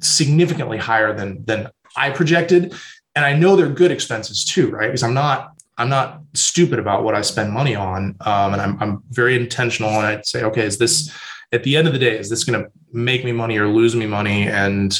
significantly 0.00 0.78
higher 0.78 1.14
than 1.14 1.44
than 1.44 1.70
I 1.96 2.10
projected, 2.10 2.74
and 3.14 3.24
I 3.24 3.34
know 3.34 3.56
they're 3.56 3.68
good 3.68 3.90
expenses 3.90 4.44
too, 4.44 4.70
right? 4.70 4.88
Because 4.88 5.02
I'm 5.02 5.14
not 5.14 5.54
I'm 5.78 5.88
not 5.88 6.20
stupid 6.34 6.78
about 6.78 7.02
what 7.02 7.14
I 7.14 7.22
spend 7.22 7.52
money 7.52 7.74
on. 7.74 8.16
Um, 8.20 8.52
and 8.52 8.62
I'm, 8.62 8.80
I'm 8.80 9.02
very 9.10 9.34
intentional. 9.34 9.90
And 9.90 10.06
I 10.06 10.20
say, 10.22 10.44
okay, 10.44 10.64
is 10.64 10.78
this 10.78 11.12
at 11.54 11.62
the 11.62 11.76
end 11.76 11.86
of 11.86 11.92
the 11.92 11.98
day, 11.98 12.18
is 12.18 12.28
this 12.28 12.44
going 12.44 12.62
to 12.62 12.70
make 12.92 13.24
me 13.24 13.32
money 13.32 13.56
or 13.56 13.68
lose 13.68 13.94
me 13.94 14.06
money? 14.06 14.48
And, 14.48 14.98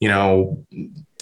you 0.00 0.08
know, 0.08 0.64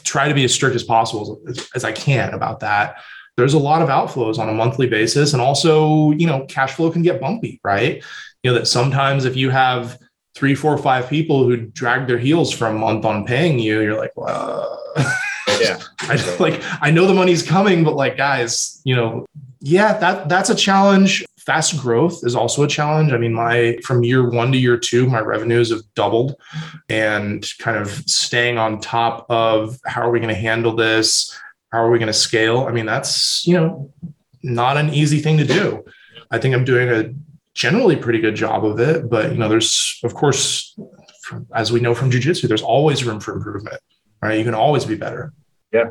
try 0.03 0.29
to 0.29 0.35
be 0.35 0.45
as 0.45 0.53
strict 0.53 0.75
as 0.75 0.83
possible 0.83 1.41
as, 1.49 1.69
as 1.75 1.85
I 1.85 1.93
can 1.93 2.35
about 2.35 2.61
that. 2.61 2.97
There's 3.37 3.55
a 3.55 3.59
lot 3.59 3.81
of 3.81 3.89
outflows 3.89 4.39
on 4.39 4.49
a 4.49 4.53
monthly 4.53 4.89
basis. 4.89 5.33
And 5.33 5.41
also, 5.41 6.11
you 6.13 6.27
know, 6.27 6.45
cash 6.47 6.75
flow 6.75 6.91
can 6.91 7.03
get 7.03 7.21
bumpy, 7.21 7.61
right? 7.65 8.03
You 8.43 8.51
know, 8.51 8.59
that 8.59 8.67
sometimes 8.67 9.25
if 9.25 9.37
you 9.37 9.51
have 9.51 9.99
three, 10.35 10.55
four, 10.55 10.77
five 10.77 11.09
people 11.09 11.45
who 11.45 11.57
drag 11.57 12.07
their 12.07 12.19
heels 12.19 12.53
for 12.53 12.67
a 12.67 12.73
month 12.73 13.05
on 13.05 13.25
paying 13.25 13.59
you, 13.59 13.81
you're 13.81 13.97
like, 13.97 14.13
well, 14.17 14.83
yeah. 15.61 15.79
I 16.01 16.37
like 16.39 16.63
I 16.81 16.91
know 16.91 17.07
the 17.07 17.15
money's 17.15 17.43
coming, 17.43 17.85
but 17.85 17.95
like 17.95 18.17
guys, 18.17 18.81
you 18.85 18.97
know, 18.97 19.25
yeah, 19.61 19.97
that 19.99 20.29
that's 20.29 20.51
a 20.51 20.55
challenge. 20.55 21.25
Fast 21.45 21.81
growth 21.81 22.21
is 22.23 22.37
also 22.37 22.63
a 22.63 22.69
challenge. 22.69 23.13
I 23.13 23.17
mean, 23.19 23.35
my 23.35 23.77
from 23.83 24.05
year 24.05 24.29
one 24.31 24.53
to 24.53 24.59
year 24.59 24.77
two, 24.77 25.09
my 25.09 25.19
revenues 25.19 25.71
have 25.71 25.81
doubled 25.95 26.37
and 26.89 27.45
kind 27.59 27.77
of 27.77 27.89
staying 28.09 28.59
on 28.59 28.81
top 28.81 29.27
of 29.29 29.79
how 29.85 30.03
are 30.03 30.11
we 30.11 30.21
going 30.21 30.33
to 30.33 30.41
handle 30.41 30.77
this? 30.77 31.37
How 31.73 31.83
are 31.83 31.91
we 31.91 31.99
going 31.99 32.07
to 32.07 32.13
scale? 32.13 32.67
I 32.69 32.71
mean, 32.71 32.87
that's, 32.87 33.45
you 33.45 33.55
know, 33.55 33.93
not 34.45 34.77
an 34.77 34.91
easy 34.95 35.19
thing 35.19 35.37
to 35.39 35.45
do. 35.45 35.85
I 36.31 36.39
think 36.39 36.55
I'm 36.55 36.65
doing 36.65 36.89
a 36.89 37.13
generally 37.55 37.97
pretty 37.97 38.21
good 38.21 38.37
job 38.37 38.65
of 38.65 38.79
it, 38.79 39.11
but 39.11 39.33
you 39.33 39.39
know, 39.39 39.49
there's 39.49 40.01
of 40.05 40.15
course, 40.15 40.79
as 41.55 41.73
we 41.73 41.81
know 41.81 41.95
from 41.95 42.11
jujitsu, 42.11 42.47
there's 42.47 42.63
always 42.63 43.05
room 43.05 43.19
for 43.19 43.35
improvement, 43.35 43.81
right? 44.23 44.39
You 44.39 44.45
can 44.45 44.55
always 44.55 44.85
be 44.85 44.95
better. 44.95 45.33
Yeah. 45.73 45.91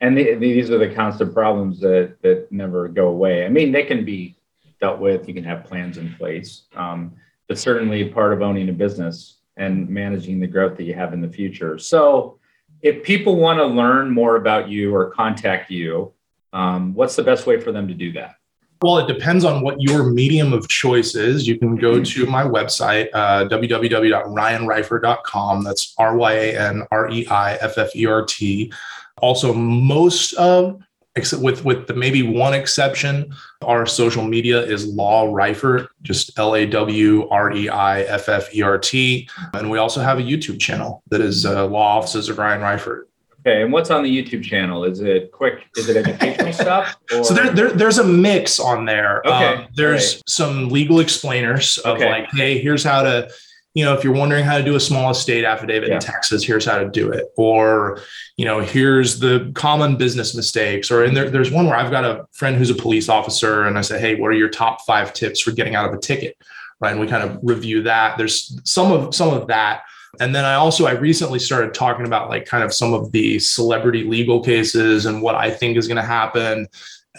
And 0.00 0.16
the, 0.16 0.34
these 0.34 0.70
are 0.70 0.78
the 0.78 0.94
constant 0.94 1.34
problems 1.34 1.80
that, 1.80 2.16
that 2.22 2.50
never 2.50 2.88
go 2.88 3.08
away. 3.08 3.44
I 3.44 3.48
mean, 3.48 3.72
they 3.72 3.84
can 3.84 4.04
be 4.04 4.36
dealt 4.82 5.00
with. 5.00 5.26
You 5.26 5.32
can 5.32 5.44
have 5.44 5.64
plans 5.64 5.96
in 5.96 6.14
place, 6.16 6.64
um, 6.76 7.14
but 7.48 7.58
certainly 7.58 8.06
part 8.08 8.34
of 8.34 8.42
owning 8.42 8.68
a 8.68 8.72
business 8.72 9.38
and 9.56 9.88
managing 9.88 10.40
the 10.40 10.46
growth 10.46 10.76
that 10.76 10.82
you 10.82 10.92
have 10.94 11.14
in 11.14 11.22
the 11.22 11.28
future. 11.28 11.78
So, 11.78 12.38
if 12.82 13.02
people 13.04 13.36
want 13.36 13.60
to 13.60 13.64
learn 13.64 14.10
more 14.10 14.36
about 14.36 14.68
you 14.68 14.94
or 14.94 15.10
contact 15.10 15.70
you, 15.70 16.12
um, 16.52 16.94
what's 16.94 17.14
the 17.14 17.22
best 17.22 17.46
way 17.46 17.60
for 17.60 17.70
them 17.70 17.86
to 17.86 17.94
do 17.94 18.10
that? 18.12 18.34
Well, 18.82 18.98
it 18.98 19.06
depends 19.06 19.44
on 19.44 19.62
what 19.62 19.80
your 19.80 20.10
medium 20.10 20.52
of 20.52 20.68
choice 20.68 21.14
is. 21.14 21.46
You 21.46 21.56
can 21.56 21.76
go 21.76 22.02
to 22.02 22.26
my 22.26 22.42
website, 22.42 23.06
uh, 23.12 23.48
www.ryanreiffert.com. 23.48 25.62
That's 25.62 25.94
R 25.96 26.16
Y 26.16 26.32
A 26.32 26.58
N 26.58 26.82
R 26.90 27.08
E 27.08 27.24
I 27.28 27.54
F 27.54 27.78
F 27.78 27.94
E 27.94 28.06
R 28.06 28.24
T. 28.24 28.72
Also, 29.18 29.54
most 29.54 30.32
of 30.32 30.82
except 31.16 31.42
with 31.42 31.64
with 31.64 31.86
the 31.86 31.94
maybe 31.94 32.22
one 32.22 32.54
exception, 32.54 33.34
our 33.62 33.86
social 33.86 34.24
media 34.24 34.60
is 34.60 34.86
Law 34.86 35.26
Reiffert, 35.26 35.88
just 36.02 36.38
L 36.38 36.54
A 36.54 36.66
W 36.66 37.28
R 37.28 37.52
E 37.52 37.68
I 37.68 38.02
F 38.02 38.28
F 38.28 38.54
E 38.54 38.62
R 38.62 38.78
T, 38.78 39.28
and 39.54 39.70
we 39.70 39.78
also 39.78 40.00
have 40.00 40.18
a 40.18 40.22
YouTube 40.22 40.60
channel 40.60 41.02
that 41.10 41.20
is 41.20 41.44
uh, 41.44 41.66
Law 41.66 41.98
Offices 41.98 42.28
of 42.28 42.38
Ryan 42.38 42.60
Reiffert. 42.60 43.04
Okay, 43.44 43.62
and 43.62 43.72
what's 43.72 43.90
on 43.90 44.04
the 44.04 44.10
YouTube 44.10 44.44
channel? 44.44 44.84
Is 44.84 45.00
it 45.00 45.32
quick? 45.32 45.66
Is 45.76 45.88
it 45.88 45.96
educational 45.96 46.52
stuff? 46.52 46.96
Or? 47.12 47.24
So 47.24 47.34
there, 47.34 47.50
there, 47.50 47.70
there's 47.70 47.98
a 47.98 48.04
mix 48.04 48.60
on 48.60 48.84
there. 48.84 49.20
Okay, 49.26 49.54
um, 49.54 49.66
there's 49.74 50.16
right. 50.16 50.22
some 50.28 50.68
legal 50.68 51.00
explainers 51.00 51.78
of 51.78 51.96
okay. 51.96 52.08
like, 52.08 52.30
hey, 52.32 52.58
here's 52.58 52.84
how 52.84 53.02
to 53.02 53.28
you 53.74 53.84
know, 53.84 53.94
if 53.94 54.04
you're 54.04 54.12
wondering 54.12 54.44
how 54.44 54.58
to 54.58 54.64
do 54.64 54.74
a 54.74 54.80
small 54.80 55.10
estate 55.10 55.44
affidavit 55.44 55.88
yeah. 55.88 55.94
in 55.94 56.00
Texas, 56.00 56.44
here's 56.44 56.64
how 56.64 56.78
to 56.78 56.88
do 56.88 57.10
it. 57.10 57.32
Or, 57.36 58.00
you 58.36 58.44
know, 58.44 58.60
here's 58.60 59.18
the 59.18 59.50
common 59.54 59.96
business 59.96 60.34
mistakes. 60.34 60.90
Or, 60.90 61.04
and 61.04 61.16
there, 61.16 61.30
there's 61.30 61.50
one 61.50 61.66
where 61.66 61.76
I've 61.76 61.90
got 61.90 62.04
a 62.04 62.26
friend 62.32 62.56
who's 62.56 62.70
a 62.70 62.74
police 62.74 63.08
officer, 63.08 63.64
and 63.64 63.78
I 63.78 63.80
say, 63.80 63.98
hey, 63.98 64.16
what 64.16 64.28
are 64.28 64.34
your 64.34 64.50
top 64.50 64.82
five 64.82 65.12
tips 65.12 65.40
for 65.40 65.52
getting 65.52 65.74
out 65.74 65.88
of 65.88 65.94
a 65.94 65.98
ticket? 65.98 66.36
Right. 66.80 66.92
And 66.92 67.00
we 67.00 67.06
kind 67.06 67.22
of 67.22 67.38
review 67.42 67.82
that. 67.84 68.18
There's 68.18 68.60
some 68.64 68.90
of 68.90 69.14
some 69.14 69.32
of 69.32 69.46
that. 69.46 69.82
And 70.20 70.34
then 70.34 70.44
I 70.44 70.54
also 70.54 70.84
I 70.84 70.92
recently 70.92 71.38
started 71.38 71.72
talking 71.72 72.04
about 72.04 72.28
like 72.28 72.44
kind 72.44 72.62
of 72.62 72.74
some 72.74 72.92
of 72.92 73.12
the 73.12 73.38
celebrity 73.38 74.04
legal 74.04 74.42
cases 74.42 75.06
and 75.06 75.22
what 75.22 75.34
I 75.34 75.50
think 75.50 75.78
is 75.78 75.88
going 75.88 75.96
to 75.96 76.02
happen 76.02 76.68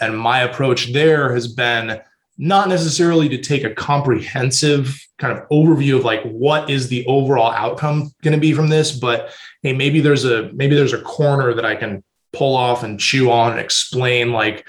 And 0.00 0.18
my 0.18 0.40
approach 0.40 0.92
there 0.92 1.32
has 1.32 1.46
been 1.46 2.00
not 2.36 2.68
necessarily 2.68 3.28
to 3.28 3.38
take 3.38 3.64
a 3.64 3.74
comprehensive 3.74 5.00
kind 5.18 5.36
of 5.36 5.48
overview 5.50 5.96
of 5.96 6.04
like 6.04 6.22
what 6.24 6.68
is 6.68 6.88
the 6.88 7.06
overall 7.06 7.52
outcome 7.52 8.12
going 8.22 8.34
to 8.34 8.40
be 8.40 8.52
from 8.52 8.68
this, 8.68 8.92
but 8.92 9.30
hey, 9.62 9.72
maybe 9.72 10.00
there's 10.00 10.24
a 10.24 10.50
maybe 10.52 10.74
there's 10.74 10.92
a 10.92 11.02
corner 11.02 11.54
that 11.54 11.64
I 11.64 11.76
can 11.76 12.02
pull 12.32 12.56
off 12.56 12.82
and 12.82 12.98
chew 12.98 13.30
on 13.30 13.52
and 13.52 13.60
explain 13.60 14.32
like 14.32 14.68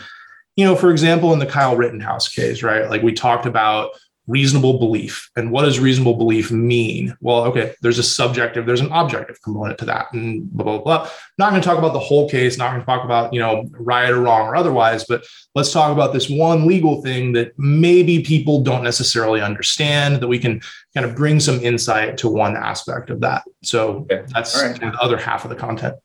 you 0.55 0.63
know, 0.63 0.76
for 0.76 0.89
example, 0.89 1.34
in 1.34 1.39
the 1.39 1.45
Kyle 1.45 1.76
Rittenhouse 1.76 2.30
case, 2.30 2.63
right? 2.63 2.89
Like 2.89 3.01
we 3.01 3.11
talked 3.11 3.45
about 3.45 3.89
reasonable 4.28 4.80
belief. 4.80 5.30
And 5.36 5.51
what 5.51 5.63
does 5.63 5.80
reasonable 5.80 6.15
belief 6.15 6.51
mean? 6.51 7.15
Well, 7.21 7.45
okay, 7.45 7.73
there's 7.82 7.99
a 7.99 8.03
subjective, 8.03 8.65
there's 8.65 8.82
an 8.82 8.91
objective 8.91 9.41
component 9.41 9.78
to 9.80 9.86
that, 9.86 10.11
and 10.13 10.49
blah, 10.51 10.63
blah, 10.63 10.78
blah. 10.80 11.09
Not 11.38 11.51
going 11.51 11.61
to 11.61 11.67
talk 11.67 11.78
about 11.78 11.93
the 11.93 11.99
whole 11.99 12.30
case, 12.30 12.57
not 12.57 12.71
going 12.71 12.82
to 12.82 12.86
talk 12.86 13.05
about, 13.05 13.34
you 13.34 13.39
know, 13.39 13.69
right 13.71 14.09
or 14.09 14.21
wrong 14.21 14.47
or 14.47 14.55
otherwise, 14.55 15.05
but 15.05 15.26
let's 15.53 15.71
talk 15.71 15.91
about 15.91 16.13
this 16.13 16.30
one 16.30 16.65
legal 16.65 17.01
thing 17.01 17.34
that 17.34 17.57
maybe 17.57 18.23
people 18.23 18.61
don't 18.61 18.84
necessarily 18.84 19.41
understand 19.41 20.21
that 20.21 20.28
we 20.28 20.39
can 20.39 20.61
kind 20.93 21.05
of 21.05 21.15
bring 21.15 21.39
some 21.39 21.59
insight 21.61 22.17
to 22.17 22.30
one 22.30 22.55
aspect 22.55 23.09
of 23.09 23.21
that. 23.21 23.43
So 23.63 24.07
okay. 24.11 24.23
that's 24.28 24.61
right. 24.61 24.80
the 24.80 24.88
other 24.99 25.17
half 25.17 25.43
of 25.43 25.49
the 25.49 25.55
content. 25.55 25.95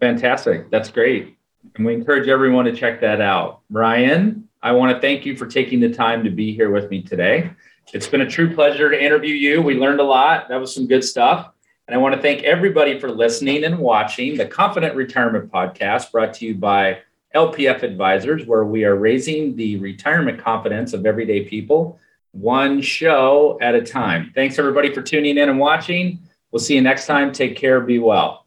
Fantastic. 0.00 0.70
That's 0.70 0.90
great. 0.90 1.36
And 1.74 1.84
we 1.84 1.94
encourage 1.94 2.28
everyone 2.28 2.64
to 2.66 2.72
check 2.72 3.00
that 3.00 3.20
out. 3.20 3.60
Ryan, 3.70 4.45
I 4.62 4.72
want 4.72 4.94
to 4.94 5.00
thank 5.00 5.26
you 5.26 5.36
for 5.36 5.46
taking 5.46 5.80
the 5.80 5.92
time 5.92 6.24
to 6.24 6.30
be 6.30 6.54
here 6.54 6.70
with 6.70 6.90
me 6.90 7.02
today. 7.02 7.50
It's 7.92 8.08
been 8.08 8.22
a 8.22 8.28
true 8.28 8.54
pleasure 8.54 8.90
to 8.90 9.04
interview 9.04 9.34
you. 9.34 9.62
We 9.62 9.74
learned 9.74 10.00
a 10.00 10.04
lot. 10.04 10.48
That 10.48 10.56
was 10.56 10.74
some 10.74 10.86
good 10.86 11.04
stuff. 11.04 11.50
And 11.86 11.94
I 11.94 11.98
want 11.98 12.16
to 12.16 12.20
thank 12.20 12.42
everybody 12.42 12.98
for 12.98 13.10
listening 13.10 13.64
and 13.64 13.78
watching 13.78 14.36
the 14.36 14.46
Confident 14.46 14.96
Retirement 14.96 15.52
Podcast 15.52 16.10
brought 16.10 16.34
to 16.34 16.46
you 16.46 16.54
by 16.56 16.98
LPF 17.34 17.82
Advisors, 17.82 18.44
where 18.46 18.64
we 18.64 18.84
are 18.84 18.96
raising 18.96 19.54
the 19.54 19.76
retirement 19.76 20.42
confidence 20.42 20.94
of 20.94 21.06
everyday 21.06 21.44
people 21.44 22.00
one 22.32 22.80
show 22.80 23.58
at 23.60 23.74
a 23.74 23.82
time. 23.82 24.32
Thanks, 24.34 24.58
everybody, 24.58 24.92
for 24.92 25.02
tuning 25.02 25.38
in 25.38 25.48
and 25.48 25.58
watching. 25.58 26.18
We'll 26.50 26.60
see 26.60 26.74
you 26.74 26.82
next 26.82 27.06
time. 27.06 27.32
Take 27.32 27.56
care. 27.56 27.80
Be 27.80 27.98
well. 27.98 28.45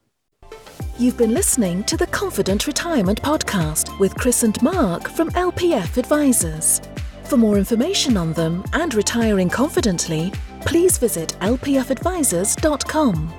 You've 0.99 1.15
been 1.15 1.33
listening 1.33 1.85
to 1.85 1.95
the 1.95 2.07
Confident 2.07 2.67
Retirement 2.67 3.21
Podcast 3.21 3.97
with 3.99 4.13
Kris 4.15 4.43
and 4.43 4.61
Mark 4.61 5.07
from 5.07 5.29
LPF 5.29 5.95
Advisors. 5.95 6.81
For 7.23 7.37
more 7.37 7.57
information 7.57 8.17
on 8.17 8.33
them 8.33 8.65
and 8.73 8.93
retiring 8.93 9.47
confidently, 9.47 10.33
please 10.65 10.97
visit 10.97 11.37
lpfadvisors.com. 11.39 13.33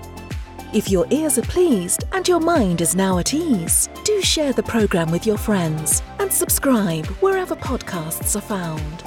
If 0.73 0.89
your 0.89 1.07
ears 1.11 1.37
are 1.37 1.43
pleased 1.43 2.05
and 2.13 2.27
your 2.27 2.41
mind 2.41 2.81
is 2.81 2.97
now 2.97 3.19
at 3.19 3.35
ease, 3.35 3.91
do 4.05 4.23
share 4.23 4.55
the 4.55 4.63
program 4.63 5.11
with 5.11 5.27
your 5.27 5.37
friends 5.37 6.03
and 6.19 6.33
subscribe 6.33 7.05
wherever 7.21 7.55
podcasts 7.55 8.37
are 8.37 8.41
found. 8.41 9.05